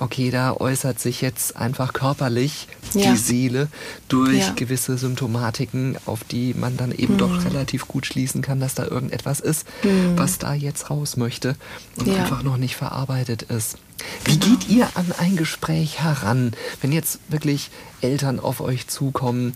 okay, 0.00 0.30
da 0.30 0.54
äußert 0.54 1.00
sich 1.00 1.20
jetzt 1.20 1.56
einfach 1.56 1.92
körperlich 1.92 2.68
ja. 2.94 3.10
die 3.10 3.16
Seele 3.16 3.68
durch 4.08 4.38
ja. 4.38 4.52
gewisse 4.54 4.96
Symptomatiken, 4.96 5.96
auf 6.06 6.24
die 6.24 6.54
man 6.54 6.76
dann 6.76 6.92
eben 6.92 7.14
mhm. 7.14 7.18
doch 7.18 7.44
relativ 7.44 7.88
gut 7.88 8.06
schließen 8.06 8.42
kann, 8.42 8.60
dass 8.60 8.74
da 8.74 8.84
irgendetwas 8.84 9.40
ist, 9.40 9.66
mhm. 9.82 10.16
was 10.16 10.38
da 10.38 10.54
jetzt 10.54 10.90
raus 10.90 11.16
möchte 11.16 11.56
und 11.96 12.08
einfach 12.10 12.42
noch 12.42 12.56
nicht 12.56 12.76
verarbeitet 12.76 13.42
ist. 13.42 13.78
Wie 14.24 14.38
genau. 14.38 14.56
geht 14.56 14.68
ihr 14.68 14.88
an 14.94 15.12
ein 15.18 15.36
Gespräch 15.36 16.00
heran, 16.00 16.52
wenn 16.80 16.92
jetzt 16.92 17.18
wirklich 17.28 17.70
Eltern 18.00 18.38
auf 18.38 18.60
euch 18.60 18.86
zukommen? 18.86 19.54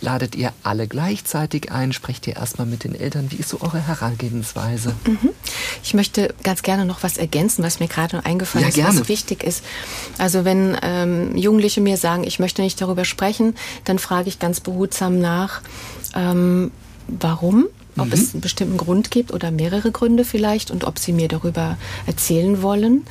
Ladet 0.00 0.36
ihr 0.36 0.52
alle 0.62 0.86
gleichzeitig 0.86 1.72
ein? 1.72 1.92
Sprecht 1.92 2.26
ihr 2.26 2.36
erstmal 2.36 2.66
mit 2.66 2.84
den 2.84 2.94
Eltern? 2.94 3.30
Wie 3.30 3.36
ist 3.36 3.48
so 3.48 3.60
eure 3.60 3.80
Herangehensweise? 3.80 4.94
Mhm. 5.06 5.30
Ich 5.82 5.94
möchte 5.94 6.34
ganz 6.44 6.62
gerne 6.62 6.84
noch 6.84 7.02
was 7.02 7.16
ergänzen, 7.16 7.64
was 7.64 7.80
mir 7.80 7.88
gerade 7.88 8.24
eingefallen 8.24 8.64
ja, 8.64 8.68
ist, 8.68 8.74
gerne. 8.76 9.00
was 9.00 9.08
wichtig 9.08 9.42
ist. 9.42 9.64
Also 10.18 10.44
wenn 10.44 10.76
ähm, 10.82 11.36
Jugendliche 11.36 11.80
mir 11.80 11.96
sagen, 11.96 12.24
ich 12.24 12.38
möchte 12.38 12.62
nicht 12.62 12.80
darüber 12.80 13.04
sprechen, 13.04 13.54
dann 13.84 13.98
frage 13.98 14.28
ich 14.28 14.38
ganz 14.38 14.60
behutsam 14.60 15.18
nach, 15.18 15.62
ähm, 16.14 16.70
warum 17.08 17.66
ob 17.98 18.06
mhm. 18.06 18.12
es 18.12 18.34
einen 18.34 18.40
bestimmten 18.40 18.76
Grund 18.76 19.10
gibt 19.10 19.32
oder 19.32 19.50
mehrere 19.50 19.90
Gründe 19.90 20.24
vielleicht 20.24 20.70
und 20.70 20.84
ob 20.84 20.98
sie 20.98 21.12
mir 21.12 21.28
darüber 21.28 21.76
erzählen 22.06 22.62
wollen, 22.62 23.04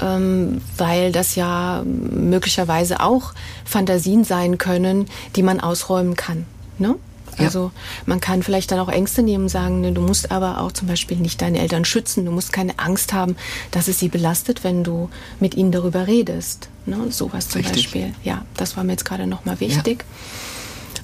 ähm, 0.00 0.60
weil 0.76 1.12
das 1.12 1.34
ja 1.34 1.82
möglicherweise 1.84 3.00
auch 3.00 3.34
Fantasien 3.64 4.24
sein 4.24 4.58
können, 4.58 5.06
die 5.34 5.42
man 5.42 5.60
ausräumen 5.60 6.16
kann. 6.16 6.46
Ne? 6.78 6.96
Also 7.38 7.70
man 8.06 8.20
kann 8.20 8.42
vielleicht 8.42 8.72
dann 8.72 8.78
auch 8.78 8.88
Ängste 8.88 9.22
nehmen 9.22 9.44
und 9.44 9.48
sagen, 9.50 9.80
ne, 9.80 9.92
du 9.92 10.00
musst 10.00 10.30
aber 10.30 10.60
auch 10.60 10.72
zum 10.72 10.88
Beispiel 10.88 11.18
nicht 11.18 11.42
deine 11.42 11.58
Eltern 11.58 11.84
schützen, 11.84 12.24
du 12.24 12.30
musst 12.30 12.52
keine 12.52 12.78
Angst 12.78 13.12
haben, 13.12 13.36
dass 13.70 13.88
es 13.88 13.98
sie 13.98 14.08
belastet, 14.08 14.64
wenn 14.64 14.84
du 14.84 15.10
mit 15.38 15.54
ihnen 15.54 15.72
darüber 15.72 16.06
redest. 16.06 16.68
Ne? 16.86 16.96
Sowas 17.10 17.48
zum 17.48 17.60
Richtig. 17.60 17.84
Beispiel. 17.84 18.14
Ja, 18.24 18.44
das 18.56 18.76
war 18.76 18.84
mir 18.84 18.92
jetzt 18.92 19.04
gerade 19.04 19.26
nochmal 19.26 19.60
wichtig. 19.60 20.00
Ja 20.00 20.16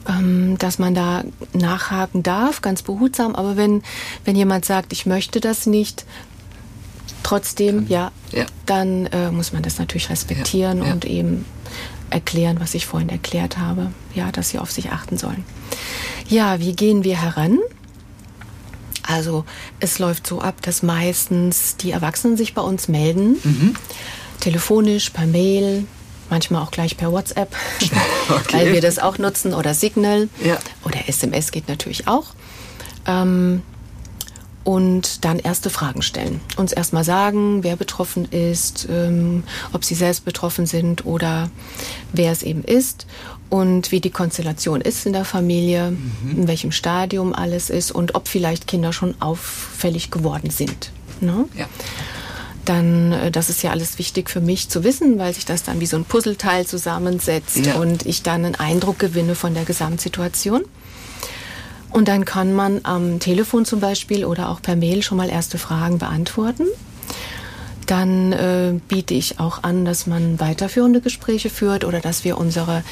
ähm, 0.09 0.57
dass 0.59 0.79
man 0.79 0.95
da 0.95 1.25
nachhaken 1.53 2.23
darf, 2.23 2.61
ganz 2.61 2.83
behutsam. 2.83 3.35
Aber 3.35 3.57
wenn, 3.57 3.83
wenn 4.25 4.37
jemand 4.37 4.65
sagt, 4.65 4.93
ich 4.93 5.07
möchte 5.07 5.41
das 5.41 5.67
nicht, 5.67 6.05
trotzdem, 7.23 7.87
ja, 7.89 8.11
ja, 8.33 8.47
dann 8.67 9.07
äh, 9.07 9.31
muss 9.31 9.53
man 9.53 9.63
das 9.63 9.79
natürlich 9.79 10.11
respektieren 10.11 10.79
ja, 10.79 10.87
ja. 10.87 10.93
und 10.93 11.05
eben 11.05 11.45
erklären, 12.11 12.59
was 12.61 12.75
ich 12.75 12.87
vorhin 12.87 13.09
erklärt 13.09 13.59
habe. 13.59 13.91
Ja, 14.15 14.31
dass 14.31 14.51
sie 14.51 14.59
auf 14.59 14.71
sich 14.71 14.91
achten 14.91 15.17
sollen. 15.17 15.45
Ja, 16.29 16.61
wie 16.61 16.75
gehen 16.75 17.05
wir 17.05 17.21
heran? 17.21 17.59
Also 19.03 19.45
es 19.81 19.99
läuft 19.99 20.27
so 20.27 20.41
ab, 20.41 20.63
dass 20.63 20.83
meistens 20.83 21.77
die 21.77 21.91
Erwachsenen 21.91 22.37
sich 22.37 22.55
bei 22.55 22.63
uns 22.63 22.89
melden, 22.89 23.37
mhm. 23.43 23.75
telefonisch, 24.41 25.11
per 25.11 25.27
Mail, 25.27 25.87
manchmal 26.33 26.63
auch 26.63 26.71
gleich 26.71 26.97
per 26.97 27.13
WhatsApp, 27.13 27.55
okay. 28.29 28.53
weil 28.53 28.73
wir 28.73 28.81
das 28.81 28.99
auch 28.99 29.19
nutzen 29.19 29.53
oder 29.53 29.75
Signal 29.75 30.29
ja. 30.43 30.59
oder 30.85 31.07
SMS 31.07 31.53
geht 31.53 31.69
natürlich 31.69 32.09
auch. 32.09 32.29
Ähm, 33.07 33.63
und 34.65 35.25
dann 35.25 35.41
erste 35.41 35.71
Fragen 35.71 36.03
stellen. 36.03 36.41
Uns 36.57 36.73
erstmal 36.73 37.03
sagen, 37.03 37.65
wer 37.65 37.77
betroffen 37.77 38.27
ist, 38.27 38.87
ähm, 38.89 39.43
ob 39.73 39.85
sie 39.85 39.97
selbst 39.97 40.25
betroffen 40.25 40.67
sind 40.67 41.05
oder 41.05 41.51
wer 42.13 42.31
es 42.31 42.45
eben 42.45 42.63
ist 42.63 43.07
und 43.51 43.91
wie 43.91 44.01
die 44.01 44.11
Konstellation 44.11 44.81
ist 44.81 45.05
in 45.05 45.13
der 45.13 45.25
Familie, 45.25 45.91
mhm. 45.91 46.43
in 46.43 46.49
welchem 46.49 46.73
Stadium 46.73 47.35
alles 47.35 47.71
ist 47.71 47.91
und 47.91 48.15
ob 48.15 48.29
vielleicht 48.29 48.69
Kinder 48.69 48.93
schon 48.93 49.17
auffällig 49.21 50.13
geworden 50.13 50.51
sind. 50.51 50.93
Ne? 51.21 51.45
Ja 51.59 51.67
dann, 52.65 53.13
äh, 53.13 53.31
das 53.31 53.51
ist 53.51 53.63
ja 53.63 53.71
alles 53.71 53.99
wichtig 53.99 54.31
für 54.31 54.41
mich 54.41 54.69
zu 54.69 54.85
wissen, 54.85 55.19
weil 55.19 55.35
sich 55.35 55.45
das 55.45 55.63
dann 55.63 55.81
wie 55.81 55.87
so 55.87 55.97
ein 55.97 56.05
Puzzleteil 56.05 56.67
zusammensetzt 56.67 57.67
ja. 57.67 57.75
und 57.75 58.07
ich 58.07 58.23
dann 58.23 58.45
einen 58.45 58.55
Eindruck 58.55 58.99
gewinne 58.99 59.35
von 59.35 59.55
der 59.55 59.65
Gesamtsituation. 59.65 60.63
Und 61.91 62.09
dann 62.09 62.25
kann 62.25 62.55
man 62.55 62.81
am 62.85 63.21
Telefon 63.21 63.65
zum 63.65 63.81
Beispiel 63.81 64.25
oder 64.25 64.49
auch 64.49 64.63
per 64.63 64.77
Mail 64.77 65.03
schon 65.03 65.19
mal 65.19 65.29
erste 65.29 65.59
Fragen 65.59 65.99
beantworten. 65.99 66.67
Dann 67.87 68.33
äh, 68.33 68.81
biete 68.89 69.13
ich 69.13 69.41
auch 69.41 69.63
an, 69.63 69.85
dass 69.85 70.07
man 70.07 70.41
weiterführende 70.41 71.01
Gespräche 71.01 71.51
führt 71.51 71.85
oder 71.85 72.01
dass 72.01 72.25
wir 72.25 72.39
unsere 72.39 72.83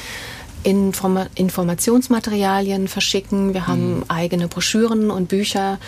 Inform 0.63 1.25
Informationsmaterialien 1.35 2.87
verschicken. 2.87 3.53
Wir 3.53 3.67
haben 3.67 3.97
mhm. 3.97 4.03
eigene 4.07 4.47
Broschüren 4.47 5.11
und 5.11 5.27
Bücher, 5.27 5.79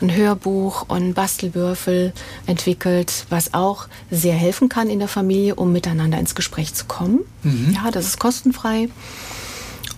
ein 0.00 0.14
Hörbuch 0.14 0.86
und 0.88 1.14
Bastelwürfel 1.14 2.12
entwickelt, 2.46 3.26
was 3.28 3.54
auch 3.54 3.88
sehr 4.10 4.34
helfen 4.34 4.68
kann 4.68 4.88
in 4.88 4.98
der 4.98 5.08
Familie, 5.08 5.54
um 5.54 5.72
miteinander 5.72 6.18
ins 6.18 6.34
Gespräch 6.34 6.74
zu 6.74 6.84
kommen. 6.86 7.20
Mhm. 7.42 7.72
Ja, 7.74 7.90
das 7.90 8.06
ist 8.06 8.18
kostenfrei. 8.18 8.88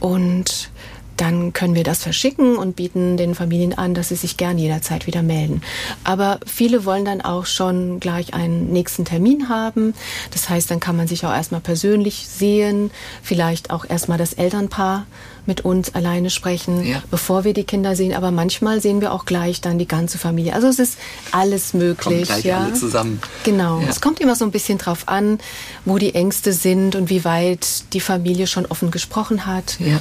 Und 0.01 0.72
dann 1.17 1.53
können 1.53 1.75
wir 1.75 1.85
das 1.85 2.03
verschicken 2.03 2.57
und 2.57 2.77
bieten 2.77 3.17
den 3.17 3.35
Familien 3.35 3.77
an, 3.77 3.95
dass 3.95 4.09
sie 4.09 4.17
sich 4.17 4.37
gern 4.37 4.59
jederzeit 4.59 5.07
wieder 5.07 5.23
melden. 5.23 5.63
Aber 6.05 6.41
viele 6.47 6.85
wollen 6.85 7.05
dann 7.05 7.21
auch 7.21 7.47
schon 7.47 8.01
gleich 8.01 8.35
einen 8.35 8.73
nächsten 8.73 9.05
Termin 9.05 9.49
haben. 9.49 9.95
Das 10.31 10.49
heißt, 10.49 10.71
dann 10.71 10.81
kann 10.81 10.97
man 10.97 11.09
sich 11.09 11.25
auch 11.27 11.33
erstmal 11.33 11.61
persönlich 11.61 12.27
sehen, 12.29 12.91
vielleicht 13.23 13.71
auch 13.71 13.85
erstmal 13.89 14.19
das 14.19 14.33
Elternpaar 14.33 15.07
mit 15.45 15.65
uns 15.65 15.95
alleine 15.95 16.31
sprechen, 16.31 16.87
ja. 16.87 17.03
bevor 17.11 17.45
wir 17.45 17.53
die 17.53 17.65
Kinder 17.65 17.97
sehen. 17.97 18.15
Aber 18.15 18.31
manchmal 18.31 18.81
sehen 18.81 19.01
wir 19.01 19.13
auch 19.13 19.25
gleich 19.25 19.61
dann 19.61 19.79
die 19.79 19.89
ganze 19.89 20.19
Familie. 20.19 20.55
Also 20.55 20.69
es 20.69 20.79
ist 20.79 20.99
alles 21.33 21.75
möglich. 21.75 21.99
Kommt 21.99 22.25
gleich 22.27 22.45
ja. 22.45 22.61
alle 22.61 22.75
zusammen. 22.75 23.21
Genau. 23.43 23.81
Ja. 23.81 23.89
Es 23.89 24.01
kommt 24.01 24.21
immer 24.21 24.37
so 24.37 24.45
ein 24.45 24.53
bisschen 24.53 24.79
drauf 24.79 25.09
an, 25.09 25.39
wo 25.85 25.99
die 25.99 26.15
Ängste 26.15 26.53
sind 26.53 26.95
und 26.95 27.11
wie 27.11 27.25
weit 27.25 27.93
die 27.93 28.01
Familie 28.01 28.47
schon 28.47 28.67
offen 28.67 28.91
gesprochen 28.91 29.47
hat. 29.47 29.79
Ja. 29.81 30.01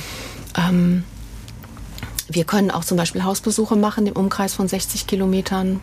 Ähm, 0.58 1.04
wir 2.32 2.44
können 2.44 2.72
auch 2.72 2.84
zum 2.84 2.98
Beispiel 2.98 3.24
Hausbesuche 3.24 3.76
machen 3.76 4.08
im 4.08 4.14
Umkreis 4.14 4.54
von 4.54 4.68
60 4.68 5.08
Kilometern 5.08 5.80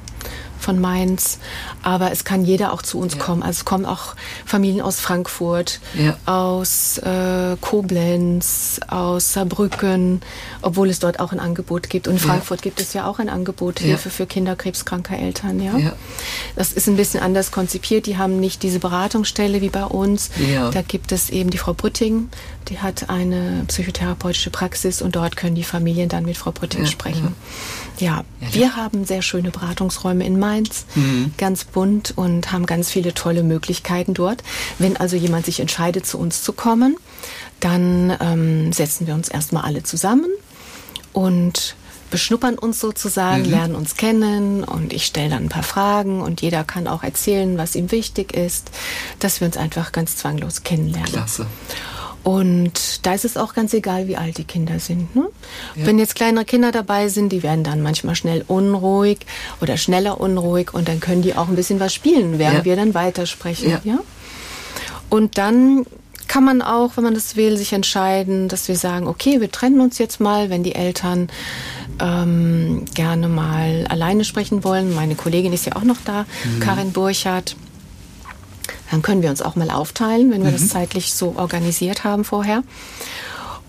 von 0.58 0.80
Mainz. 0.80 1.38
Aber 1.82 2.10
es 2.10 2.24
kann 2.24 2.44
jeder 2.44 2.72
auch 2.72 2.82
zu 2.82 2.98
uns 2.98 3.14
ja. 3.14 3.20
kommen. 3.20 3.42
Also 3.42 3.58
es 3.58 3.64
kommen 3.64 3.84
auch 3.84 4.14
Familien 4.44 4.80
aus 4.80 5.00
Frankfurt, 5.00 5.80
ja. 5.94 6.16
aus 6.26 6.98
äh, 6.98 7.56
Koblenz, 7.60 8.80
aus 8.88 9.32
Saarbrücken, 9.32 10.20
obwohl 10.62 10.90
es 10.90 10.98
dort 10.98 11.20
auch 11.20 11.32
ein 11.32 11.40
Angebot 11.40 11.88
gibt. 11.88 12.08
Und 12.08 12.14
in 12.14 12.18
Frankfurt 12.18 12.60
ja. 12.60 12.64
gibt 12.64 12.80
es 12.80 12.92
ja 12.92 13.06
auch 13.06 13.18
ein 13.18 13.28
Angebot, 13.28 13.80
Hilfe 13.80 14.10
für 14.10 14.26
kinderkrebskranke 14.26 15.16
Eltern. 15.16 15.60
Ja? 15.60 15.92
Das 16.56 16.72
ist 16.72 16.88
ein 16.88 16.96
bisschen 16.96 17.22
anders 17.22 17.52
konzipiert. 17.52 18.06
Die 18.06 18.18
haben 18.18 18.40
nicht 18.40 18.62
diese 18.62 18.78
Beratungsstelle 18.80 19.60
wie 19.60 19.70
bei 19.70 19.84
uns. 19.84 20.30
Da 20.72 20.82
gibt 20.82 21.12
es 21.12 21.30
eben 21.30 21.50
die 21.50 21.58
Frau 21.58 21.74
Brütting, 21.74 22.28
die 22.68 22.78
hat 22.78 23.08
eine 23.08 23.64
psychotherapeutische 23.68 24.50
Praxis 24.50 25.00
und 25.00 25.16
dort 25.16 25.36
können 25.36 25.54
die 25.54 25.64
Familien 25.64 26.08
dann 26.08 26.24
mit 26.24 26.36
Frau 26.38 26.52
Brütting 26.52 26.86
sprechen. 26.86 27.34
Ja, 27.98 28.24
wir 28.52 28.76
haben 28.76 29.04
sehr 29.04 29.22
schöne 29.22 29.50
Beratungsräume 29.50 30.24
in 30.24 30.38
Mainz, 30.38 30.86
mhm. 30.94 31.32
ganz 31.36 31.64
bunt 31.64 32.12
und 32.16 32.52
haben 32.52 32.64
ganz 32.66 32.90
viele 32.90 33.12
tolle 33.12 33.42
Möglichkeiten 33.42 34.14
dort. 34.14 34.44
Wenn 34.78 34.96
also 34.96 35.16
jemand 35.16 35.46
sich 35.46 35.60
entscheidet, 35.60 36.06
zu 36.06 36.18
uns 36.18 36.42
zu 36.42 36.52
kommen, 36.52 36.96
dann 37.60 38.16
ähm, 38.20 38.72
setzen 38.72 39.06
wir 39.06 39.14
uns 39.14 39.28
erstmal 39.28 39.64
alle 39.64 39.82
zusammen 39.82 40.30
und 41.12 41.74
beschnuppern 42.10 42.56
uns 42.58 42.80
sozusagen, 42.80 43.42
mhm. 43.42 43.50
lernen 43.50 43.74
uns 43.74 43.96
kennen 43.96 44.64
und 44.64 44.92
ich 44.92 45.04
stelle 45.04 45.30
dann 45.30 45.44
ein 45.44 45.48
paar 45.48 45.62
Fragen 45.62 46.22
und 46.22 46.40
jeder 46.40 46.64
kann 46.64 46.86
auch 46.86 47.02
erzählen, 47.02 47.58
was 47.58 47.74
ihm 47.74 47.90
wichtig 47.90 48.32
ist, 48.32 48.70
dass 49.18 49.40
wir 49.40 49.46
uns 49.46 49.56
einfach 49.56 49.92
ganz 49.92 50.16
zwanglos 50.16 50.62
kennenlernen. 50.62 51.12
Klasse. 51.12 51.46
Und 52.28 53.06
da 53.06 53.14
ist 53.14 53.24
es 53.24 53.38
auch 53.38 53.54
ganz 53.54 53.72
egal, 53.72 54.06
wie 54.06 54.18
alt 54.18 54.36
die 54.36 54.44
Kinder 54.44 54.78
sind. 54.80 55.16
Ne? 55.16 55.30
Ja. 55.76 55.86
Wenn 55.86 55.98
jetzt 55.98 56.14
kleinere 56.14 56.44
Kinder 56.44 56.72
dabei 56.72 57.08
sind, 57.08 57.30
die 57.30 57.42
werden 57.42 57.64
dann 57.64 57.80
manchmal 57.80 58.16
schnell 58.16 58.44
unruhig 58.46 59.20
oder 59.62 59.78
schneller 59.78 60.20
unruhig 60.20 60.74
und 60.74 60.88
dann 60.88 61.00
können 61.00 61.22
die 61.22 61.34
auch 61.34 61.48
ein 61.48 61.56
bisschen 61.56 61.80
was 61.80 61.94
spielen, 61.94 62.38
während 62.38 62.58
ja. 62.58 62.64
wir 62.66 62.76
dann 62.76 62.92
weitersprechen. 62.92 63.70
Ja. 63.70 63.80
ja? 63.82 63.98
Und 65.08 65.38
dann 65.38 65.86
kann 66.26 66.44
man 66.44 66.60
auch, 66.60 66.98
wenn 66.98 67.04
man 67.04 67.14
das 67.14 67.34
will, 67.36 67.56
sich 67.56 67.72
entscheiden, 67.72 68.48
dass 68.48 68.68
wir 68.68 68.76
sagen, 68.76 69.06
okay, 69.06 69.40
wir 69.40 69.50
trennen 69.50 69.80
uns 69.80 69.96
jetzt 69.96 70.20
mal, 70.20 70.50
wenn 70.50 70.62
die 70.62 70.74
Eltern 70.74 71.30
ähm, 71.98 72.84
gerne 72.92 73.28
mal 73.28 73.86
alleine 73.88 74.24
sprechen 74.24 74.64
wollen. 74.64 74.94
Meine 74.94 75.14
Kollegin 75.14 75.54
ist 75.54 75.64
ja 75.64 75.76
auch 75.76 75.84
noch 75.84 75.96
da, 76.04 76.26
mhm. 76.44 76.60
Karin 76.60 76.92
Burchardt. 76.92 77.56
Dann 78.90 79.02
können 79.02 79.22
wir 79.22 79.30
uns 79.30 79.42
auch 79.42 79.56
mal 79.56 79.70
aufteilen, 79.70 80.30
wenn 80.30 80.42
wir 80.42 80.50
mhm. 80.50 80.54
das 80.54 80.68
zeitlich 80.68 81.12
so 81.14 81.34
organisiert 81.36 82.04
haben 82.04 82.24
vorher. 82.24 82.62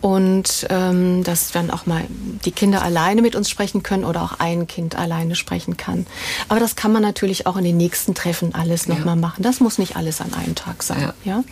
Und 0.01 0.65
ähm, 0.69 1.25
dass 1.25 1.51
dann 1.51 1.69
auch 1.71 1.85
mal 1.85 2.05
die 2.45 2.51
Kinder 2.51 2.81
alleine 2.81 3.21
mit 3.21 3.35
uns 3.35 3.49
sprechen 3.49 3.83
können 3.83 4.05
oder 4.05 4.23
auch 4.23 4.39
ein 4.39 4.65
Kind 4.65 4.95
alleine 4.95 5.35
sprechen 5.35 5.75
kann. 5.75 6.07
Aber 6.47 6.61
das 6.61 6.77
kann 6.77 6.93
man 6.93 7.01
natürlich 7.01 7.47
auch 7.47 7.57
in 7.57 7.65
den 7.65 7.75
nächsten 7.75 8.15
Treffen 8.15 8.55
alles 8.55 8.85
ja. 8.85 8.95
nochmal 8.95 9.17
machen. 9.17 9.43
Das 9.43 9.59
muss 9.59 9.77
nicht 9.77 9.97
alles 9.97 10.21
an 10.21 10.33
einem 10.33 10.55
Tag 10.55 10.83
sein. 10.83 11.01
Ja. 11.01 11.13
ja. 11.25 11.43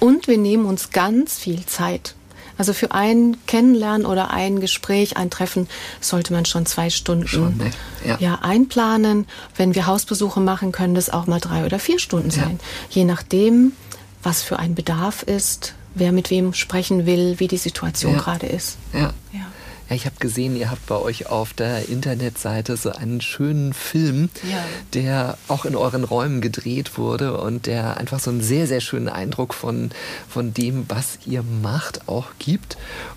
Und 0.00 0.26
wir 0.26 0.38
nehmen 0.38 0.64
uns 0.66 0.90
ganz 0.90 1.38
viel 1.38 1.64
Zeit. 1.66 2.16
Also 2.56 2.72
für 2.72 2.92
ein 2.92 3.36
Kennenlernen 3.46 4.06
oder 4.06 4.30
ein 4.30 4.60
Gespräch, 4.60 5.16
ein 5.16 5.30
Treffen 5.30 5.68
sollte 6.00 6.32
man 6.32 6.44
schon 6.44 6.66
zwei 6.66 6.88
Stunden 6.90 7.26
Schon, 7.26 7.56
ne? 7.56 7.70
ja. 8.06 8.16
Ja. 8.20 8.34
einplanen. 8.42 9.26
Wenn 9.56 9.74
wir 9.74 9.86
Hausbesuche 9.86 10.40
machen, 10.40 10.70
können 10.72 10.94
das 10.94 11.10
auch 11.10 11.26
mal 11.26 11.40
drei 11.40 11.64
oder 11.66 11.78
vier 11.78 11.98
Stunden 11.98 12.30
sein. 12.30 12.60
Je 12.90 13.04
nachdem, 13.04 13.72
was 14.22 14.42
für 14.42 14.58
ein 14.58 14.74
Bedarf 14.74 15.22
ist, 15.24 15.74
wer 15.94 16.12
mit 16.12 16.30
wem 16.30 16.54
sprechen 16.54 17.06
will, 17.06 17.36
wie 17.38 17.48
die 17.48 17.56
Situation 17.56 18.14
Ja. 18.14 18.20
gerade 18.20 18.46
ist. 18.46 18.76
Ja. 18.92 19.12
Ja. 19.32 19.46
Ja, 19.90 19.96
ich 19.96 20.06
habe 20.06 20.16
gesehen, 20.18 20.56
ihr 20.56 20.70
habt 20.70 20.86
bei 20.86 20.96
euch 20.96 21.26
auf 21.26 21.52
der 21.52 21.88
Internetseite 21.88 22.76
so 22.76 22.90
einen 22.92 23.20
schönen 23.20 23.72
Film, 23.74 24.30
Ja. 24.50 24.64
der 24.94 25.36
auch 25.48 25.64
in 25.66 25.76
euren 25.76 26.04
Räumen 26.04 26.40
gedreht 26.40 26.96
wurde 26.96 27.38
und 27.38 27.66
der 27.66 27.98
einfach 27.98 28.18
so 28.20 28.30
einen 28.30 28.40
sehr, 28.40 28.66
sehr 28.66 28.80
schönen 28.80 29.08
Eindruck 29.08 29.52
von, 29.52 29.90
von 30.28 30.54
dem, 30.54 30.86
was 30.88 31.18
ihr 31.26 31.42
macht, 31.42 32.08
auch 32.08 32.28
gibt. 32.38 32.76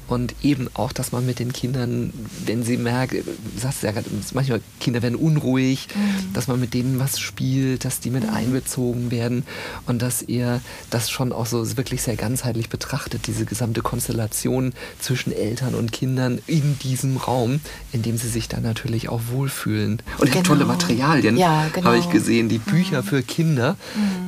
Und 0.09 0.35
eben 0.41 0.69
auch, 0.73 0.93
dass 0.93 1.11
man 1.11 1.25
mit 1.25 1.39
den 1.39 1.51
Kindern, 1.51 2.13
wenn 2.45 2.63
sie 2.63 2.77
merkt, 2.77 3.13
du 3.13 3.23
sagst 3.59 3.83
ja 3.83 3.91
gerade, 3.91 4.09
manchmal 4.33 4.61
Kinder 4.79 5.01
werden 5.01 5.15
unruhig, 5.17 5.87
dass 6.33 6.47
man 6.47 6.59
mit 6.61 6.73
denen 6.73 6.97
was 6.99 7.19
spielt, 7.19 7.83
dass 7.83 7.99
die 7.99 8.09
mit 8.09 8.27
einbezogen 8.29 9.11
werden 9.11 9.43
und 9.85 10.01
dass 10.01 10.21
ihr 10.21 10.61
das 10.89 11.09
schon 11.09 11.33
auch 11.33 11.45
so 11.45 11.75
wirklich 11.75 12.01
sehr 12.01 12.15
ganzheitlich 12.15 12.69
betrachtet, 12.69 13.27
diese 13.27 13.43
gesamte 13.43 13.81
Konstellation 13.81 14.73
zwischen 15.01 15.33
Eltern 15.33 15.75
und 15.75 15.91
Kindern 15.91 16.39
in 16.57 16.77
diesem 16.79 17.17
Raum, 17.17 17.59
in 17.91 18.01
dem 18.01 18.17
sie 18.17 18.29
sich 18.29 18.47
dann 18.47 18.63
natürlich 18.63 19.09
auch 19.09 19.21
wohlfühlen. 19.31 20.01
Und 20.17 20.31
Genau. 20.31 20.43
tolle 20.43 20.65
Materialien, 20.65 21.37
Ja, 21.37 21.67
genau. 21.73 21.87
habe 21.87 21.97
ich 21.99 22.09
gesehen, 22.09 22.49
die 22.49 22.57
Bücher 22.59 23.03
für 23.03 23.21
Kinder, 23.23 23.75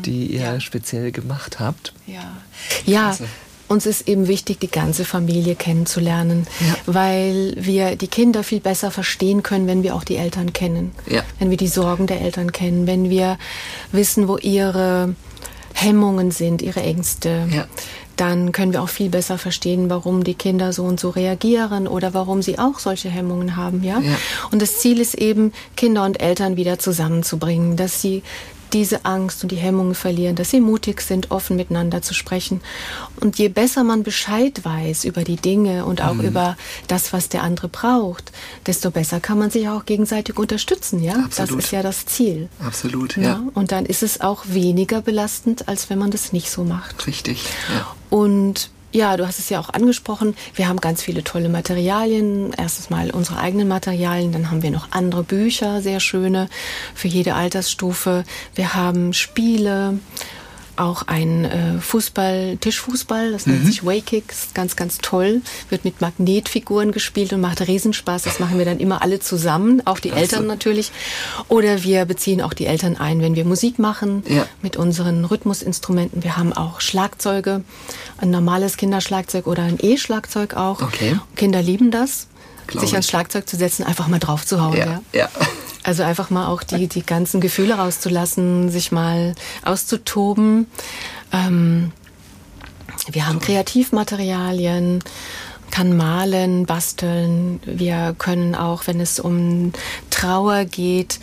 die 0.05 0.27
ihr 0.27 0.41
Ja. 0.41 0.59
speziell 0.59 1.11
gemacht 1.11 1.59
habt. 1.59 1.93
Ja, 2.07 2.37
ja 2.85 3.01
Klasse. 3.07 3.25
uns 3.67 3.85
ist 3.85 4.07
eben 4.07 4.27
wichtig, 4.27 4.59
die 4.59 4.67
ganze 4.71 5.05
Familie 5.05 5.55
kennenzulernen, 5.55 6.47
Ja. 6.59 6.75
weil 6.85 7.53
wir 7.59 7.95
die 7.95 8.07
Kinder 8.07 8.43
viel 8.43 8.59
besser 8.59 8.91
verstehen 8.91 9.43
können, 9.43 9.67
wenn 9.67 9.83
wir 9.83 9.95
auch 9.95 10.03
die 10.03 10.15
Eltern 10.15 10.53
kennen. 10.53 10.91
Ja. 11.07 11.23
Wenn 11.39 11.49
wir 11.49 11.57
die 11.57 11.67
Sorgen 11.67 12.07
der 12.07 12.21
Eltern 12.21 12.51
kennen, 12.51 12.87
wenn 12.87 13.09
wir 13.09 13.37
wissen, 13.91 14.27
wo 14.27 14.37
ihre 14.37 15.13
Hemmungen 15.73 16.31
sind, 16.31 16.61
ihre 16.61 16.81
Ängste. 16.81 17.47
Ja. 17.51 17.67
Dann 18.19 18.51
können 18.51 18.73
wir 18.73 18.82
auch 18.82 18.89
viel 18.89 19.08
besser 19.08 19.38
verstehen, 19.38 19.89
warum 19.89 20.25
die 20.25 20.34
Kinder 20.34 20.73
so 20.73 20.84
und 20.84 20.99
so 20.99 21.10
reagieren 21.10 21.88
oder 21.88 22.13
warum 22.13 22.41
sie 22.41 22.60
auch 22.60 22.77
solche 22.79 23.08
Hemmungen 23.08 23.55
haben, 23.55 23.82
ja? 23.82 23.99
Ja. 23.99 24.17
Und 24.51 24.62
das 24.62 24.79
Ziel 24.79 24.99
ist 24.99 25.15
eben, 25.15 25.53
Kinder 25.77 26.03
und 26.03 26.21
Eltern 26.21 26.58
wieder 26.58 26.79
zusammenzubringen, 26.79 27.77
dass 27.77 28.01
sie 28.01 28.21
diese 28.73 29.05
Angst 29.05 29.43
und 29.43 29.51
die 29.51 29.55
Hemmungen 29.58 29.95
verlieren, 29.95 30.36
dass 30.36 30.51
sie 30.51 30.60
mutig 30.60 31.01
sind, 31.01 31.32
offen 31.32 31.55
miteinander 31.55 32.01
zu 32.01 32.13
sprechen. 32.13 32.62
Und 33.19 33.38
je 33.38 33.49
besser 33.49 33.84
man 33.84 34.03
Bescheid 34.03 34.63
weiß 34.63 35.05
über 35.05 35.23
die 35.23 35.36
Dinge 35.36 35.86
und 35.86 35.99
Mhm. 35.99 36.05
auch 36.05 36.15
über 36.23 36.58
das, 36.88 37.12
was 37.13 37.29
der 37.29 37.43
andere 37.43 37.67
braucht, 37.67 38.32
desto 38.65 38.91
besser 38.91 39.19
kann 39.19 39.39
man 39.39 39.49
sich 39.51 39.67
auch 39.69 39.86
gegenseitig 39.86 40.38
unterstützen, 40.38 41.01
ja? 41.03 41.13
Absolut. 41.15 41.58
Das 41.60 41.65
ist 41.65 41.71
ja 41.71 41.82
das 41.84 42.05
Ziel. 42.05 42.49
Absolut, 42.63 43.15
Ja. 43.17 43.23
ja. 43.23 43.43
Und 43.53 43.71
dann 43.71 43.86
ist 43.86 44.03
es 44.03 44.21
auch 44.21 44.43
weniger 44.47 45.01
belastend, 45.01 45.67
als 45.67 45.89
wenn 45.89 45.99
man 45.99 46.12
das 46.12 46.32
nicht 46.34 46.49
so 46.51 46.63
macht. 46.63 47.08
Richtig. 47.08 47.45
Ja. 47.73 47.88
Und 48.10 48.69
ja, 48.91 49.15
du 49.17 49.28
hast 49.28 49.39
es 49.39 49.49
ja 49.49 49.60
auch 49.60 49.69
angesprochen. 49.69 50.36
Wir 50.56 50.67
haben 50.67 50.80
ganz 50.80 51.02
viele 51.04 51.23
tolle 51.23 51.49
Materialien. 51.49 52.54
Erstens 52.58 52.89
mal 52.89 53.12
unsere 53.12 53.39
eigenen 53.39 53.67
Materialien, 53.67 54.32
dann 54.32 54.49
haben 54.49 54.63
wir 54.63 54.71
noch 54.71 54.91
andere 54.91 55.23
Bücher, 55.23 55.82
sehr 55.82 55.99
schöne 55.99 56.49
für 56.95 57.08
jede 57.08 57.36
Altersstufe. 57.36 58.23
Wir 58.56 58.73
haben 58.73 59.13
Spiele, 59.13 59.99
auch 60.79 61.03
ein 61.07 61.45
äh, 61.45 61.79
Fußball, 61.79 62.57
Tischfußball, 62.57 63.31
das 63.31 63.45
nennt 63.47 63.65
sich 63.65 63.85
Waykick, 63.85 64.31
ist 64.31 64.55
ganz, 64.55 64.75
ganz 64.75 64.99
toll. 64.99 65.41
Wird 65.69 65.83
mit 65.85 66.01
Magnetfiguren 66.01 66.91
gespielt 66.91 67.33
und 67.33 67.41
macht 67.41 67.61
Riesenspaß. 67.61 68.23
Das 68.23 68.39
machen 68.39 68.57
wir 68.57 68.65
dann 68.65 68.79
immer 68.79 69.01
alle 69.01 69.19
zusammen, 69.19 69.81
auch 69.85 69.99
die 69.99 70.09
Klasse. 70.09 70.21
Eltern 70.23 70.47
natürlich. 70.47 70.91
Oder 71.47 71.83
wir 71.83 72.05
beziehen 72.05 72.41
auch 72.41 72.53
die 72.53 72.65
Eltern 72.65 72.95
ein, 72.97 73.21
wenn 73.21 73.35
wir 73.35 73.45
Musik 73.45 73.79
machen 73.79 74.23
Ja. 74.27 74.45
mit 74.61 74.77
unseren 74.77 75.25
Rhythmusinstrumenten. 75.25 76.23
Wir 76.23 76.37
haben 76.37 76.53
auch 76.53 76.79
Schlagzeuge, 76.81 77.63
ein 78.17 78.29
normales 78.31 78.77
Kinderschlagzeug 78.77 79.47
oder 79.47 79.63
ein 79.63 79.77
E-Schlagzeug 79.81 80.53
auch. 80.55 80.81
Okay. 80.81 81.19
Kinder 81.35 81.61
lieben 81.61 81.91
das, 81.91 82.27
Sich 82.71 82.91
ans 82.91 83.05
ich. 83.05 83.10
Schlagzeug 83.10 83.47
zu 83.47 83.58
setzen, 83.58 83.84
einfach 83.84 84.08
mal 84.08 84.19
drauf 84.19 84.45
zu 84.45 84.62
hauen. 84.62 84.77
Ja. 84.77 84.86
Ja. 84.86 85.01
ja. 85.13 85.29
Also 85.84 86.03
einfach 86.03 86.29
mal 86.29 86.47
auch 86.47 86.63
die, 86.63 86.88
die 86.88 87.05
ganzen 87.05 87.41
Gefühle 87.41 87.75
rauszulassen, 87.75 88.69
sich 88.69 88.91
mal 88.91 89.34
auszutoben. 89.63 90.67
Ähm, 91.32 91.91
wir 93.10 93.27
haben 93.27 93.39
Kreativmaterialien, 93.39 95.03
kann 95.71 95.95
malen, 95.95 96.65
basteln. 96.65 97.60
Wir 97.65 98.13
können 98.17 98.55
auch, 98.55 98.88
wenn 98.88 98.99
es 98.99 99.19
um 99.19 99.71
Trauer 100.10 100.65
geht, 100.65 101.19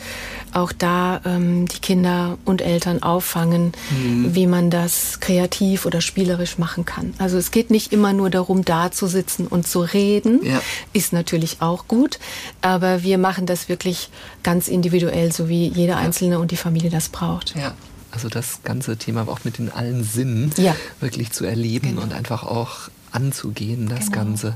auch 0.57 0.73
da 0.73 1.21
ähm, 1.25 1.67
die 1.69 1.79
Kinder 1.81 2.39
und 2.45 2.63
Eltern 2.63 3.03
auffangen, 3.03 3.73
wie 3.91 4.47
man 4.47 4.71
das 4.71 5.21
kreativ 5.21 5.85
oder 5.87 6.01
spielerisch 6.01 6.59
machen 6.59 6.85
kann. 6.85 7.15
Also 7.19 7.37
es 7.37 7.51
geht 7.51 7.71
nicht 7.71 7.93
immer 7.93 8.13
nur 8.13 8.31
darum, 8.31 8.65
da 8.65 8.91
zu 8.91 9.07
sitzen 9.07 9.47
und 9.47 9.67
zu 9.67 9.81
reden. 9.81 10.45
Ja. 10.45 10.61
Ist 10.93 11.13
natürlich 11.13 11.59
auch 11.61 11.87
gut, 11.89 12.19
aber 12.63 13.03
wir 13.03 13.19
machen 13.19 13.47
das 13.47 13.69
wirklich 13.69 14.09
ganz 14.43 14.69
individuell, 14.69 15.31
so 15.33 15.49
wie 15.49 15.69
jeder 15.69 15.99
Einzelne 15.99 16.39
und 16.39 16.51
die 16.51 16.57
Familie 16.57 16.91
das 16.91 17.09
braucht. 17.11 17.55
Ja. 17.55 17.75
Also 18.13 18.29
das 18.31 18.61
ganze 18.65 18.97
Thema 18.97 19.29
auch 19.29 19.41
mit 19.45 19.59
den 19.59 19.71
allen 19.71 20.03
Sinnen 20.03 20.51
Ja. 20.57 20.75
wirklich 21.01 21.33
zu 21.33 21.45
erleben 21.45 21.91
Genau. 21.91 22.03
und 22.03 22.15
einfach 22.15 22.45
auch 22.45 22.89
anzugehen, 23.13 23.89
das 23.91 24.07
Genau. 24.07 24.17
Ganze. 24.25 24.55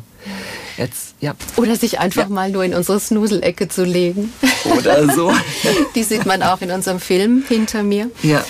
Jetzt, 0.77 1.15
ja. 1.21 1.35
Oder 1.57 1.77
sich 1.77 1.99
einfach 1.99 2.23
Ja. 2.23 2.29
mal 2.29 2.51
nur 2.51 2.65
in 2.65 2.75
unsere 2.75 2.99
Snuselecke 3.01 3.69
zu 3.69 3.85
legen. 3.85 4.33
Oder 4.77 5.13
so. 5.15 5.33
Die 5.95 6.03
sieht 6.03 6.27
man 6.27 6.43
auch 6.43 6.61
in 6.61 6.71
unserem 6.71 7.01
Film 7.01 7.45
hinter 7.49 7.83
mir. 7.83 8.11
ja. 8.23 8.45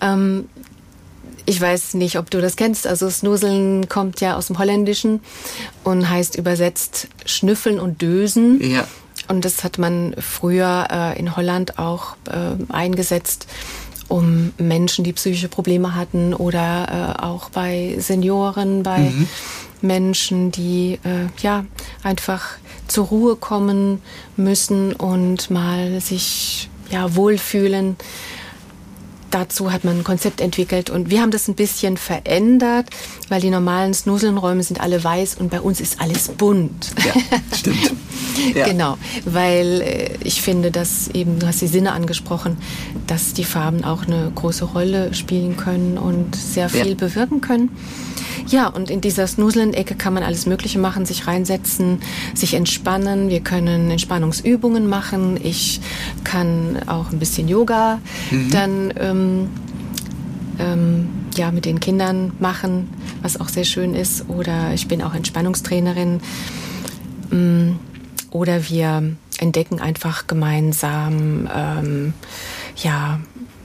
Ähm, 0.00 0.48
ich 1.48 1.60
weiß 1.60 1.94
nicht, 1.94 2.18
ob 2.18 2.28
du 2.28 2.40
das 2.40 2.56
kennst. 2.56 2.88
Also 2.88 3.08
Snuseln 3.08 3.88
kommt 3.88 4.20
ja 4.20 4.36
aus 4.36 4.48
dem 4.48 4.58
Holländischen 4.58 5.20
und 5.84 6.10
heißt 6.10 6.34
übersetzt 6.36 7.06
Schnüffeln 7.24 7.78
und 7.78 8.02
Dösen. 8.02 8.60
Ja. 8.68 8.84
Und 9.28 9.44
das 9.44 9.62
hat 9.62 9.78
man 9.78 10.14
früher 10.18 10.88
äh, 10.90 11.18
in 11.18 11.36
Holland 11.36 11.78
auch 11.78 12.16
äh, 12.28 12.72
eingesetzt, 12.72 13.46
um 14.08 14.52
Menschen, 14.58 15.04
die 15.04 15.12
psychische 15.12 15.46
Probleme 15.48 15.94
hatten 15.94 16.34
oder 16.34 17.16
äh, 17.18 17.22
auch 17.22 17.48
bei 17.50 17.94
Senioren, 18.00 18.82
bei 18.82 19.12
Menschen, 19.82 20.50
die 20.52 20.98
äh, 21.04 21.26
ja 21.42 21.64
einfach 22.02 22.42
zur 22.88 23.06
Ruhe 23.06 23.36
kommen 23.36 24.00
müssen 24.36 24.92
und 24.92 25.50
mal 25.50 26.00
sich 26.00 26.68
ja 26.90 27.14
wohlfühlen 27.16 27.96
dazu 29.30 29.72
hat 29.72 29.84
man 29.84 29.98
ein 29.98 30.04
Konzept 30.04 30.40
entwickelt 30.40 30.88
und 30.88 31.10
wir 31.10 31.20
haben 31.20 31.30
das 31.30 31.48
ein 31.48 31.54
bisschen 31.54 31.96
verändert, 31.96 32.86
weil 33.28 33.40
die 33.40 33.50
normalen 33.50 33.92
Snuselnräume 33.92 34.62
sind 34.62 34.80
alle 34.80 35.02
weiß 35.02 35.34
und 35.34 35.50
bei 35.50 35.60
uns 35.60 35.80
ist 35.80 36.00
alles 36.00 36.28
bunt. 36.28 36.92
Ja, 37.04 37.38
stimmt. 37.56 37.92
Ja. 38.54 38.66
Genau, 38.68 38.98
weil 39.24 39.80
äh, 39.80 40.10
ich 40.22 40.42
finde, 40.42 40.70
dass 40.70 41.08
eben, 41.08 41.38
du 41.38 41.46
hast 41.46 41.62
die 41.62 41.66
Sinne 41.66 41.92
angesprochen, 41.92 42.58
dass 43.06 43.32
die 43.32 43.44
Farben 43.44 43.82
auch 43.82 44.02
eine 44.06 44.30
große 44.34 44.66
Rolle 44.66 45.14
spielen 45.14 45.56
können 45.56 45.96
und 45.96 46.36
sehr 46.36 46.68
viel 46.68 46.88
Ja. 46.88 46.94
bewirken 46.96 47.40
können. 47.40 47.70
Ja, 48.48 48.68
und 48.68 48.90
in 48.90 49.00
dieser 49.00 49.26
Snuselen-Ecke 49.26 49.94
kann 49.94 50.14
man 50.14 50.22
alles 50.22 50.46
Mögliche 50.46 50.78
machen, 50.78 51.06
sich 51.06 51.26
reinsetzen, 51.26 52.00
sich 52.34 52.54
entspannen. 52.54 53.28
Wir 53.28 53.40
können 53.40 53.90
Entspannungsübungen 53.90 54.88
machen. 54.88 55.38
Ich 55.42 55.80
kann 56.24 56.78
auch 56.86 57.12
ein 57.12 57.18
bisschen 57.18 57.48
Yoga 57.48 58.00
dann 58.50 58.92
ähm, 58.98 59.48
ähm, 60.58 61.08
ja, 61.36 61.50
mit 61.50 61.64
den 61.64 61.80
Kindern 61.80 62.32
machen, 62.38 62.88
was 63.22 63.40
auch 63.40 63.48
sehr 63.48 63.64
schön 63.64 63.94
ist. 63.94 64.28
Oder 64.28 64.72
ich 64.74 64.88
bin 64.88 65.02
auch 65.02 65.14
Entspannungstrainerin. 65.14 66.20
Mm, 67.30 67.72
Oder 68.30 68.68
wir 68.68 69.16
entdecken 69.38 69.80
einfach 69.80 70.26
gemeinsam, 70.26 71.48
ähm, 71.54 72.14
ja, 72.76 73.20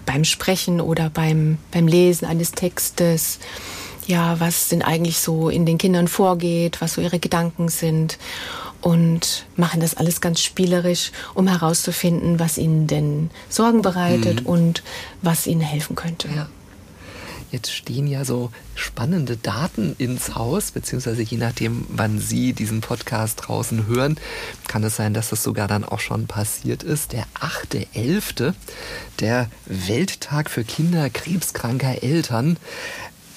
beim 0.06 0.24
Sprechen 0.24 0.82
oder 0.82 1.10
beim, 1.10 1.58
beim 1.72 1.88
Lesen 1.88 2.26
eines 2.26 2.52
Textes, 2.52 3.40
ja, 4.08 4.40
was 4.40 4.68
denn 4.70 4.82
eigentlich 4.82 5.20
so 5.20 5.50
in 5.50 5.66
den 5.66 5.78
Kindern 5.78 6.08
vorgeht, 6.08 6.82
was 6.82 6.94
so 6.94 7.02
ihre 7.02 7.20
Gedanken 7.20 7.70
sind 7.70 8.18
und 8.82 9.46
machen 9.56 9.80
das 9.80 9.96
alles 9.96 10.22
ganz 10.22 10.42
spielerisch, 10.42 11.12
um 11.34 11.48
herauszufinden, 11.48 12.40
was 12.40 12.58
ihnen 12.58 12.88
denn 12.88 13.30
Sorgen 13.50 13.82
bereitet 13.82 14.46
und 14.46 14.84
was 15.22 15.48
ihnen 15.48 15.62
helfen 15.62 15.96
könnte. 15.96 16.28
Ja. 16.36 16.50
Jetzt 17.52 17.74
stehen 17.74 18.08
ja 18.08 18.24
so 18.24 18.50
spannende 18.76 19.36
Daten 19.36 19.94
ins 19.98 20.36
Haus, 20.36 20.72
beziehungsweise 20.72 21.22
je 21.22 21.38
nachdem, 21.38 21.86
wann 21.90 22.18
Sie 22.18 22.54
diesen 22.54 22.80
Podcast 22.80 23.42
draußen 23.44 23.88
hören, 23.88 24.18
kann 24.70 24.86
es 24.86 24.96
sein, 24.96 25.14
dass 25.14 25.30
das 25.30 25.44
sogar 25.44 25.68
dann 25.68 25.84
auch 25.84 26.00
schon 26.00 26.28
passiert 26.28 26.82
ist. 26.82 27.12
Der 27.12 27.26
8.11., 27.42 28.54
der 29.20 29.52
Welttag 29.66 30.50
für 30.50 30.64
Kinder 30.64 31.10
krebskranker 31.10 32.02
Eltern. 32.04 32.56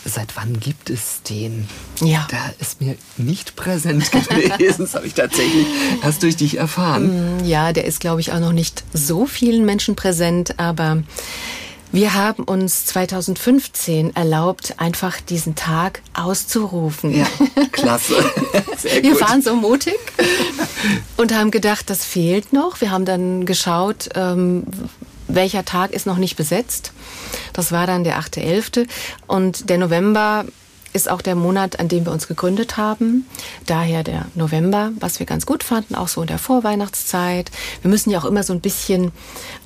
Seit 0.04 0.36
wann 0.36 0.60
gibt 0.60 0.90
es 0.90 1.22
den? 1.22 1.66
Ja. 2.00 2.26
Da 2.30 2.52
ist 2.58 2.80
mir 2.80 2.96
nicht 3.16 3.56
präsent 3.56 4.10
gewesen. 4.12 4.84
Das 4.84 4.94
habe 4.94 5.06
ich 5.06 5.14
tatsächlich 5.14 5.66
erst 6.02 6.22
durch 6.22 6.36
dich 6.36 6.58
erfahren. 6.58 7.38
Mm, 7.38 7.44
ja, 7.44 7.72
der 7.72 7.84
ist, 7.84 8.00
glaube 8.00 8.20
ich, 8.20 8.32
auch 8.32 8.40
noch 8.40 8.52
nicht 8.52 8.84
so 8.92 9.24
vielen 9.24 9.64
Menschen 9.64 9.96
präsent, 9.96 10.58
aber 10.58 11.02
wir 11.94 12.12
haben 12.12 12.42
uns 12.42 12.86
2015 12.86 14.16
erlaubt, 14.16 14.74
einfach 14.78 15.20
diesen 15.20 15.54
Tag 15.54 16.02
auszurufen. 16.12 17.16
Ja, 17.16 17.26
klasse. 17.72 18.16
Sehr 18.76 19.02
wir 19.04 19.20
waren 19.20 19.42
so 19.42 19.54
mutig 19.54 19.96
und 21.16 21.32
haben 21.32 21.52
gedacht, 21.52 21.88
das 21.88 22.04
fehlt 22.04 22.52
noch. 22.52 22.80
Wir 22.80 22.90
haben 22.90 23.04
dann 23.04 23.46
geschaut, 23.46 24.08
ähm, 24.16 24.64
welcher 25.28 25.64
Tag 25.64 25.92
ist 25.92 26.06
noch 26.06 26.18
nicht 26.18 26.36
besetzt. 26.36 26.92
Das 27.52 27.72
war 27.72 27.86
dann 27.86 28.04
der 28.04 28.18
8.11. 28.18 28.86
Und 29.26 29.70
der 29.70 29.78
November 29.78 30.44
ist 30.92 31.10
auch 31.10 31.22
der 31.22 31.34
Monat, 31.34 31.80
an 31.80 31.88
dem 31.88 32.06
wir 32.06 32.12
uns 32.12 32.28
gegründet 32.28 32.76
haben. 32.76 33.26
Daher 33.66 34.04
der 34.04 34.26
November, 34.36 34.92
was 35.00 35.18
wir 35.18 35.26
ganz 35.26 35.44
gut 35.44 35.64
fanden, 35.64 35.96
auch 35.96 36.06
so 36.06 36.20
in 36.20 36.28
der 36.28 36.38
Vorweihnachtszeit. 36.38 37.50
Wir 37.82 37.90
müssen 37.90 38.10
ja 38.10 38.20
auch 38.20 38.24
immer 38.24 38.44
so 38.44 38.52
ein 38.52 38.60
bisschen 38.60 39.10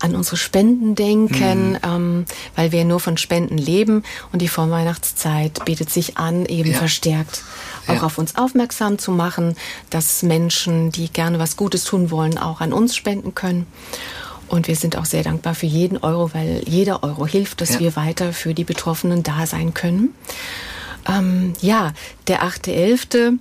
an 0.00 0.16
unsere 0.16 0.38
Spenden 0.38 0.94
denken, 0.94 1.72
mhm. 1.72 1.78
ähm, 1.82 2.24
weil 2.56 2.72
wir 2.72 2.84
nur 2.86 2.98
von 2.98 3.18
Spenden 3.18 3.58
leben. 3.58 4.04
Und 4.32 4.40
die 4.40 4.48
Vorweihnachtszeit 4.48 5.64
bietet 5.66 5.90
sich 5.90 6.16
an, 6.16 6.46
eben 6.46 6.70
ja. 6.70 6.78
verstärkt 6.78 7.42
auch 7.88 7.94
ja. 7.94 8.02
auf 8.02 8.18
uns 8.18 8.36
aufmerksam 8.36 8.98
zu 8.98 9.10
machen, 9.10 9.56
dass 9.90 10.22
Menschen, 10.22 10.92
die 10.92 11.08
gerne 11.10 11.38
was 11.38 11.56
Gutes 11.56 11.84
tun 11.84 12.10
wollen, 12.10 12.38
auch 12.38 12.60
an 12.60 12.72
uns 12.72 12.94
spenden 12.94 13.34
können. 13.34 13.66
Und 14.48 14.66
wir 14.66 14.76
sind 14.76 14.96
auch 14.96 15.04
sehr 15.04 15.22
dankbar 15.22 15.54
für 15.54 15.66
jeden 15.66 15.98
Euro, 15.98 16.32
weil 16.32 16.62
jeder 16.66 17.02
Euro 17.02 17.26
hilft, 17.26 17.60
dass 17.60 17.74
ja. 17.74 17.80
wir 17.80 17.96
weiter 17.96 18.32
für 18.32 18.54
die 18.54 18.64
Betroffenen 18.64 19.22
da 19.22 19.46
sein 19.46 19.74
können. 19.74 20.14
Ähm, 21.06 21.52
ja, 21.60 21.92
der 22.26 22.42
8.11. 22.42 23.38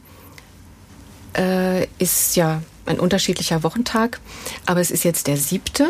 Äh, 1.35 1.87
ist 1.99 2.35
ja 2.35 2.61
ein 2.85 2.99
unterschiedlicher 2.99 3.63
Wochentag, 3.63 4.19
aber 4.65 4.79
es 4.81 4.91
ist 4.91 5.03
jetzt 5.03 5.27
der 5.27 5.37
siebte. 5.37 5.87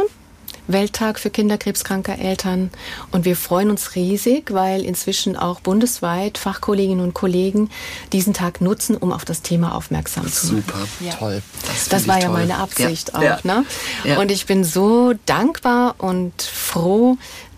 Welttag 0.68 1.20
für 1.20 1.30
kinderkrebskranke 1.30 2.18
Eltern. 2.18 2.72
Und 3.12 3.26
wir 3.26 3.36
freuen 3.36 3.70
uns 3.70 3.96
riesig, 3.96 4.54
weil 4.54 4.84
inzwischen 4.84 5.36
auch 5.36 5.60
bundesweit 5.60 6.38
Fachkolleginnen 6.38 7.04
und 7.04 7.14
Kollegen 7.14 7.70
diesen 8.14 8.34
Tag 8.34 8.62
nutzen, 8.62 8.98
um 8.98 9.12
auf 9.12 9.26
das 9.26 9.42
Thema 9.42 9.76
aufmerksam 9.76 10.32
zu 10.32 10.48
machen. 10.48 10.64
Super, 10.68 10.88
ja. 11.00 11.14
toll. 11.14 11.42
Das, 11.66 11.90
das 11.90 12.08
war 12.08 12.20
ja 12.20 12.28
toll. 12.28 12.38
meine 12.38 12.58
Absicht 12.58 13.14
ja. 13.14 13.20
auch. 13.20 13.44
Ja. 13.44 13.64
Ne? 14.06 14.18
Und 14.18 14.32
ich 14.32 14.46
bin 14.46 14.64
so 14.64 15.14
dankbar 15.26 15.96
und 15.98 16.42
froh, 16.42 17.18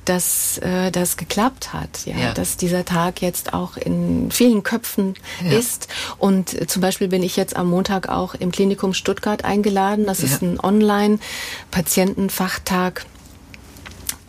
dass 0.09 0.57
äh, 0.57 0.91
das 0.91 1.15
geklappt 1.17 1.71
hat, 1.71 2.05
ja, 2.05 2.17
ja, 2.17 2.33
dass 2.33 2.57
dieser 2.57 2.83
Tag 2.83 3.21
jetzt 3.21 3.53
auch 3.53 3.77
in 3.77 4.31
vielen 4.31 4.63
Köpfen 4.63 5.13
ja. 5.43 5.51
ist. 5.51 5.87
Und 6.17 6.67
zum 6.69 6.81
Beispiel 6.81 7.09
bin 7.09 7.21
ich 7.21 7.35
jetzt 7.35 7.55
am 7.55 7.69
Montag 7.69 8.09
auch 8.09 8.33
im 8.33 8.51
Klinikum 8.51 8.95
Stuttgart 8.95 9.45
eingeladen. 9.45 10.07
Das 10.07 10.17
ja. 10.19 10.25
ist 10.25 10.41
ein 10.41 10.59
Online-Patientenfachtag. 10.59 13.05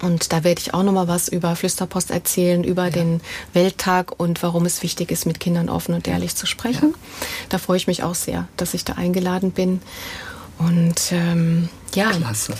Und 0.02 0.34
da 0.34 0.44
werde 0.44 0.60
ich 0.60 0.74
auch 0.74 0.82
nochmal 0.82 1.08
was 1.08 1.28
über 1.28 1.56
Flüsterpost 1.56 2.10
erzählen, 2.10 2.62
über 2.62 2.84
ja. 2.84 2.90
den 2.90 3.22
Welttag 3.54 4.20
und 4.20 4.42
warum 4.42 4.66
es 4.66 4.82
wichtig 4.82 5.10
ist, 5.10 5.24
mit 5.24 5.40
Kindern 5.40 5.70
offen 5.70 5.94
und 5.94 6.06
ehrlich 6.06 6.36
zu 6.36 6.44
sprechen. 6.44 6.90
Ja. 6.90 6.96
Da 7.48 7.56
freue 7.56 7.78
ich 7.78 7.86
mich 7.86 8.02
auch 8.02 8.14
sehr, 8.14 8.46
dass 8.58 8.74
ich 8.74 8.84
da 8.84 8.92
eingeladen 8.94 9.52
bin. 9.52 9.80
Und 10.58 11.12
ähm, 11.12 11.70
ja. 11.94 12.10
Klasse. 12.10 12.52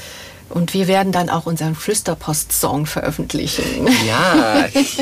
Und 0.51 0.75
wir 0.75 0.89
werden 0.89 1.13
dann 1.13 1.31
auch 1.31 1.47
unseren 1.47 1.75
Flüsterpost-Song 1.75 2.87
veröffentlichen. 2.87 3.89
Ja, 4.07 4.67
ich 4.75 4.97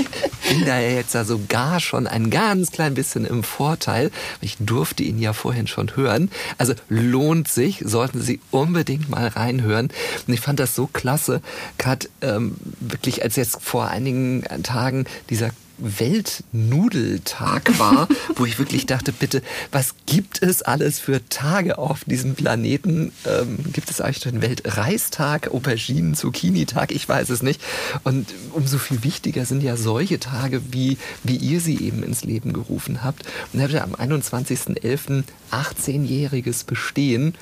bin 0.49 0.65
da 0.67 0.79
jetzt 0.79 1.15
ja 1.15 1.25
sogar 1.25 1.81
schon 1.81 2.07
ein 2.07 2.31
ganz 2.31 2.71
klein 2.71 2.95
bisschen 2.95 3.25
im 3.25 3.43
Vorteil. 3.43 4.11
Ich 4.41 4.59
durfte 4.61 5.03
ihn 5.03 5.19
ja 5.19 5.33
vorhin 5.33 5.67
schon 5.67 5.97
hören. 5.97 6.31
Also 6.59 6.75
lohnt 6.89 7.49
sich, 7.49 7.83
sollten 7.85 8.21
Sie 8.21 8.41
unbedingt 8.51 9.09
mal 9.09 9.27
reinhören. 9.29 9.89
Und 10.27 10.35
ich 10.35 10.41
fand 10.41 10.61
das 10.61 10.75
so 10.75 10.87
klasse, 10.87 11.41
Kat, 11.79 12.11
ähm, 12.21 12.57
wirklich 12.81 13.23
als 13.23 13.37
jetzt 13.37 13.63
vor 13.63 13.89
einigen 13.89 14.45
Tagen 14.63 15.07
dieser 15.31 15.51
Weltnudeltag 15.79 17.79
war, 17.79 18.09
wo 18.37 18.45
ich 18.45 18.59
wirklich 18.59 18.87
dachte, 18.87 19.13
bitte, 19.13 19.43
was 19.71 19.95
gibt 20.07 20.43
es 20.43 20.63
alles 20.63 20.99
für 20.99 21.27
Tage 21.29 21.79
auf 21.79 22.05
diesem 22.05 22.35
Planeten? 22.35 23.13
Ähm, 23.27 23.59
gibt 23.73 23.91
es 23.91 24.01
eigentlich 24.01 24.21
den 24.21 24.43
Weltreistag, 24.43 25.49
Auberginen, 25.49 26.15
Zucchini-Tag? 26.15 26.93
Ich 26.93 27.09
weiß 27.09 27.31
es 27.31 27.43
nicht. 27.43 27.61
Und 28.05 28.33
umso 28.53 28.79
viel 28.79 29.05
wichtiger 29.05 29.45
sind 29.45 29.63
ja 29.63 29.77
solche 29.77 30.19
Tage, 30.19 30.61
wie, 30.71 30.99
wie 31.25 31.37
ihr 31.37 31.61
sie 31.61 31.79
eben 31.79 32.03
ins 32.03 32.25
Leben 32.25 32.53
gerufen 32.53 33.05
habt. 33.05 33.25
Und 33.53 33.61
ihr 33.61 33.65
habt 33.65 33.75
ja 33.75 33.85
am 33.85 33.95
21.11. 33.95 35.25
18-jähriges 35.51 36.65
Bestehen. 36.65 37.35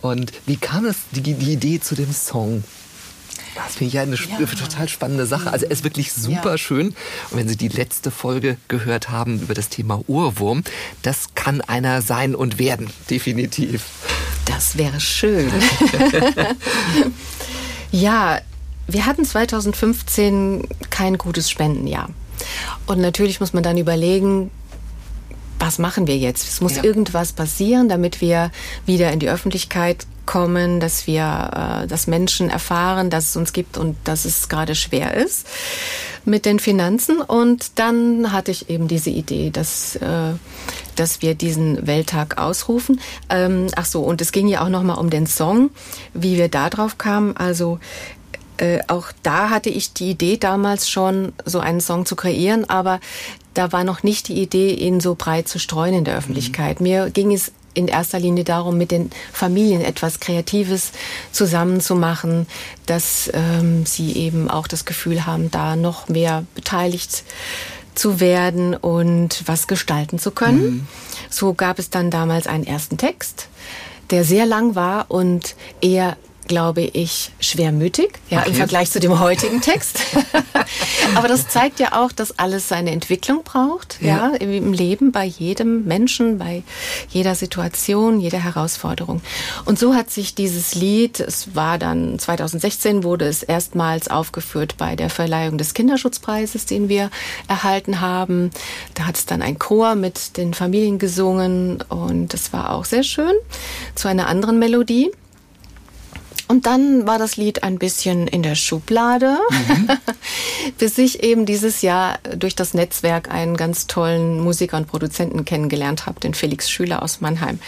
Und 0.00 0.32
wie 0.46 0.56
kam 0.56 0.84
es, 0.84 0.96
die, 1.12 1.20
die 1.20 1.52
Idee 1.52 1.80
zu 1.80 1.94
dem 1.94 2.12
Song? 2.12 2.64
Das 3.54 3.74
finde 3.74 3.88
ich 3.88 3.92
ja 3.94 4.02
eine 4.02 4.16
ja. 4.16 4.46
total 4.46 4.88
spannende 4.88 5.26
Sache. 5.26 5.52
Also 5.52 5.66
er 5.66 5.72
ist 5.72 5.84
wirklich 5.84 6.12
super 6.12 6.52
ja. 6.52 6.58
schön. 6.58 6.88
Und 7.30 7.38
wenn 7.38 7.48
Sie 7.48 7.56
die 7.56 7.68
letzte 7.68 8.10
Folge 8.10 8.56
gehört 8.68 9.10
haben 9.10 9.40
über 9.40 9.54
das 9.54 9.68
Thema 9.68 10.02
Urwurm, 10.06 10.62
das 11.02 11.34
kann 11.34 11.60
einer 11.60 12.02
sein 12.02 12.34
und 12.34 12.58
werden, 12.58 12.90
definitiv. 13.10 13.84
Das 14.46 14.76
wäre 14.78 15.00
schön. 15.00 15.50
ja, 17.92 18.40
wir 18.88 19.06
hatten 19.06 19.24
2015 19.24 20.66
kein 20.90 21.18
gutes 21.18 21.50
Spendenjahr. 21.50 22.08
Und 22.86 23.00
natürlich 23.00 23.40
muss 23.40 23.52
man 23.52 23.62
dann 23.62 23.78
überlegen, 23.78 24.50
was 25.58 25.78
machen 25.78 26.08
wir 26.08 26.18
jetzt? 26.18 26.48
Es 26.48 26.60
muss 26.60 26.76
ja. 26.76 26.84
irgendwas 26.84 27.32
passieren, 27.32 27.88
damit 27.88 28.20
wir 28.20 28.50
wieder 28.84 29.12
in 29.12 29.20
die 29.20 29.28
Öffentlichkeit 29.28 30.06
kommen, 30.26 30.80
dass 30.80 31.06
wir, 31.06 31.82
äh, 31.82 31.86
dass 31.86 32.06
Menschen 32.06 32.50
erfahren, 32.50 33.10
dass 33.10 33.30
es 33.30 33.36
uns 33.36 33.52
gibt 33.52 33.76
und 33.76 33.96
dass 34.04 34.24
es 34.24 34.48
gerade 34.48 34.74
schwer 34.74 35.14
ist 35.14 35.46
mit 36.24 36.44
den 36.44 36.58
Finanzen. 36.58 37.20
Und 37.20 37.78
dann 37.78 38.32
hatte 38.32 38.50
ich 38.50 38.70
eben 38.70 38.88
diese 38.88 39.10
Idee, 39.10 39.50
dass, 39.50 39.96
äh, 39.96 40.34
dass 40.96 41.22
wir 41.22 41.34
diesen 41.34 41.86
Welttag 41.86 42.38
ausrufen. 42.38 43.00
Ähm, 43.28 43.66
ach 43.76 43.86
so, 43.86 44.02
und 44.02 44.20
es 44.20 44.32
ging 44.32 44.48
ja 44.48 44.64
auch 44.64 44.68
nochmal 44.68 44.98
um 44.98 45.10
den 45.10 45.26
Song, 45.26 45.70
wie 46.14 46.36
wir 46.36 46.48
da 46.48 46.70
drauf 46.70 46.98
kamen. 46.98 47.36
Also 47.36 47.78
äh, 48.58 48.80
auch 48.86 49.06
da 49.22 49.50
hatte 49.50 49.70
ich 49.70 49.92
die 49.92 50.10
Idee 50.10 50.36
damals 50.36 50.88
schon, 50.88 51.32
so 51.44 51.58
einen 51.58 51.80
Song 51.80 52.06
zu 52.06 52.16
kreieren, 52.16 52.68
aber 52.68 53.00
da 53.54 53.72
war 53.72 53.84
noch 53.84 54.02
nicht 54.02 54.28
die 54.28 54.40
Idee, 54.40 54.72
ihn 54.72 55.00
so 55.00 55.14
breit 55.14 55.48
zu 55.48 55.58
streuen 55.58 55.94
in 55.94 56.04
der 56.04 56.16
Öffentlichkeit. 56.16 56.80
Mhm. 56.80 56.86
Mir 56.86 57.10
ging 57.10 57.32
es 57.32 57.52
in 57.74 57.88
erster 57.88 58.18
Linie 58.18 58.44
darum, 58.44 58.78
mit 58.78 58.90
den 58.90 59.10
Familien 59.32 59.82
etwas 59.82 60.20
Kreatives 60.20 60.92
zusammenzumachen, 61.32 62.46
dass 62.86 63.30
ähm, 63.32 63.86
sie 63.86 64.12
eben 64.12 64.50
auch 64.50 64.66
das 64.66 64.84
Gefühl 64.84 65.26
haben, 65.26 65.50
da 65.50 65.76
noch 65.76 66.08
mehr 66.08 66.44
beteiligt 66.54 67.24
zu 67.94 68.20
werden 68.20 68.74
und 68.74 69.42
was 69.46 69.66
gestalten 69.66 70.18
zu 70.18 70.30
können. 70.30 70.62
Mhm. 70.62 70.86
So 71.28 71.54
gab 71.54 71.78
es 71.78 71.90
dann 71.90 72.10
damals 72.10 72.46
einen 72.46 72.66
ersten 72.66 72.96
Text, 72.96 73.48
der 74.10 74.24
sehr 74.24 74.46
lang 74.46 74.74
war 74.74 75.10
und 75.10 75.54
eher 75.80 76.16
glaube 76.48 76.82
ich, 76.82 77.30
schwermütig, 77.40 78.18
ja, 78.28 78.40
okay. 78.40 78.50
im 78.50 78.54
Vergleich 78.56 78.90
zu 78.90 79.00
dem 79.00 79.20
heutigen 79.20 79.60
Text. 79.60 80.00
Aber 81.14 81.28
das 81.28 81.48
zeigt 81.48 81.80
ja 81.80 82.02
auch, 82.02 82.12
dass 82.12 82.38
alles 82.38 82.68
seine 82.68 82.90
Entwicklung 82.90 83.42
braucht, 83.44 83.98
ja. 84.00 84.32
ja, 84.32 84.36
im 84.36 84.72
Leben, 84.72 85.12
bei 85.12 85.24
jedem 85.24 85.84
Menschen, 85.84 86.38
bei 86.38 86.62
jeder 87.08 87.34
Situation, 87.34 88.20
jeder 88.20 88.42
Herausforderung. 88.42 89.22
Und 89.64 89.78
so 89.78 89.94
hat 89.94 90.10
sich 90.10 90.34
dieses 90.34 90.74
Lied, 90.74 91.20
es 91.20 91.54
war 91.54 91.78
dann 91.78 92.18
2016, 92.18 93.04
wurde 93.04 93.26
es 93.26 93.42
erstmals 93.42 94.08
aufgeführt 94.08 94.76
bei 94.78 94.96
der 94.96 95.10
Verleihung 95.10 95.58
des 95.58 95.74
Kinderschutzpreises, 95.74 96.66
den 96.66 96.88
wir 96.88 97.10
erhalten 97.48 98.00
haben. 98.00 98.50
Da 98.94 99.06
hat 99.06 99.16
es 99.16 99.26
dann 99.26 99.42
ein 99.42 99.58
Chor 99.58 99.94
mit 99.94 100.36
den 100.36 100.54
Familien 100.54 100.98
gesungen 100.98 101.82
und 101.88 102.32
das 102.32 102.52
war 102.52 102.72
auch 102.72 102.84
sehr 102.84 103.02
schön 103.02 103.34
zu 103.94 104.08
einer 104.08 104.26
anderen 104.26 104.58
Melodie. 104.58 105.10
Und 106.52 106.66
dann 106.66 107.06
war 107.06 107.18
das 107.18 107.38
Lied 107.38 107.62
ein 107.62 107.78
bisschen 107.78 108.26
in 108.26 108.42
der 108.42 108.56
Schublade, 108.56 109.38
mhm. 109.48 109.88
bis 110.78 110.98
ich 110.98 111.22
eben 111.22 111.46
dieses 111.46 111.80
Jahr 111.80 112.18
durch 112.36 112.54
das 112.54 112.74
Netzwerk 112.74 113.30
einen 113.30 113.56
ganz 113.56 113.86
tollen 113.86 114.38
Musiker 114.38 114.76
und 114.76 114.86
Produzenten 114.86 115.46
kennengelernt 115.46 116.04
habe, 116.04 116.20
den 116.20 116.34
Felix 116.34 116.68
Schüler 116.68 117.02
aus 117.02 117.22
Mannheim, 117.22 117.58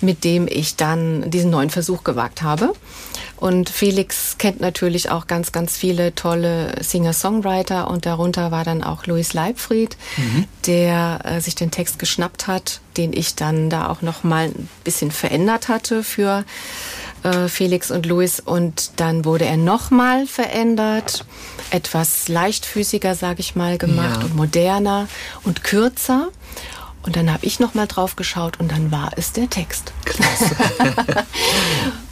mit 0.00 0.24
dem 0.24 0.48
ich 0.48 0.74
dann 0.74 1.30
diesen 1.30 1.52
neuen 1.52 1.70
Versuch 1.70 2.02
gewagt 2.02 2.42
habe. 2.42 2.72
Und 3.36 3.68
Felix 3.68 4.38
kennt 4.38 4.60
natürlich 4.60 5.10
auch 5.10 5.28
ganz, 5.28 5.52
ganz 5.52 5.76
viele 5.76 6.12
tolle 6.16 6.82
Singer-Songwriter 6.82 7.88
und 7.88 8.06
darunter 8.06 8.50
war 8.50 8.64
dann 8.64 8.82
auch 8.82 9.06
Louis 9.06 9.34
Leibfried, 9.34 9.96
mhm. 10.16 10.46
der 10.66 11.20
äh, 11.22 11.40
sich 11.40 11.54
den 11.54 11.70
Text 11.70 12.00
geschnappt 12.00 12.48
hat, 12.48 12.80
den 12.96 13.12
ich 13.12 13.36
dann 13.36 13.70
da 13.70 13.88
auch 13.88 14.02
noch 14.02 14.24
mal 14.24 14.46
ein 14.46 14.68
bisschen 14.82 15.12
verändert 15.12 15.68
hatte 15.68 16.02
für 16.02 16.44
äh, 17.22 17.48
Felix 17.48 17.90
und 17.90 18.06
Louis. 18.06 18.40
Und 18.40 18.92
dann 18.96 19.24
wurde 19.24 19.44
er 19.44 19.56
nochmal 19.56 20.26
verändert, 20.26 21.24
etwas 21.70 22.28
leichtfüßiger, 22.28 23.14
sage 23.14 23.40
ich 23.40 23.56
mal, 23.56 23.78
gemacht 23.78 24.20
ja. 24.20 24.24
und 24.26 24.36
moderner 24.36 25.08
und 25.44 25.64
kürzer. 25.64 26.28
Und 27.02 27.16
dann 27.16 27.32
habe 27.32 27.46
ich 27.46 27.60
noch 27.60 27.74
mal 27.74 27.86
drauf 27.86 28.16
geschaut 28.16 28.58
und 28.58 28.72
dann 28.72 28.90
war 28.90 29.12
es 29.16 29.32
der 29.32 29.48
Text. 29.48 29.92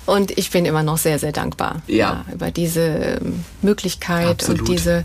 Und 0.07 0.36
ich 0.36 0.50
bin 0.50 0.66
immer 0.66 0.82
noch 0.82 0.98
sehr, 0.98 1.18
sehr 1.18 1.32
dankbar 1.32 1.82
ja. 1.86 1.96
Ja, 1.96 2.24
über 2.32 2.50
diese 2.50 2.82
ähm, 2.82 3.44
Möglichkeit 3.62 4.28
Absolut. 4.28 4.61
und 4.61 4.68
diese 4.68 5.05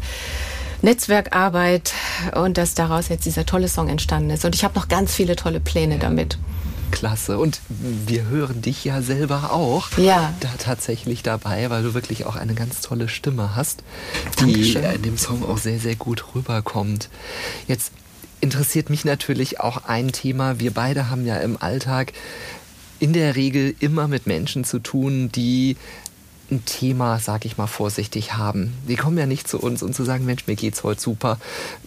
Netzwerkarbeit 0.81 1.93
und 2.35 2.57
dass 2.57 2.73
daraus 2.73 3.09
jetzt 3.09 3.25
dieser 3.25 3.45
tolle 3.45 3.67
Song 3.67 3.89
entstanden 3.89 4.29
ist. 4.29 4.45
Und 4.45 4.55
ich 4.55 4.63
habe 4.63 4.75
noch 4.75 4.87
ganz 4.87 5.13
viele 5.13 5.35
tolle 5.35 5.59
Pläne 5.59 5.99
damit. 5.99 6.37
Klasse. 6.91 7.37
Und 7.37 7.61
wir 7.69 8.25
hören 8.25 8.61
dich 8.61 8.83
ja 8.83 9.01
selber 9.01 9.51
auch 9.51 9.89
ja. 9.97 10.33
da 10.39 10.49
tatsächlich 10.57 11.23
dabei, 11.23 11.69
weil 11.69 11.83
du 11.83 11.93
wirklich 11.93 12.25
auch 12.25 12.35
eine 12.35 12.53
ganz 12.53 12.81
tolle 12.81 13.07
Stimme 13.07 13.55
hast, 13.55 13.83
die 14.39 14.73
Dankeschön. 14.73 14.83
in 14.95 15.01
dem 15.01 15.17
Song 15.17 15.43
auch 15.43 15.57
sehr, 15.57 15.79
sehr 15.79 15.95
gut 15.95 16.35
rüberkommt. 16.35 17.09
Jetzt 17.67 17.91
interessiert 18.41 18.89
mich 18.89 19.05
natürlich 19.05 19.59
auch 19.59 19.85
ein 19.85 20.11
Thema. 20.11 20.59
Wir 20.59 20.71
beide 20.71 21.09
haben 21.09 21.25
ja 21.25 21.37
im 21.37 21.61
Alltag 21.61 22.13
in 22.99 23.13
der 23.13 23.35
Regel 23.35 23.75
immer 23.79 24.07
mit 24.07 24.27
Menschen 24.27 24.63
zu 24.63 24.79
tun, 24.79 25.31
die 25.31 25.77
ein 26.51 26.65
Thema, 26.65 27.19
sag 27.19 27.45
ich 27.45 27.57
mal 27.57 27.67
vorsichtig, 27.67 28.33
haben. 28.33 28.73
Die 28.87 28.95
kommen 28.95 29.17
ja 29.17 29.25
nicht 29.25 29.47
zu 29.47 29.59
uns 29.59 29.83
und 29.83 29.93
zu 29.93 30.03
sagen, 30.03 30.25
Mensch, 30.25 30.47
mir 30.47 30.55
geht's 30.55 30.83
heute 30.83 31.01
super, 31.01 31.37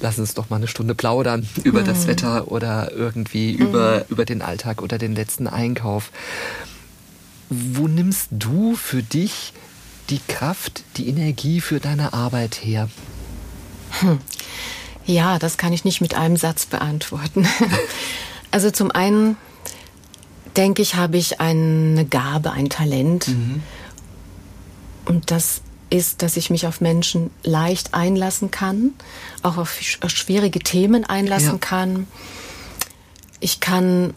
lass 0.00 0.18
uns 0.18 0.34
doch 0.34 0.50
mal 0.50 0.56
eine 0.56 0.68
Stunde 0.68 0.94
plaudern 0.94 1.48
über 1.64 1.82
mhm. 1.82 1.86
das 1.86 2.06
Wetter 2.06 2.50
oder 2.50 2.92
irgendwie 2.92 3.54
mhm. 3.54 3.66
über, 3.66 4.04
über 4.08 4.24
den 4.24 4.42
Alltag 4.42 4.82
oder 4.82 4.98
den 4.98 5.14
letzten 5.14 5.46
Einkauf. 5.46 6.10
Wo 7.48 7.88
nimmst 7.88 8.28
du 8.30 8.76
für 8.76 9.02
dich 9.02 9.52
die 10.10 10.20
Kraft, 10.28 10.84
die 10.96 11.08
Energie 11.08 11.60
für 11.60 11.80
deine 11.80 12.12
Arbeit 12.12 12.64
her? 12.64 12.88
Hm. 14.00 14.18
Ja, 15.04 15.38
das 15.38 15.58
kann 15.58 15.72
ich 15.72 15.84
nicht 15.84 16.00
mit 16.00 16.14
einem 16.14 16.36
Satz 16.36 16.66
beantworten. 16.66 17.46
also 18.50 18.70
zum 18.70 18.90
einen 18.90 19.36
denke 20.56 20.82
ich, 20.82 20.94
habe 20.94 21.16
ich 21.16 21.40
eine 21.40 22.04
Gabe, 22.06 22.52
ein 22.52 22.68
Talent. 22.68 23.28
Mhm. 23.28 23.62
Und 25.04 25.30
das 25.30 25.62
ist, 25.90 26.22
dass 26.22 26.36
ich 26.36 26.48
mich 26.50 26.66
auf 26.66 26.80
Menschen 26.80 27.30
leicht 27.42 27.92
einlassen 27.92 28.50
kann, 28.50 28.92
auch 29.42 29.58
auf 29.58 29.78
schwierige 29.80 30.60
Themen 30.60 31.04
einlassen 31.04 31.52
ja. 31.52 31.58
kann. 31.58 32.06
Ich 33.40 33.60
kann 33.60 34.14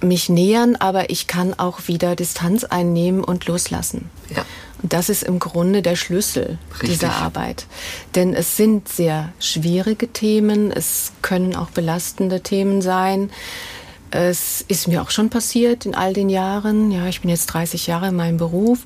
mich 0.00 0.28
nähern, 0.28 0.76
aber 0.76 1.10
ich 1.10 1.26
kann 1.26 1.54
auch 1.58 1.88
wieder 1.88 2.16
Distanz 2.16 2.64
einnehmen 2.64 3.22
und 3.22 3.46
loslassen. 3.46 4.10
Ja. 4.34 4.44
Und 4.82 4.92
das 4.92 5.08
ist 5.08 5.24
im 5.24 5.40
Grunde 5.40 5.82
der 5.82 5.96
Schlüssel 5.96 6.58
Richtig. 6.74 6.90
dieser 6.90 7.12
Arbeit. 7.12 7.66
Denn 8.14 8.32
es 8.34 8.56
sind 8.56 8.88
sehr 8.88 9.32
schwierige 9.40 10.12
Themen, 10.12 10.70
es 10.70 11.12
können 11.20 11.56
auch 11.56 11.70
belastende 11.70 12.40
Themen 12.40 12.80
sein. 12.80 13.30
Es 14.10 14.64
ist 14.68 14.88
mir 14.88 15.02
auch 15.02 15.10
schon 15.10 15.30
passiert 15.30 15.84
in 15.84 15.94
all 15.94 16.14
den 16.14 16.30
Jahren, 16.30 16.90
ja, 16.90 17.06
ich 17.08 17.20
bin 17.20 17.30
jetzt 17.30 17.46
30 17.46 17.88
Jahre 17.88 18.08
in 18.08 18.16
meinem 18.16 18.38
Beruf, 18.38 18.80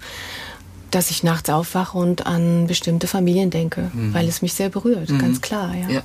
dass 0.93 1.11
ich 1.11 1.23
nachts 1.23 1.51
aufwache 1.51 1.99
und 1.99 2.27
an 2.27 2.67
bestimmte 2.67 3.07
Familien 3.07 3.51
denke, 3.51 3.91
mhm. 3.93 4.15
weil 4.15 4.29
es 4.29 4.43
mich 4.43 4.55
sehr 4.55 4.69
berührt, 4.69 5.11
mhm. 5.11 5.19
ganz 5.19 5.41
klar, 5.41 5.75
ja. 5.75 5.89
ja. 5.89 6.03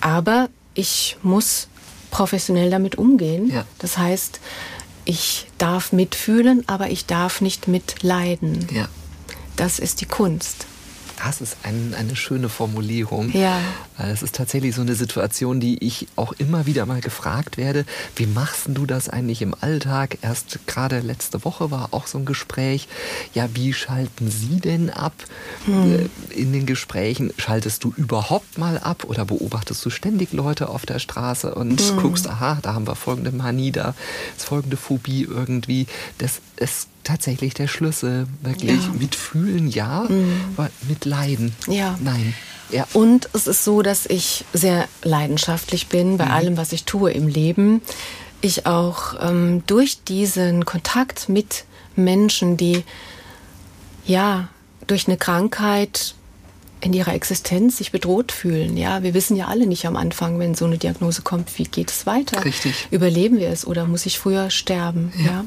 Aber 0.00 0.48
ich 0.74 1.16
muss 1.22 1.68
professionell 2.10 2.70
damit 2.70 2.96
umgehen. 2.96 3.50
Ja. 3.50 3.64
Das 3.78 3.98
heißt, 3.98 4.40
ich 5.04 5.46
darf 5.58 5.92
mitfühlen, 5.92 6.64
aber 6.68 6.90
ich 6.90 7.06
darf 7.06 7.40
nicht 7.40 7.68
mitleiden. 7.68 8.66
Ja. 8.72 8.88
Das 9.56 9.78
ist 9.78 10.00
die 10.00 10.06
Kunst. 10.06 10.66
Das 11.24 11.40
ist 11.40 11.56
ein, 11.64 11.94
eine 11.98 12.14
schöne 12.14 12.48
Formulierung. 12.48 13.32
Ja. 13.32 13.60
Es 13.98 14.22
ist 14.22 14.36
tatsächlich 14.36 14.74
so 14.74 14.82
eine 14.82 14.94
Situation, 14.94 15.58
die 15.58 15.84
ich 15.84 16.06
auch 16.16 16.32
immer 16.32 16.66
wieder 16.66 16.86
mal 16.86 17.00
gefragt 17.00 17.56
werde. 17.56 17.84
Wie 18.14 18.26
machst 18.26 18.66
du 18.68 18.86
das 18.86 19.08
eigentlich 19.08 19.42
im 19.42 19.54
Alltag? 19.60 20.18
Erst 20.22 20.60
gerade 20.66 21.00
letzte 21.00 21.44
Woche 21.44 21.70
war 21.70 21.88
auch 21.92 22.06
so 22.06 22.18
ein 22.18 22.24
Gespräch. 22.24 22.88
Ja, 23.34 23.48
wie 23.54 23.72
schalten 23.72 24.30
Sie 24.30 24.60
denn 24.60 24.90
ab 24.90 25.14
hm. 25.64 26.08
Äh, 26.08 26.34
in 26.34 26.52
den 26.52 26.66
Gesprächen? 26.66 27.32
Schaltest 27.38 27.82
du 27.82 27.92
überhaupt 27.96 28.58
mal 28.58 28.78
ab 28.78 29.04
oder 29.04 29.24
beobachtest 29.24 29.84
du 29.84 29.90
ständig 29.90 30.32
Leute 30.32 30.68
auf 30.68 30.86
der 30.86 31.00
Straße 31.00 31.54
und 31.54 31.80
hm. 31.80 31.96
guckst, 31.98 32.28
aha, 32.28 32.58
da 32.62 32.74
haben 32.74 32.86
wir 32.86 32.94
folgende 32.94 33.32
Manie, 33.32 33.72
da 33.72 33.94
ist 34.36 34.46
folgende 34.46 34.76
Phobie 34.76 35.22
irgendwie. 35.24 35.86
Das 36.18 36.40
ist 36.56 36.88
tatsächlich 37.08 37.54
der 37.54 37.68
Schlüssel. 37.68 38.26
Wirklich 38.42 38.84
ja. 38.84 38.92
mitfühlen, 38.98 39.68
ja, 39.68 40.04
mhm. 40.08 40.34
aber 40.56 40.70
mit 40.88 41.04
leiden, 41.06 41.54
ja. 41.66 41.98
nein. 42.02 42.34
Ja. 42.70 42.86
Und 42.92 43.30
es 43.32 43.46
ist 43.46 43.64
so, 43.64 43.80
dass 43.80 44.04
ich 44.04 44.44
sehr 44.52 44.86
leidenschaftlich 45.02 45.86
bin 45.86 46.18
bei 46.18 46.26
mhm. 46.26 46.30
allem, 46.30 46.56
was 46.58 46.72
ich 46.72 46.84
tue 46.84 47.10
im 47.12 47.26
Leben. 47.26 47.80
Ich 48.42 48.66
auch 48.66 49.14
ähm, 49.22 49.62
durch 49.66 50.04
diesen 50.04 50.66
Kontakt 50.66 51.30
mit 51.30 51.64
Menschen, 51.96 52.58
die 52.58 52.84
ja 54.04 54.48
durch 54.86 55.08
eine 55.08 55.16
Krankheit 55.16 56.14
in 56.80 56.92
ihrer 56.92 57.14
Existenz 57.14 57.78
sich 57.78 57.90
bedroht 57.90 58.32
fühlen. 58.32 58.76
Ja, 58.76 59.02
wir 59.02 59.14
wissen 59.14 59.34
ja 59.34 59.46
alle 59.46 59.66
nicht 59.66 59.86
am 59.86 59.96
Anfang, 59.96 60.38
wenn 60.38 60.54
so 60.54 60.66
eine 60.66 60.76
Diagnose 60.76 61.22
kommt, 61.22 61.58
wie 61.58 61.64
geht 61.64 61.90
es 61.90 62.04
weiter? 62.04 62.44
Richtig. 62.44 62.86
Überleben 62.90 63.38
wir 63.38 63.48
es 63.48 63.66
oder 63.66 63.86
muss 63.86 64.04
ich 64.04 64.18
früher 64.18 64.50
sterben? 64.50 65.10
ja? 65.16 65.24
ja? 65.24 65.44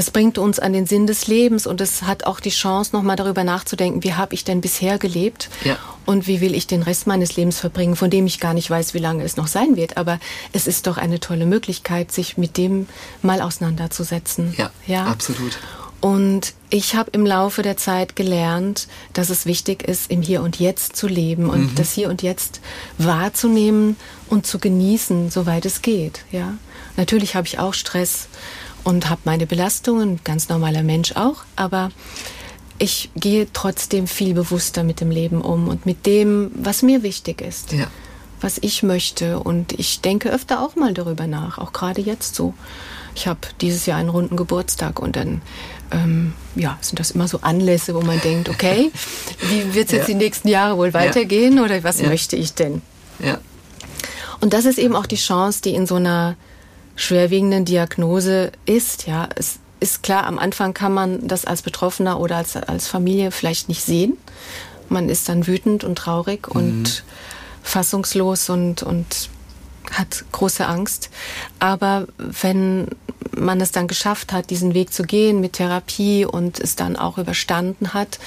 Das 0.00 0.10
bringt 0.10 0.38
uns 0.38 0.58
an 0.58 0.72
den 0.72 0.86
Sinn 0.86 1.06
des 1.06 1.26
Lebens 1.26 1.66
und 1.66 1.78
es 1.82 2.04
hat 2.04 2.24
auch 2.24 2.40
die 2.40 2.48
Chance, 2.48 2.96
nochmal 2.96 3.16
darüber 3.16 3.44
nachzudenken, 3.44 4.02
wie 4.02 4.14
habe 4.14 4.32
ich 4.32 4.44
denn 4.44 4.62
bisher 4.62 4.96
gelebt 4.96 5.50
ja. 5.62 5.76
und 6.06 6.26
wie 6.26 6.40
will 6.40 6.54
ich 6.54 6.66
den 6.66 6.80
Rest 6.80 7.06
meines 7.06 7.36
Lebens 7.36 7.60
verbringen, 7.60 7.96
von 7.96 8.08
dem 8.08 8.24
ich 8.24 8.40
gar 8.40 8.54
nicht 8.54 8.70
weiß, 8.70 8.94
wie 8.94 8.98
lange 8.98 9.24
es 9.24 9.36
noch 9.36 9.46
sein 9.46 9.76
wird. 9.76 9.98
Aber 9.98 10.18
es 10.54 10.66
ist 10.66 10.86
doch 10.86 10.96
eine 10.96 11.20
tolle 11.20 11.44
Möglichkeit, 11.44 12.12
sich 12.12 12.38
mit 12.38 12.56
dem 12.56 12.88
mal 13.20 13.42
auseinanderzusetzen. 13.42 14.54
Ja, 14.56 14.70
ja? 14.86 15.04
absolut. 15.04 15.58
Und 16.00 16.54
ich 16.70 16.94
habe 16.94 17.10
im 17.12 17.26
Laufe 17.26 17.60
der 17.60 17.76
Zeit 17.76 18.16
gelernt, 18.16 18.88
dass 19.12 19.28
es 19.28 19.44
wichtig 19.44 19.82
ist, 19.82 20.10
im 20.10 20.22
Hier 20.22 20.42
und 20.42 20.58
Jetzt 20.58 20.96
zu 20.96 21.08
leben 21.08 21.50
und 21.50 21.72
mhm. 21.72 21.74
das 21.74 21.92
Hier 21.92 22.08
und 22.08 22.22
Jetzt 22.22 22.62
wahrzunehmen 22.96 23.96
und 24.30 24.46
zu 24.46 24.58
genießen, 24.58 25.30
soweit 25.30 25.66
es 25.66 25.82
geht. 25.82 26.24
Ja, 26.32 26.54
natürlich 26.96 27.34
habe 27.34 27.46
ich 27.46 27.58
auch 27.58 27.74
Stress 27.74 28.28
und 28.84 29.10
habe 29.10 29.20
meine 29.24 29.46
Belastungen, 29.46 30.20
ganz 30.24 30.48
normaler 30.48 30.82
Mensch 30.82 31.12
auch, 31.16 31.44
aber 31.56 31.90
ich 32.78 33.10
gehe 33.14 33.46
trotzdem 33.52 34.06
viel 34.06 34.34
bewusster 34.34 34.84
mit 34.84 35.00
dem 35.00 35.10
Leben 35.10 35.42
um 35.42 35.68
und 35.68 35.84
mit 35.84 36.06
dem, 36.06 36.50
was 36.54 36.82
mir 36.82 37.02
wichtig 37.02 37.42
ist, 37.42 37.72
ja. 37.72 37.86
was 38.40 38.56
ich 38.62 38.82
möchte. 38.82 39.38
Und 39.38 39.78
ich 39.78 40.00
denke 40.00 40.30
öfter 40.30 40.62
auch 40.62 40.76
mal 40.76 40.94
darüber 40.94 41.26
nach, 41.26 41.58
auch 41.58 41.72
gerade 41.72 42.00
jetzt 42.00 42.34
so. 42.34 42.54
Ich 43.14 43.26
habe 43.26 43.40
dieses 43.60 43.84
Jahr 43.84 43.98
einen 43.98 44.08
runden 44.08 44.36
Geburtstag 44.36 44.98
und 44.98 45.16
dann 45.16 45.42
ähm, 45.90 46.32
ja, 46.54 46.78
sind 46.80 46.98
das 47.00 47.10
immer 47.10 47.28
so 47.28 47.40
Anlässe, 47.42 47.94
wo 47.94 48.00
man 48.00 48.18
denkt, 48.20 48.48
okay, 48.48 48.90
wie 49.50 49.74
wird 49.74 49.86
es 49.86 49.92
jetzt 49.92 50.08
ja. 50.08 50.14
die 50.14 50.24
nächsten 50.24 50.48
Jahre 50.48 50.78
wohl 50.78 50.94
weitergehen 50.94 51.58
ja. 51.58 51.64
oder 51.64 51.82
was 51.84 52.00
möchte 52.00 52.36
ich 52.36 52.54
denn? 52.54 52.80
Ja. 53.18 53.38
Und 54.40 54.54
das 54.54 54.64
ist 54.64 54.78
eben 54.78 54.96
auch 54.96 55.06
die 55.06 55.16
Chance, 55.16 55.60
die 55.62 55.74
in 55.74 55.86
so 55.86 55.96
einer 55.96 56.36
schwerwiegenden 56.96 57.64
Diagnose 57.64 58.52
ist. 58.66 59.06
Ja, 59.06 59.28
es 59.36 59.58
ist 59.80 60.02
klar, 60.02 60.26
am 60.26 60.38
Anfang 60.38 60.74
kann 60.74 60.92
man 60.92 61.26
das 61.26 61.44
als 61.44 61.62
Betroffener 61.62 62.20
oder 62.20 62.36
als, 62.36 62.56
als 62.56 62.86
Familie 62.86 63.30
vielleicht 63.30 63.68
nicht 63.68 63.82
sehen. 63.82 64.16
Man 64.88 65.08
ist 65.08 65.28
dann 65.28 65.46
wütend 65.46 65.84
und 65.84 65.96
traurig 65.96 66.48
mhm. 66.48 66.60
und 66.60 67.04
fassungslos 67.62 68.50
und, 68.50 68.82
und 68.82 69.30
hat 69.92 70.24
große 70.32 70.66
Angst. 70.66 71.10
Aber 71.58 72.06
wenn 72.18 72.88
man 73.36 73.60
es 73.60 73.72
dann 73.72 73.88
geschafft 73.88 74.32
hat, 74.32 74.50
diesen 74.50 74.74
Weg 74.74 74.92
zu 74.92 75.02
gehen 75.02 75.40
mit 75.40 75.54
Therapie 75.54 76.24
und 76.24 76.60
es 76.60 76.76
dann 76.76 76.96
auch 76.96 77.18
überstanden 77.18 77.94
hat, 77.94 78.18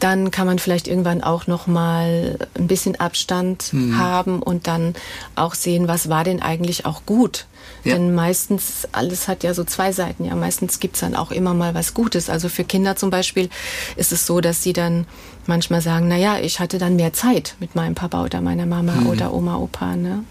dann 0.00 0.30
kann 0.30 0.46
man 0.46 0.58
vielleicht 0.60 0.86
irgendwann 0.86 1.22
auch 1.22 1.46
noch 1.48 1.66
mal 1.66 2.38
ein 2.54 2.68
bisschen 2.68 3.00
Abstand 3.00 3.72
mhm. 3.72 3.98
haben 3.98 4.42
und 4.42 4.66
dann 4.68 4.94
auch 5.34 5.54
sehen, 5.54 5.88
was 5.88 6.08
war 6.08 6.22
denn 6.22 6.40
eigentlich 6.40 6.86
auch 6.86 7.02
gut 7.04 7.46
ja. 7.84 7.94
Denn 7.94 8.14
meistens, 8.14 8.88
alles 8.92 9.28
hat 9.28 9.44
ja 9.44 9.54
so 9.54 9.64
zwei 9.64 9.92
Seiten. 9.92 10.24
Ja, 10.24 10.34
meistens 10.34 10.80
gibt's 10.80 11.00
dann 11.00 11.14
auch 11.14 11.30
immer 11.30 11.54
mal 11.54 11.74
was 11.74 11.94
Gutes. 11.94 12.28
Also 12.30 12.48
für 12.48 12.64
Kinder 12.64 12.96
zum 12.96 13.10
Beispiel 13.10 13.48
ist 13.96 14.12
es 14.12 14.26
so, 14.26 14.40
dass 14.40 14.62
sie 14.62 14.72
dann 14.72 15.06
manchmal 15.46 15.80
sagen, 15.80 16.08
na 16.08 16.16
ja, 16.16 16.38
ich 16.38 16.60
hatte 16.60 16.78
dann 16.78 16.96
mehr 16.96 17.12
Zeit 17.12 17.54
mit 17.60 17.74
meinem 17.74 17.94
Papa 17.94 18.24
oder 18.24 18.40
meiner 18.40 18.66
Mama 18.66 18.92
mhm. 18.92 19.06
oder 19.06 19.32
Oma, 19.32 19.56
Opa, 19.56 19.96
ne? 19.96 20.24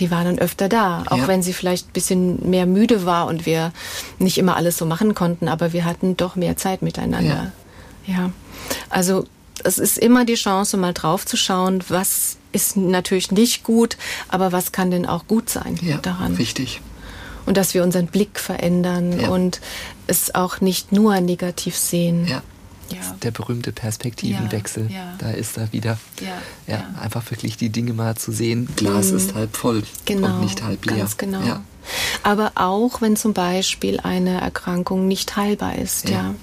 Die 0.00 0.10
waren 0.10 0.24
dann 0.24 0.38
öfter 0.40 0.68
da, 0.68 1.04
auch 1.06 1.18
ja. 1.18 1.28
wenn 1.28 1.44
sie 1.44 1.52
vielleicht 1.52 1.90
ein 1.90 1.92
bisschen 1.92 2.50
mehr 2.50 2.66
müde 2.66 3.06
war 3.06 3.28
und 3.28 3.46
wir 3.46 3.70
nicht 4.18 4.36
immer 4.36 4.56
alles 4.56 4.76
so 4.76 4.84
machen 4.84 5.14
konnten, 5.14 5.46
aber 5.46 5.72
wir 5.72 5.84
hatten 5.84 6.16
doch 6.16 6.34
mehr 6.34 6.56
Zeit 6.56 6.82
miteinander. 6.82 7.52
Ja. 8.04 8.14
ja. 8.14 8.30
Also 8.90 9.26
es 9.64 9.78
ist 9.78 9.98
immer 9.98 10.24
die 10.24 10.34
Chance, 10.34 10.76
mal 10.76 10.92
drauf 10.92 11.24
zu 11.26 11.36
schauen, 11.36 11.82
was 11.88 12.36
ist 12.52 12.76
natürlich 12.76 13.30
nicht 13.30 13.64
gut, 13.64 13.96
aber 14.28 14.52
was 14.52 14.72
kann 14.72 14.90
denn 14.90 15.06
auch 15.06 15.26
gut 15.26 15.50
sein 15.50 15.78
ja, 15.82 15.98
daran? 15.98 16.34
Richtig. 16.36 16.80
Und 17.44 17.56
dass 17.56 17.74
wir 17.74 17.82
unseren 17.84 18.06
Blick 18.06 18.40
verändern 18.40 19.20
Ja. 19.20 19.28
und 19.28 19.60
es 20.06 20.34
auch 20.34 20.60
nicht 20.60 20.90
nur 20.92 21.20
negativ 21.20 21.76
sehen. 21.76 22.26
Ja. 22.26 22.42
Ja. 22.88 22.98
Der 23.22 23.32
berühmte 23.32 23.72
Perspektivenwechsel. 23.72 24.86
Ja, 24.90 24.96
ja. 24.96 25.14
Da 25.18 25.30
ist 25.30 25.58
er 25.58 25.72
wieder. 25.72 25.98
Ja, 26.20 26.26
Ja, 26.68 26.74
ja. 26.76 27.00
einfach 27.00 27.28
wirklich 27.30 27.56
die 27.56 27.70
Dinge 27.70 27.92
mal 27.92 28.14
zu 28.16 28.30
sehen. 28.30 28.68
Glas 28.76 29.10
ist 29.10 29.34
halb 29.34 29.56
voll 29.56 29.82
Genau, 30.04 30.28
und 30.36 30.40
nicht 30.42 30.62
halb 30.62 30.84
leer. 30.86 30.98
Ganz 30.98 31.16
genau. 31.16 31.40
Ja. 31.42 31.62
Aber 32.22 32.52
auch 32.54 33.00
wenn 33.00 33.16
zum 33.16 33.32
Beispiel 33.32 33.98
eine 34.00 34.40
Erkrankung 34.40 35.08
nicht 35.08 35.36
heilbar 35.36 35.76
ist, 35.76 36.08
Ja. 36.08 36.34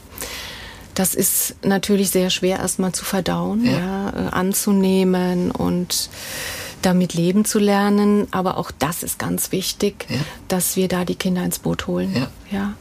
Das 0.95 1.15
ist 1.15 1.55
natürlich 1.63 2.11
sehr 2.11 2.29
schwer 2.29 2.59
erstmal 2.59 2.91
zu 2.91 3.03
verdauen, 3.05 3.65
Ja. 3.65 3.71
ja, 3.71 4.09
äh, 4.09 4.29
anzunehmen 4.31 5.49
und 5.51 6.09
damit 6.81 7.13
leben 7.13 7.45
zu 7.45 7.59
lernen. 7.59 8.27
Aber 8.31 8.57
auch 8.57 8.69
das 8.71 9.03
ist 9.03 9.17
ganz 9.17 9.51
wichtig, 9.51 10.05
Ja. 10.09 10.17
dass 10.49 10.75
wir 10.75 10.87
da 10.87 11.05
die 11.05 11.15
Kinder 11.15 11.43
ins 11.43 11.59
Boot 11.59 11.87
holen. 11.87 12.13
Ja. 12.15 12.27
Ja. 12.51 12.73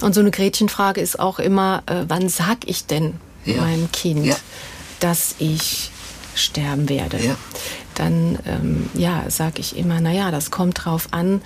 Und 0.00 0.14
so 0.14 0.20
eine 0.20 0.30
Gretchenfrage 0.30 1.00
ist 1.00 1.18
auch 1.18 1.38
immer, 1.38 1.82
äh, 1.86 2.04
wann 2.08 2.28
sag 2.28 2.66
ich 2.68 2.86
denn 2.86 3.14
meinem 3.46 3.90
Kind, 3.92 4.36
dass 5.00 5.34
ich 5.38 5.90
sterben 6.34 6.88
werde? 6.88 7.18
Dann 7.94 8.38
ähm, 8.46 8.90
ja, 8.94 9.24
sage 9.30 9.60
ich 9.60 9.76
immer, 9.76 10.00
naja, 10.00 10.30
das 10.32 10.50
kommt 10.50 10.84
drauf 10.84 11.08
an, 11.12 11.40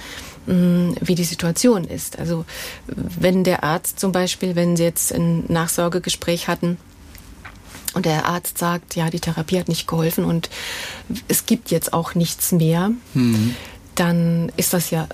wie 0.49 1.14
die 1.14 1.24
Situation 1.24 1.84
ist. 1.84 2.18
Also 2.18 2.46
wenn 2.86 3.44
der 3.44 3.64
Arzt 3.64 4.01
zum 4.01 4.12
Beispiel, 4.12 4.57
wenn 4.57 4.76
Sie 4.76 4.82
jetzt 4.82 5.12
ein 5.12 5.44
Nachsorgegespräch 5.49 6.49
hatten, 6.49 6.78
und 7.94 8.05
der 8.07 8.26
Arzt 8.26 8.59
sagt, 8.59 8.96
ja, 8.96 9.11
die 9.11 9.20
Therapie 9.20 9.59
hat 9.59 9.68
nicht 9.68 9.86
geholfen 9.86 10.24
und 10.24 10.49
es 11.26 11.44
gibt 11.46 11.70
jetzt 11.70 11.92
auch 11.92 12.14
nichts 12.14 12.53
mehr, 12.53 12.90
Mhm. 13.14 13.55
dann 13.94 14.51
ist 14.57 14.72
das 14.72 14.90
ja 14.90 15.07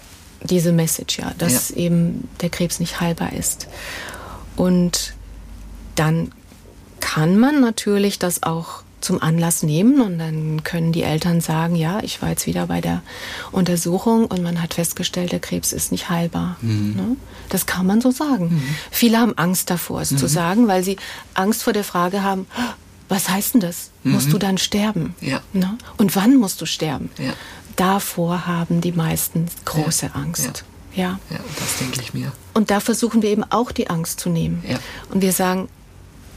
diese 0.43 0.71
Message, 0.73 1.19
ja, 1.19 1.33
dass 1.39 1.71
Ja. 1.71 1.77
eben 1.77 2.29
der 2.43 2.51
Krebs 2.51 2.79
nicht 2.81 3.01
heilbar 3.01 3.33
ist. 3.33 3.67
Und 4.57 5.15
dann 5.97 6.31
kann 7.01 7.39
man 7.39 7.61
natürlich 7.61 8.19
das 8.21 8.43
auch 8.45 8.84
zum 9.05 9.23
Anlass 9.23 9.63
nehmen 9.63 10.01
und 10.01 10.19
dann 10.19 10.65
können 10.65 10.93
die 10.93 11.03
Eltern 11.03 11.41
sagen, 11.41 11.77
ja, 11.77 12.01
ich 12.03 12.23
war 12.23 12.31
jetzt 12.31 12.47
wieder 12.47 12.67
bei 12.67 12.81
der 12.81 13.03
Untersuchung 13.53 14.27
und 14.27 14.43
man 14.43 14.61
hat 14.63 14.75
festgestellt, 14.75 15.33
der 15.33 15.41
Krebs 15.41 15.73
ist 15.73 15.93
nicht 15.93 16.09
heilbar. 16.11 16.57
Ne? 16.63 17.17
Das 17.51 17.67
kann 17.67 17.87
man 17.87 18.01
so 18.01 18.11
sagen. 18.11 18.63
Viele 18.91 19.19
haben 19.19 19.37
Angst 19.37 19.71
davor, 19.71 20.01
es 20.01 20.17
zu 20.17 20.27
sagen, 20.27 20.67
weil 20.67 20.83
sie 20.83 20.97
Angst 21.35 21.63
vor 21.63 21.73
der 21.73 21.85
Frage 21.85 22.23
haben, 22.23 22.47
was 23.09 23.29
heißt 23.29 23.55
denn 23.55 23.61
das? 23.61 23.91
Musst 24.03 24.33
du 24.33 24.39
dann 24.39 24.59
sterben? 24.59 25.15
Ja. 25.21 25.41
Ne? 25.53 25.77
Und 25.99 26.17
wann 26.17 26.37
musst 26.37 26.61
du 26.61 26.67
sterben? 26.67 27.11
Ja. 27.19 27.35
Davor 27.77 28.47
haben 28.47 28.81
die 28.81 28.93
meisten 28.93 29.47
große 29.65 30.07
Ja. 30.07 30.13
Angst. 30.13 30.65
Ja. 30.95 31.19
Ja, 31.29 31.41
das 31.59 31.79
denke 31.79 32.01
ich 32.01 32.15
mir. 32.15 32.33
Und 32.55 32.71
da 32.71 32.81
versuchen 32.81 33.21
wir 33.21 33.31
eben 33.31 33.45
auch 33.45 33.73
die 33.73 33.91
Angst 33.91 34.21
zu 34.21 34.31
nehmen. 34.31 34.63
Ja. 34.67 34.79
Und 35.11 35.23
wir 35.23 35.33
sagen, 35.33 35.69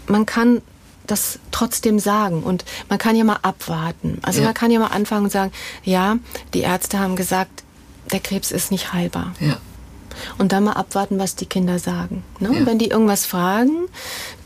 man 0.07 0.25
kann 0.25 0.61
das 1.07 1.39
trotzdem 1.51 1.99
sagen 1.99 2.43
und 2.43 2.65
man 2.89 2.99
kann 2.99 3.15
ja 3.15 3.23
mal 3.23 3.39
abwarten. 3.41 4.19
Also 4.21 4.39
Ja. 4.41 4.45
man 4.45 4.53
kann 4.53 4.71
ja 4.71 4.79
mal 4.79 4.87
anfangen 4.87 5.25
und 5.25 5.31
sagen, 5.31 5.51
ja, 5.83 6.17
die 6.53 6.61
Ärzte 6.61 6.99
haben 6.99 7.15
gesagt, 7.15 7.63
der 8.11 8.19
Krebs 8.19 8.51
ist 8.51 8.71
nicht 8.71 8.93
heilbar. 8.93 9.33
Ja. 9.39 9.57
Und 10.39 10.51
dann 10.51 10.63
mal 10.63 10.73
abwarten, 10.73 11.19
was 11.19 11.35
die 11.35 11.45
Kinder 11.45 11.77
sagen. 11.77 12.23
Ne? 12.39 12.49
Ja. 12.59 12.65
Wenn 12.65 12.79
die 12.79 12.87
irgendwas 12.87 13.25
fragen, 13.27 13.87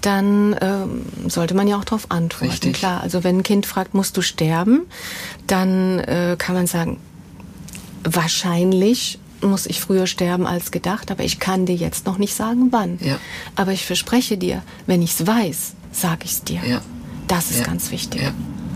dann 0.01 0.55
ähm, 0.59 1.05
sollte 1.29 1.53
man 1.53 1.67
ja 1.67 1.77
auch 1.77 1.85
darauf 1.85 2.11
antworten. 2.11 2.51
Richtig. 2.51 2.73
Klar, 2.73 3.01
also 3.01 3.23
wenn 3.23 3.37
ein 3.37 3.43
Kind 3.43 3.65
fragt, 3.65 3.93
musst 3.93 4.17
du 4.17 4.21
sterben, 4.21 4.81
dann 5.47 5.99
äh, 5.99 6.35
kann 6.37 6.55
man 6.55 6.67
sagen, 6.67 6.99
wahrscheinlich 8.03 9.19
muss 9.41 9.65
ich 9.65 9.79
früher 9.81 10.07
sterben 10.07 10.45
als 10.45 10.71
gedacht, 10.71 11.09
aber 11.09 11.23
ich 11.23 11.39
kann 11.39 11.65
dir 11.65 11.75
jetzt 11.75 12.05
noch 12.05 12.17
nicht 12.17 12.35
sagen, 12.35 12.67
wann. 12.71 12.99
Ja. 13.01 13.17
Aber 13.55 13.71
ich 13.71 13.85
verspreche 13.85 14.37
dir, 14.37 14.61
wenn 14.85 15.01
ich 15.01 15.19
es 15.19 15.25
weiß, 15.25 15.73
sage 15.91 16.25
ich 16.25 16.31
es 16.31 16.43
dir. 16.43 16.61
Ja. 16.67 16.81
Das 17.27 17.51
ist 17.51 17.59
Ja. 17.59 17.65
ganz 17.65 17.91
wichtig. 17.91 18.21
Ja. 18.21 18.31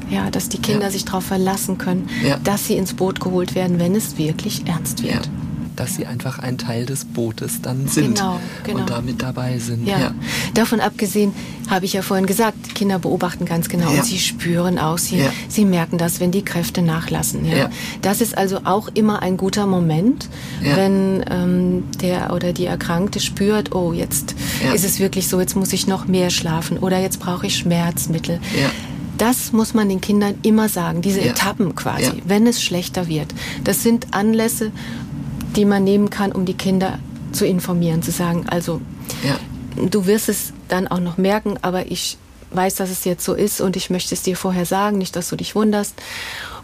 Ja, 0.10 0.30
dass 0.30 0.50
die 0.50 0.60
Kinder 0.60 0.92
sich 0.92 1.04
darauf 1.04 1.24
verlassen 1.26 1.80
können, 1.80 2.08
dass 2.44 2.68
sie 2.68 2.76
ins 2.78 2.94
Boot 2.94 3.20
geholt 3.20 3.56
werden, 3.56 3.80
wenn 3.80 3.96
es 3.96 4.18
wirklich 4.20 4.68
ernst 4.68 5.02
wird. 5.02 5.28
Dass 5.76 5.96
sie 5.96 6.06
einfach 6.06 6.40
ein 6.40 6.58
Teil 6.58 6.86
des 6.86 7.06
Bootes 7.06 7.62
dann 7.62 7.88
sind 7.88 8.16
Genau, 8.18 8.40
genau. 8.64 8.80
und 8.80 8.90
damit 8.90 9.22
dabei 9.22 9.60
sind. 9.60 9.86
Ja. 9.88 10.00
Ja. 10.00 10.12
Davon 10.54 10.80
abgesehen 10.80 11.34
habe 11.70 11.86
ich 11.86 11.94
ja 11.94 12.02
vorhin 12.02 12.26
gesagt, 12.28 12.58
die 12.70 12.74
Kinder 12.74 13.00
beobachten 13.00 13.46
ganz 13.46 13.70
genau 13.70 13.92
Ja. 13.92 14.00
und 14.00 14.06
sie 14.06 14.20
spüren 14.20 14.78
auch, 14.80 14.98
sie, 14.98 15.18
Ja. 15.18 15.32
sie 15.50 15.66
merken 15.66 15.98
das, 15.98 16.20
wenn 16.20 16.32
die 16.32 16.44
Kräfte 16.46 16.82
nachlassen. 16.82 17.46
Ja. 17.46 17.70
Das 18.02 18.22
ist 18.22 18.38
also 18.38 18.62
auch 18.66 18.88
immer 18.94 19.22
ein 19.22 19.38
guter 19.38 19.66
Moment, 19.68 20.30
wenn 20.62 21.24
ähm, 21.30 21.84
der 22.02 22.34
oder 22.34 22.54
die 22.54 22.66
Erkrankte 22.66 23.20
spürt, 23.20 23.74
oh, 23.76 23.94
jetzt 23.94 24.36
ist 24.74 24.86
es 24.86 25.00
wirklich 25.00 25.28
so, 25.28 25.40
jetzt 25.40 25.56
muss 25.56 25.74
ich 25.74 25.88
noch 25.88 26.08
mehr 26.08 26.30
schlafen 26.30 26.78
oder 26.78 27.00
jetzt 27.00 27.20
brauche 27.20 27.48
ich 27.48 27.58
Schmerzmittel. 27.58 28.40
Das 29.18 29.54
muss 29.54 29.74
man 29.74 29.88
den 29.88 30.02
Kindern 30.02 30.36
immer 30.42 30.68
sagen, 30.68 31.02
diese 31.02 31.22
Ja. 31.22 31.28
Etappen 31.32 31.74
quasi, 31.74 32.04
Ja. 32.04 32.14
wenn 32.26 32.46
es 32.48 32.62
schlechter 32.62 33.08
wird. 33.08 33.34
Das 33.64 33.82
sind 33.82 34.08
Anlässe, 34.12 34.72
die 35.56 35.66
man 35.66 35.84
nehmen 35.84 36.10
kann, 36.10 36.32
um 36.32 36.46
die 36.46 36.54
Kinder 36.54 37.00
zu 37.32 37.46
informieren, 37.46 38.02
zu 38.04 38.12
sagen, 38.12 38.46
also 38.48 38.82
Ja. 39.24 39.38
du 39.90 40.06
wirst 40.06 40.30
es 40.30 40.54
dann 40.68 40.88
auch 40.88 41.00
noch 41.00 41.18
merken, 41.18 41.58
aber 41.62 41.92
ich 41.92 42.18
weiß, 42.52 42.76
dass 42.76 42.90
es 42.90 43.04
jetzt 43.06 43.26
so 43.26 43.34
ist 43.34 43.60
und 43.62 43.76
ich 43.76 43.90
möchte 43.90 44.16
es 44.16 44.22
dir 44.22 44.38
vorher 44.38 44.66
sagen, 44.66 44.98
nicht, 44.98 45.16
dass 45.16 45.30
du 45.30 45.36
dich 45.36 45.56
wunderst. 45.56 45.96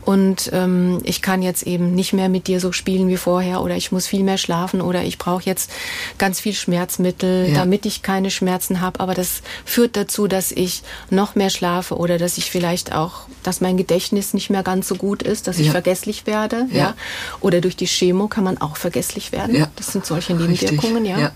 Und 0.04 0.50
ähm, 0.52 1.00
ich 1.04 1.22
kann 1.22 1.42
jetzt 1.42 1.64
eben 1.64 1.94
nicht 1.94 2.12
mehr 2.14 2.28
mit 2.28 2.48
dir 2.48 2.60
so 2.60 2.72
spielen 2.72 3.08
wie 3.08 3.18
vorher 3.18 3.62
oder 3.62 3.76
ich 3.76 3.92
muss 3.92 4.08
viel 4.08 4.24
mehr 4.24 4.38
schlafen 4.40 4.82
oder 4.82 5.04
ich 5.04 5.18
brauche 5.18 5.44
jetzt 5.44 5.70
ganz 6.18 6.40
viel 6.40 6.54
Schmerzmittel, 6.54 7.50
Ja. 7.50 7.56
damit 7.60 7.86
ich 7.86 8.02
keine 8.02 8.32
Schmerzen 8.32 8.82
habe. 8.82 9.00
Aber 9.00 9.14
das 9.14 9.42
führt 9.64 9.96
dazu, 9.96 10.28
dass 10.28 10.52
ich 10.52 10.82
noch 11.10 11.36
mehr 11.36 11.50
schlafe 11.52 11.96
oder 11.98 12.18
dass 12.18 12.38
ich 12.38 12.50
vielleicht 12.50 12.94
auch, 12.94 13.22
dass 13.44 13.62
mein 13.62 13.78
Gedächtnis 13.78 14.34
nicht 14.34 14.50
mehr 14.50 14.64
ganz 14.64 14.88
so 14.88 14.96
gut 14.96 15.22
ist, 15.22 15.48
dass 15.48 15.60
ich 15.60 15.68
Ja. 15.68 15.72
vergesslich 15.72 16.26
werde. 16.26 16.66
Ja. 16.72 16.78
Ja. 16.78 16.94
Oder 17.40 17.62
durch 17.62 17.76
die 17.76 17.86
Chemo 17.88 18.28
kann 18.28 18.44
man 18.44 18.58
auch 18.60 18.78
vergesslich 18.78 19.32
werden. 19.32 19.56
Ja. 19.56 19.70
Das 19.76 19.88
sind 19.92 20.06
solche. 20.06 20.34
Nebenwirkungen, 20.34 21.06
ja. 21.06 21.20
Ja. 21.20 21.32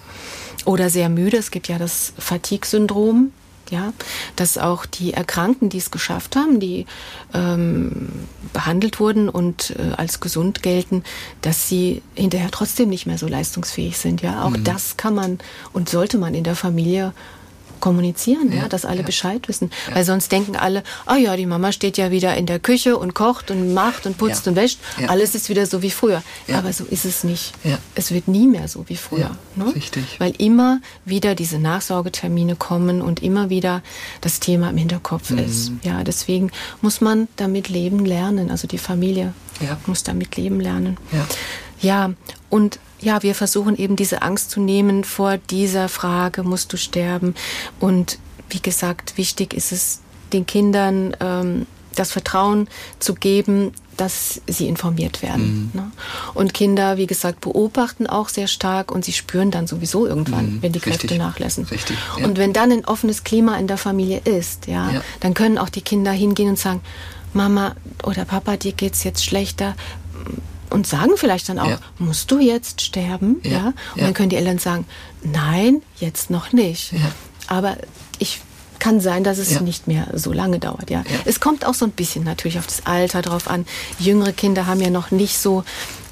Oder 0.65 0.89
sehr 0.89 1.09
müde. 1.09 1.37
Es 1.37 1.51
gibt 1.51 1.67
ja 1.67 1.77
das 1.77 2.13
Fatigue-Syndrom. 2.17 3.31
Ja, 3.71 3.93
dass 4.35 4.57
auch 4.57 4.85
die 4.85 5.13
Erkrankten, 5.13 5.69
die 5.69 5.77
es 5.77 5.91
geschafft 5.91 6.35
haben, 6.35 6.59
die 6.59 6.85
ähm, 7.33 8.09
behandelt 8.53 8.99
wurden 8.99 9.27
und 9.27 9.71
äh, 9.71 9.93
als 9.97 10.19
gesund 10.19 10.61
gelten, 10.61 11.03
dass 11.41 11.67
sie 11.67 12.01
hinterher 12.13 12.51
trotzdem 12.51 12.89
nicht 12.89 13.05
mehr 13.05 13.17
so 13.17 13.27
leistungsfähig 13.27 13.97
sind. 13.97 14.21
Ja, 14.21 14.43
auch 14.43 14.55
das 14.63 14.97
kann 14.97 15.15
man 15.15 15.39
und 15.73 15.89
sollte 15.89 16.17
man 16.17 16.33
in 16.35 16.43
der 16.43 16.55
Familie 16.55 17.13
kommunizieren, 17.85 18.51
ja, 18.51 18.63
Ja, 18.63 18.67
dass 18.67 18.83
alle 18.83 19.01
ja. 19.01 19.05
Bescheid 19.05 19.47
wissen. 19.47 19.69
Weil 19.93 20.03
sonst 20.03 20.31
denken 20.31 20.55
alle, 20.55 20.81
ah 21.05 21.17
ja, 21.17 21.35
die 21.37 21.45
Mama 21.45 21.71
steht 21.71 21.97
ja 21.97 22.09
wieder 22.09 22.35
in 22.35 22.47
der 22.47 22.57
Küche 22.59 22.97
und 22.97 23.13
kocht 23.13 23.51
und 23.51 23.75
macht 23.75 24.07
und 24.07 24.17
putzt 24.17 24.45
Ja. 24.47 24.49
und 24.51 24.55
wäscht. 24.55 24.79
Ja. 24.99 25.09
Alles 25.09 25.35
ist 25.35 25.49
wieder 25.49 25.67
so 25.67 25.83
wie 25.83 25.91
früher. 25.91 26.23
Ja. 26.47 26.57
Aber 26.57 26.73
so 26.73 26.83
ist 26.85 27.05
es 27.05 27.23
nicht. 27.23 27.53
Ja. 27.63 27.77
Es 27.93 28.09
wird 28.09 28.27
nie 28.27 28.47
mehr 28.47 28.67
so 28.67 28.85
wie 28.89 28.95
früher. 28.95 29.29
Ja, 29.55 29.63
ne? 29.63 29.75
richtig. 29.75 30.19
Weil 30.19 30.33
immer 30.39 30.79
wieder 31.05 31.35
diese 31.35 31.59
Nachsorgetermine 31.59 32.55
kommen 32.55 33.03
und 33.03 33.21
immer 33.21 33.51
wieder 33.51 33.83
das 34.21 34.39
Thema 34.39 34.71
im 34.71 34.77
Hinterkopf 34.77 35.29
Mhm. 35.29 35.37
ist. 35.37 35.71
Ja, 35.83 36.03
deswegen 36.03 36.49
muss 36.81 37.01
man 37.01 37.27
damit 37.35 37.69
leben 37.69 38.03
lernen. 38.03 38.49
Also 38.49 38.67
die 38.67 38.79
Familie 38.79 39.33
Ja. 39.61 39.77
muss 39.85 40.01
damit 40.03 40.35
leben 40.37 40.59
lernen. 40.59 40.97
Ja. 41.11 41.25
Ja, 41.85 42.13
und 42.49 42.79
ja, 42.99 43.21
wir 43.23 43.35
versuchen 43.35 43.77
eben 43.77 43.95
diese 43.95 44.21
Angst 44.21 44.49
zu 44.51 44.59
nehmen 44.59 45.03
vor 45.03 45.37
dieser 45.37 45.87
Frage, 45.89 46.43
musst 46.43 46.73
du 46.73 46.77
sterben? 46.77 47.35
Und 47.79 48.17
wie 48.49 48.61
gesagt, 48.61 49.17
wichtig 49.17 49.53
ist 49.53 49.71
es, 49.71 49.99
den 50.33 50.45
Kindern 50.45 51.15
ähm, 51.19 51.67
das 51.93 52.11
Vertrauen 52.11 52.67
zu 52.99 53.13
geben, 53.13 53.71
dass 53.95 54.41
sie 54.47 54.67
informiert 54.67 55.21
werden. 55.21 55.71
Mhm. 55.73 55.79
Ne? 55.79 55.91
Und 56.33 56.53
Kinder, 56.53 56.97
wie 56.97 57.07
gesagt, 57.07 57.39
beobachten 57.41 58.07
auch 58.07 58.27
sehr 58.29 58.47
stark 58.47 58.91
und 58.91 59.05
sie 59.05 59.13
spüren 59.13 59.51
dann 59.51 59.67
sowieso 59.67 60.05
irgendwann, 60.05 60.55
Mhm, 60.55 60.61
wenn 60.61 60.73
die 60.73 60.79
Kräfte 60.81 61.03
richtig, 61.03 61.19
nachlassen. 61.19 61.63
richtig, 61.65 61.97
ja. 62.19 62.25
Und 62.25 62.37
wenn 62.37 62.51
dann 62.51 62.71
ein 62.71 62.83
offenes 62.85 63.23
Klima 63.23 63.57
in 63.57 63.67
der 63.67 63.77
Familie 63.77 64.19
ist, 64.25 64.67
ja, 64.67 64.91
Ja. 64.91 65.01
dann 65.21 65.33
können 65.33 65.57
auch 65.57 65.69
die 65.69 65.81
Kinder 65.81 66.11
hingehen 66.11 66.49
und 66.49 66.59
sagen, 66.59 66.81
Mama 67.33 67.75
oder 68.03 68.25
Papa, 68.25 68.57
dir 68.57 68.73
geht's 68.73 69.03
jetzt 69.05 69.23
schlechter. 69.23 69.75
Und 70.69 70.87
sagen 70.87 71.11
vielleicht 71.15 71.47
dann 71.49 71.59
auch, 71.59 71.69
Ja. 71.69 71.79
musst 71.99 72.31
du 72.31 72.39
jetzt 72.39 72.81
sterben? 72.81 73.37
Ja, 73.43 73.51
Ja. 73.51 73.65
Und 73.67 73.73
ja. 73.95 74.03
dann 74.05 74.13
können 74.13 74.29
die 74.29 74.35
Eltern 74.35 74.57
sagen, 74.59 74.85
nein, 75.23 75.81
jetzt 75.99 76.29
noch 76.29 76.51
nicht. 76.53 76.93
Aber 77.47 77.77
ich 78.19 78.41
kann 78.79 78.99
sein, 78.99 79.23
dass 79.23 79.37
es 79.37 79.61
nicht 79.61 79.87
mehr 79.87 80.07
so 80.13 80.33
lange 80.33 80.59
dauert. 80.59 80.89
Ja. 80.89 80.99
Ja. 80.99 81.19
Es 81.25 81.39
kommt 81.39 81.65
auch 81.65 81.73
so 81.73 81.85
ein 81.85 81.91
bisschen 81.91 82.23
natürlich 82.23 82.59
auf 82.59 82.67
das 82.67 82.85
Alter 82.85 83.21
drauf 83.21 83.47
an. 83.47 83.65
Jüngere 83.99 84.33
Kinder 84.33 84.65
haben 84.65 84.81
ja 84.81 84.89
noch 84.89 85.11
nicht 85.11 85.37
so 85.37 85.63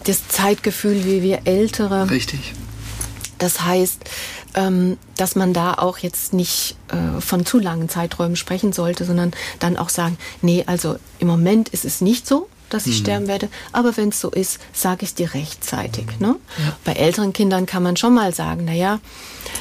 das 0.06 0.28
Zeitgefühl 0.28 1.04
wie 1.06 1.22
wir 1.22 1.42
Ältere. 1.46 2.10
Richtig. 2.10 2.54
Das 3.40 3.62
heißt, 3.62 4.04
ähm, 4.56 4.98
dass 5.18 5.36
man 5.36 5.54
da 5.54 5.74
auch 5.74 5.98
jetzt 5.98 6.34
nicht 6.34 6.76
äh, 6.90 7.20
von 7.20 7.46
zu 7.46 7.60
langen 7.60 7.90
Zeiträumen 7.90 8.36
sprechen 8.36 8.72
sollte, 8.72 9.04
sondern 9.06 9.32
dann 9.60 9.78
auch 9.78 9.90
sagen, 9.90 10.18
nee, 10.42 10.64
also 10.68 10.96
im 11.20 11.28
Moment 11.28 11.70
ist 11.70 11.84
es 11.86 12.00
nicht 12.02 12.28
so, 12.28 12.48
dass 12.74 12.88
ich 12.88 13.00
mhm. 13.00 13.04
sterben 13.04 13.28
werde, 13.28 13.50
aber 13.72 13.96
wenn 13.98 14.10
es 14.10 14.20
so 14.20 14.30
ist, 14.30 14.60
sage 14.74 15.04
ich 15.04 15.10
es 15.10 15.16
dir 15.16 15.34
rechtzeitig. 15.34 16.06
Ne? 16.20 16.36
Ja. 16.58 16.76
Bei 16.84 16.94
älteren 16.94 17.34
Kindern 17.34 17.66
kann 17.66 17.84
man 17.84 17.98
schon 17.98 18.14
mal 18.14 18.34
sagen, 18.34 18.66
naja, 18.66 19.00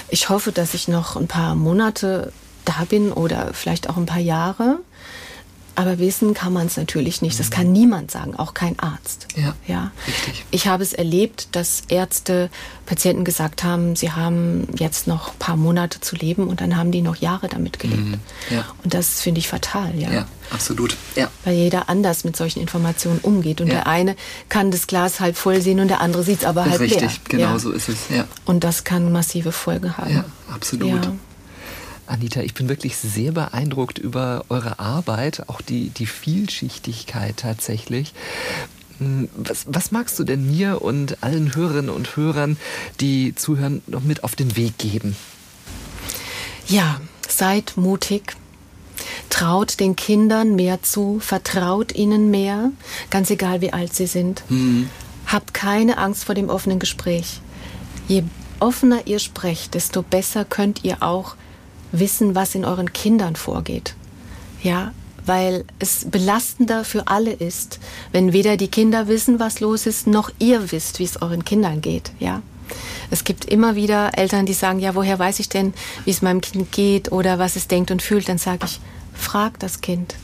ich 0.08 0.28
hoffe, 0.28 0.52
dass 0.52 0.74
ich 0.74 0.88
noch 0.88 1.16
ein 1.16 1.28
paar 1.28 1.54
Monate 1.54 2.32
da 2.64 2.84
bin 2.88 3.12
oder 3.12 3.50
vielleicht 3.52 3.88
auch 3.88 3.96
ein 3.96 4.06
paar 4.06 4.18
Jahre. 4.20 4.78
Aber 5.74 5.98
wissen 5.98 6.34
kann 6.34 6.52
man 6.52 6.66
es 6.66 6.76
natürlich 6.76 7.22
nicht. 7.22 7.40
Das 7.40 7.50
kann 7.50 7.72
niemand 7.72 8.10
sagen, 8.10 8.36
auch 8.36 8.52
kein 8.52 8.78
Arzt. 8.78 9.26
Ja, 9.36 9.54
ja. 9.66 9.90
Richtig. 10.06 10.44
Ich 10.50 10.66
habe 10.66 10.82
es 10.82 10.92
erlebt, 10.92 11.48
dass 11.52 11.84
Ärzte 11.88 12.50
Patienten 12.84 13.24
gesagt 13.24 13.64
haben, 13.64 13.96
sie 13.96 14.12
haben 14.12 14.68
jetzt 14.76 15.06
noch 15.06 15.32
ein 15.32 15.38
paar 15.38 15.56
Monate 15.56 16.00
zu 16.00 16.14
leben 16.14 16.48
und 16.48 16.60
dann 16.60 16.76
haben 16.76 16.92
die 16.92 17.00
noch 17.00 17.16
Jahre 17.16 17.48
damit 17.48 17.78
gelebt. 17.78 18.02
Mhm. 18.02 18.20
Ja. 18.50 18.66
Und 18.84 18.92
das 18.92 19.22
finde 19.22 19.38
ich 19.38 19.48
fatal, 19.48 19.98
ja. 19.98 20.12
Ja, 20.12 20.26
absolut. 20.50 20.96
Ja. 21.16 21.30
Weil 21.44 21.54
jeder 21.54 21.88
anders 21.88 22.24
mit 22.24 22.36
solchen 22.36 22.60
Informationen 22.60 23.20
umgeht. 23.20 23.62
Und 23.62 23.68
ja. 23.68 23.74
der 23.74 23.86
eine 23.86 24.14
kann 24.50 24.70
das 24.70 24.86
Glas 24.86 25.20
halb 25.20 25.36
voll 25.36 25.62
sehen 25.62 25.80
und 25.80 25.88
der 25.88 26.02
andere 26.02 26.22
sieht 26.22 26.40
es 26.40 26.44
aber 26.44 26.66
halb 26.66 26.80
richtig. 26.80 27.00
leer. 27.00 27.08
Richtig, 27.08 27.24
genau 27.28 27.56
so 27.56 27.70
ist 27.70 27.88
es. 27.88 27.96
Ja. 28.14 28.26
Und 28.44 28.62
das 28.62 28.84
kann 28.84 29.10
massive 29.10 29.52
Folgen 29.52 29.96
haben. 29.96 30.14
Ja, 30.14 30.24
absolut. 30.52 31.08
Anita, 32.12 32.42
ich 32.42 32.52
bin 32.52 32.68
wirklich 32.68 32.98
sehr 32.98 33.32
beeindruckt 33.32 33.98
über 33.98 34.44
eure 34.50 34.78
Arbeit, 34.78 35.48
auch 35.48 35.62
die, 35.62 35.88
die 35.88 36.04
Vielschichtigkeit 36.04 37.38
tatsächlich. 37.38 38.12
Hm, 38.98 39.30
was, 39.34 39.64
was, 39.66 39.92
magst 39.92 40.18
du 40.18 40.24
denn 40.24 40.50
mir 40.54 40.82
und 40.82 41.22
allen 41.22 41.54
Hörerinnen 41.54 41.88
und 41.88 42.14
Hörern, 42.14 42.58
die 43.00 43.34
zuhören, 43.34 43.80
noch 43.86 44.02
mit 44.02 44.24
auf 44.24 44.36
den 44.36 44.56
Weg 44.56 44.76
geben? 44.76 45.16
Ja, 46.68 47.00
seid 47.26 47.78
mutig. 47.78 48.36
Traut 49.30 49.80
den 49.80 49.96
Kindern 49.96 50.54
mehr 50.54 50.82
zu, 50.82 51.18
vertraut 51.18 51.94
ihnen 51.94 52.30
mehr, 52.30 52.72
ganz 53.08 53.30
egal 53.30 53.62
wie 53.62 53.72
alt 53.72 53.94
sie 53.94 54.06
sind. 54.06 54.44
Mhm. 54.50 54.90
Habt 55.26 55.54
keine 55.54 55.96
Angst 55.96 56.24
vor 56.24 56.34
dem 56.34 56.50
offenen 56.50 56.78
Gespräch. 56.78 57.40
Je 58.06 58.22
offener 58.60 59.06
ihr 59.06 59.18
sprecht, 59.18 59.72
desto 59.72 60.02
besser 60.02 60.44
könnt 60.44 60.84
ihr 60.84 61.02
auch 61.02 61.36
wissen, 61.92 62.34
was 62.34 62.54
in 62.54 62.64
euren 62.64 62.92
Kindern 62.92 63.36
vorgeht. 63.36 63.94
Ja, 64.62 64.92
weil 65.24 65.64
es 65.78 66.06
belastender 66.10 66.84
für 66.84 67.06
alle 67.06 67.32
ist, 67.32 67.78
wenn 68.10 68.32
weder 68.32 68.56
die 68.56 68.68
Kinder 68.68 69.08
wissen, 69.08 69.38
was 69.38 69.60
los 69.60 69.86
ist, 69.86 70.06
noch 70.06 70.30
ihr 70.38 70.72
wisst, 70.72 70.98
wie 70.98 71.04
es 71.04 71.20
euren 71.22 71.44
Kindern 71.44 71.80
geht. 71.80 72.12
Ja. 72.18 72.42
Es 73.10 73.24
gibt 73.24 73.44
immer 73.44 73.76
wieder 73.76 74.16
Eltern, 74.16 74.46
die 74.46 74.54
sagen, 74.54 74.78
ja, 74.78 74.94
woher 74.94 75.18
weiß 75.18 75.38
ich 75.40 75.48
denn, 75.48 75.74
wie 76.04 76.10
es 76.10 76.22
meinem 76.22 76.40
Kind 76.40 76.72
geht 76.72 77.12
oder 77.12 77.38
was 77.38 77.56
es 77.56 77.68
denkt 77.68 77.90
und 77.90 78.02
fühlt? 78.02 78.28
Dann 78.28 78.38
sage 78.38 78.64
ich, 78.64 78.80
frag 79.14 79.58
das 79.58 79.80
Kind. 79.80 80.16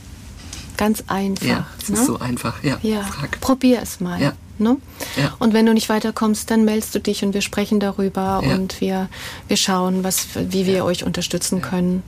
Ganz 0.75 1.03
einfach. 1.07 1.45
Ja, 1.45 1.67
es 1.81 1.89
ne? 1.89 1.99
ist 1.99 2.05
so 2.05 2.19
einfach. 2.19 2.63
Ja, 2.63 2.77
ja. 2.81 3.03
Frag. 3.03 3.39
probier 3.41 3.81
es 3.81 3.99
mal. 3.99 4.19
Ja. 4.21 4.33
Ne? 4.59 4.77
Ja. 5.17 5.35
Und 5.39 5.53
wenn 5.53 5.65
du 5.65 5.73
nicht 5.73 5.89
weiterkommst, 5.89 6.51
dann 6.51 6.65
meldest 6.65 6.93
du 6.95 6.99
dich 6.99 7.23
und 7.23 7.33
wir 7.33 7.41
sprechen 7.41 7.79
darüber 7.79 8.41
ja. 8.43 8.55
und 8.55 8.81
wir, 8.81 9.09
wir 9.47 9.57
schauen, 9.57 10.03
was, 10.03 10.27
wie 10.35 10.65
wir 10.65 10.77
ja. 10.77 10.83
euch 10.83 11.03
unterstützen 11.03 11.61
können. 11.61 12.03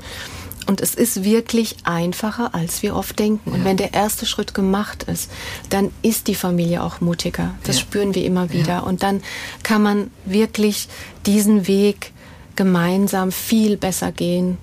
Und 0.68 0.80
es 0.80 0.94
ist 0.94 1.24
wirklich 1.24 1.78
einfacher, 1.84 2.54
als 2.54 2.84
wir 2.84 2.96
oft 2.96 3.18
denken. 3.18 3.52
Und 3.52 3.66
wenn 3.66 3.78
der 3.78 3.94
erste 3.94 4.26
Schritt 4.26 4.54
gemacht 4.54 5.04
ist, 5.04 5.32
dann 5.70 5.92
ist 6.02 6.28
die 6.28 6.36
Familie 6.36 6.84
auch 6.84 7.02
mutiger. 7.02 7.56
Das 7.64 7.80
spüren 7.80 8.14
wir 8.16 8.24
immer 8.24 8.52
wieder. 8.52 8.86
Und 8.86 9.04
dann 9.04 9.22
kann 9.64 9.82
man 9.82 10.12
wirklich 10.24 10.88
diesen 11.26 11.68
Weg 11.68 12.12
gemeinsam 12.56 13.32
viel 13.32 13.76
besser 13.76 14.12
gehen. 14.12 14.60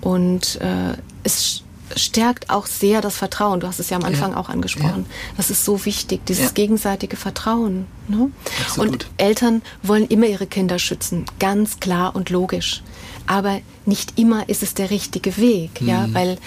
Und 0.00 0.60
äh, 0.60 0.96
es 1.24 1.61
stärkt 1.96 2.50
auch 2.50 2.66
sehr 2.66 3.00
das 3.00 3.16
Vertrauen. 3.16 3.60
Du 3.60 3.66
hast 3.66 3.80
es 3.80 3.90
ja 3.90 3.96
am 3.96 4.04
Anfang 4.04 4.32
ja. 4.32 4.36
auch 4.36 4.48
angesprochen. 4.48 5.06
Ja. 5.08 5.34
Das 5.36 5.50
ist 5.50 5.64
so 5.64 5.84
wichtig, 5.84 6.24
dieses 6.26 6.46
ja. 6.46 6.50
gegenseitige 6.50 7.16
Vertrauen. 7.16 7.86
Ne? 8.08 8.30
Und 8.76 9.06
Eltern 9.16 9.62
wollen 9.82 10.06
immer 10.06 10.26
ihre 10.26 10.46
Kinder 10.46 10.78
schützen, 10.78 11.24
ganz 11.38 11.80
klar 11.80 12.14
und 12.14 12.30
logisch. 12.30 12.82
Aber 13.26 13.60
nicht 13.86 14.18
immer 14.18 14.48
ist 14.48 14.62
es 14.62 14.74
der 14.74 14.90
richtige 14.90 15.36
Weg, 15.36 15.80
mhm. 15.80 15.88
ja, 15.88 16.08
weil 16.12 16.38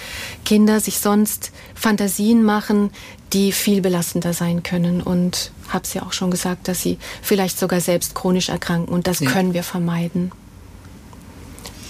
Kinder 0.44 0.80
sich 0.80 0.98
sonst 0.98 1.50
Fantasien 1.74 2.42
machen, 2.42 2.90
die 3.32 3.52
viel 3.52 3.80
belastender 3.80 4.34
sein 4.34 4.62
können. 4.62 5.00
Und 5.00 5.52
habe 5.68 5.84
es 5.84 5.94
ja 5.94 6.02
auch 6.02 6.12
schon 6.12 6.30
gesagt, 6.30 6.68
dass 6.68 6.82
sie 6.82 6.98
vielleicht 7.22 7.58
sogar 7.58 7.80
selbst 7.80 8.14
chronisch 8.14 8.50
erkranken. 8.50 8.92
Und 8.92 9.06
das 9.06 9.20
können 9.20 9.54
wir 9.54 9.62
vermeiden. 9.62 10.32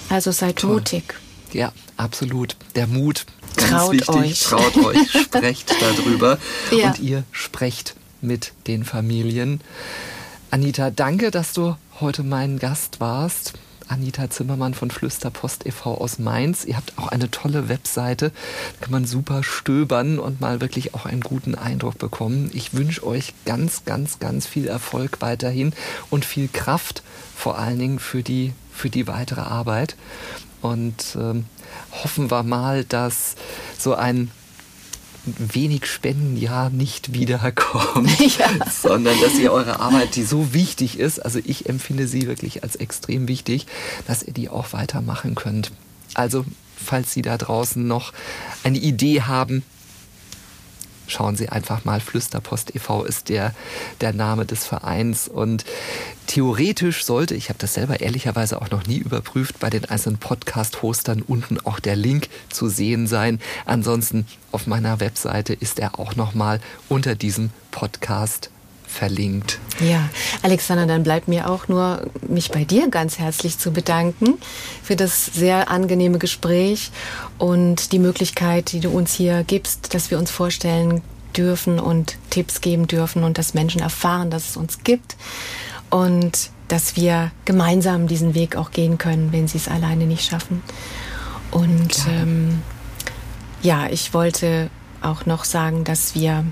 Also 0.09 0.31
seid 0.31 0.57
Toll. 0.57 0.75
mutig. 0.75 1.15
Ja, 1.57 1.73
absolut. 1.97 2.55
Der 2.75 2.87
Mut, 2.87 3.25
Ganz 3.57 3.71
traut 3.71 3.93
wichtig, 3.95 4.15
euch. 4.15 4.43
traut 4.43 4.77
euch, 4.77 5.11
sprecht 5.23 5.75
darüber 5.81 6.39
ja. 6.71 6.89
und 6.89 6.99
ihr 6.99 7.25
sprecht 7.33 7.97
mit 8.21 8.53
den 8.67 8.85
Familien. 8.85 9.63
Anita, 10.51 10.91
danke, 10.91 11.31
dass 11.31 11.55
du 11.55 11.75
heute 11.99 12.25
mein 12.25 12.59
Gast 12.59 13.01
warst. 13.01 13.55
Anita 13.89 14.29
Zimmermann 14.29 14.75
von 14.75 14.91
Flüsterpost 14.91 15.65
e.V. 15.65 15.95
aus 15.95 16.19
Mainz. 16.19 16.67
Ihr 16.67 16.77
habt 16.77 16.99
auch 16.99 17.09
eine 17.09 17.31
tolle 17.31 17.71
Webseite. 17.71 18.33
Da 18.75 18.85
kann 18.85 18.93
man 18.93 19.07
super 19.07 19.43
stöbern 19.43 20.19
und 20.19 20.43
mal 20.43 20.61
wirklich 20.61 20.93
auch 20.93 21.07
einen 21.07 21.23
guten 21.23 21.55
Eindruck 21.55 21.97
bekommen. 21.97 22.51
Ich 22.53 22.75
wünsche 22.75 23.07
euch 23.07 23.33
ganz, 23.47 23.87
ganz, 23.87 24.19
ganz 24.19 24.47
viel 24.47 24.67
Erfolg 24.69 25.23
weiterhin 25.23 25.73
und 26.11 26.27
viel 26.27 26.49
Kraft 26.53 27.03
vor 27.35 27.57
allen 27.57 27.79
Dingen 27.79 27.99
für 27.99 28.23
die, 28.23 28.53
für 28.75 28.91
die 28.91 29.07
weitere 29.07 29.43
Arbeit. 29.43 29.97
Und 30.63 31.17
ähm, 31.19 31.45
hoffen 31.93 32.31
wir 32.31 32.43
mal, 32.43 32.85
dass 32.85 33.35
so 33.79 33.95
ein 33.95 34.31
wenig 35.27 35.87
Spendenjahr 35.87 36.71
nicht 36.71 37.13
wiederkommt, 37.13 38.21
ja. 38.39 38.49
sondern 38.71 39.21
dass 39.21 39.35
ihr 39.39 39.53
eure 39.53 39.81
Arbeit, 39.81 40.15
die 40.15 40.23
so 40.23 40.55
wichtig 40.55 40.99
ist, 40.99 41.19
also 41.19 41.41
ich 41.45 41.69
empfinde 41.69 42.07
sie 42.07 42.29
wirklich 42.29 42.63
als 42.63 42.77
extrem 42.77 43.27
wichtig, 43.27 43.67
dass 44.07 44.23
ihr 44.23 44.33
die 44.33 44.49
auch 44.49 44.73
weitermachen 44.73 45.35
könnt. 45.35 45.73
Also, 46.15 46.45
falls 46.77 47.13
Sie 47.13 47.23
da 47.23 47.37
draußen 47.37 47.87
noch 47.87 48.13
eine 48.63 48.79
Idee 48.79 49.23
haben, 49.23 49.65
schauen 51.17 51.37
Sie 51.37 51.49
einfach 51.49 51.85
mal, 51.85 52.01
Flüsterpost 52.01 52.75
e.V. 52.75 53.05
ist 53.05 53.31
der, 53.31 53.55
der 54.03 54.13
Name 54.13 54.45
des 54.45 54.67
Vereins. 54.67 55.29
Und 55.29 55.65
theoretisch 56.27 57.05
sollte, 57.05 57.35
ich 57.35 57.49
habe 57.49 57.59
das 57.59 57.75
selber 57.75 58.01
ehrlicherweise 58.01 58.61
auch 58.61 58.71
noch 58.71 58.87
nie 58.87 58.99
überprüft, 58.99 59.59
bei 59.59 59.71
den 59.71 59.87
einzelnen 59.87 60.19
Podcast-Hostern 60.19 61.23
unten 61.23 61.59
auch 61.61 61.81
der 61.81 61.97
Link 61.97 62.29
zu 62.51 62.69
sehen 62.69 63.07
sein. 63.07 63.41
Ansonsten 63.65 64.27
auf 64.53 64.67
meiner 64.67 65.01
Webseite 65.01 65.55
ist 65.55 65.79
er 65.79 65.99
auch 65.99 66.17
nochmal 66.17 66.61
unter 66.89 67.15
diesem 67.15 67.51
Podcast 67.71 68.51
verlinkt. 68.87 69.59
Ja, 69.81 70.09
Alexander, 70.43 70.87
dann 70.87 71.03
bleibt 71.03 71.29
mir 71.29 71.51
auch 71.51 71.69
nur, 71.69 72.09
mich 72.27 72.51
bei 72.51 72.65
dir 72.65 72.89
ganz 72.89 73.19
herzlich 73.19 73.59
zu 73.59 73.73
bedanken 73.73 74.39
für 74.83 74.97
das 74.97 75.27
sehr 75.27 75.71
angenehme 75.71 76.19
Gespräch 76.19 76.91
und 77.39 77.93
die 77.93 77.99
Möglichkeit, 77.99 78.73
die 78.73 78.81
du 78.81 78.91
uns 78.91 79.15
hier 79.15 79.45
gibst, 79.45 79.95
dass 79.95 80.11
wir 80.11 80.19
uns 80.19 80.31
vorstellen 80.31 81.03
dürfen 81.37 81.79
und 81.79 82.17
Tipps 82.31 82.61
geben 82.61 82.87
dürfen 82.87 83.23
und 83.23 83.39
dass 83.39 83.55
Menschen 83.55 83.83
erfahren, 83.83 84.31
dass 84.31 84.51
es 84.51 84.57
uns 84.57 84.83
gibt 84.83 85.17
und 85.91 86.51
dass 86.69 86.97
wir 86.97 87.31
gemeinsam 87.45 88.07
diesen 88.07 88.35
Weg 88.35 88.57
auch 88.57 88.71
gehen 88.71 88.99
können, 88.99 89.33
wenn 89.33 89.47
sie 89.47 89.59
es 89.59 89.69
alleine 89.69 90.07
nicht 90.07 90.29
schaffen. 90.29 90.63
Und 91.51 92.07
ähm, 92.09 92.63
ja, 93.63 93.89
ich 93.89 94.15
wollte 94.15 94.71
auch 95.01 95.27
noch 95.27 95.45
sagen, 95.45 95.85
dass 95.85 96.15
wir 96.15 96.45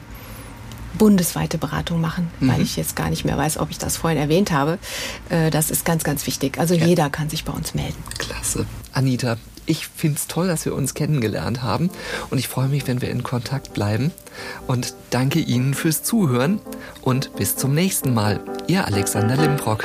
bundesweite 0.99 1.59
Beratung 1.59 2.01
machen, 2.01 2.31
mhm. 2.41 2.49
weil 2.49 2.61
ich 2.61 2.77
jetzt 2.77 2.97
gar 2.97 3.11
nicht 3.11 3.25
mehr 3.25 3.37
weiß, 3.37 3.59
ob 3.59 3.71
ich 3.71 3.79
das 3.79 3.97
vorhin 3.97 4.19
erwähnt 4.19 4.53
habe. 4.53 4.79
Äh, 5.29 5.51
das 5.51 5.71
ist 5.71 5.85
ganz, 5.85 6.05
ganz 6.05 6.27
wichtig. 6.27 6.59
Also 6.59 6.75
ja. 6.75 6.87
jeder 6.87 7.11
kann 7.11 7.31
sich 7.31 7.45
bei 7.45 7.53
uns 7.53 7.75
melden. 7.75 8.03
Klasse. 8.19 8.67
Anita, 8.93 9.37
ich 9.67 9.87
finde 9.87 10.19
es 10.19 10.27
toll, 10.27 10.47
dass 10.47 10.65
wir 10.65 10.75
uns 10.75 10.95
kennengelernt 10.95 11.63
haben 11.63 11.91
und 12.31 12.39
ich 12.39 12.49
freue 12.49 12.69
mich, 12.69 12.87
wenn 12.87 13.01
wir 13.01 13.11
in 13.11 13.23
Kontakt 13.23 13.73
bleiben. 13.73 14.13
Und 14.67 14.95
danke 15.11 15.39
Ihnen 15.39 15.75
fürs 15.75 16.03
Zuhören 16.03 16.61
und 17.03 17.35
bis 17.37 17.57
zum 17.57 17.75
nächsten 17.75 18.15
Mal. 18.15 18.41
Ihr 18.67 18.87
Alexander 18.87 19.37
Limbrock. 19.37 19.85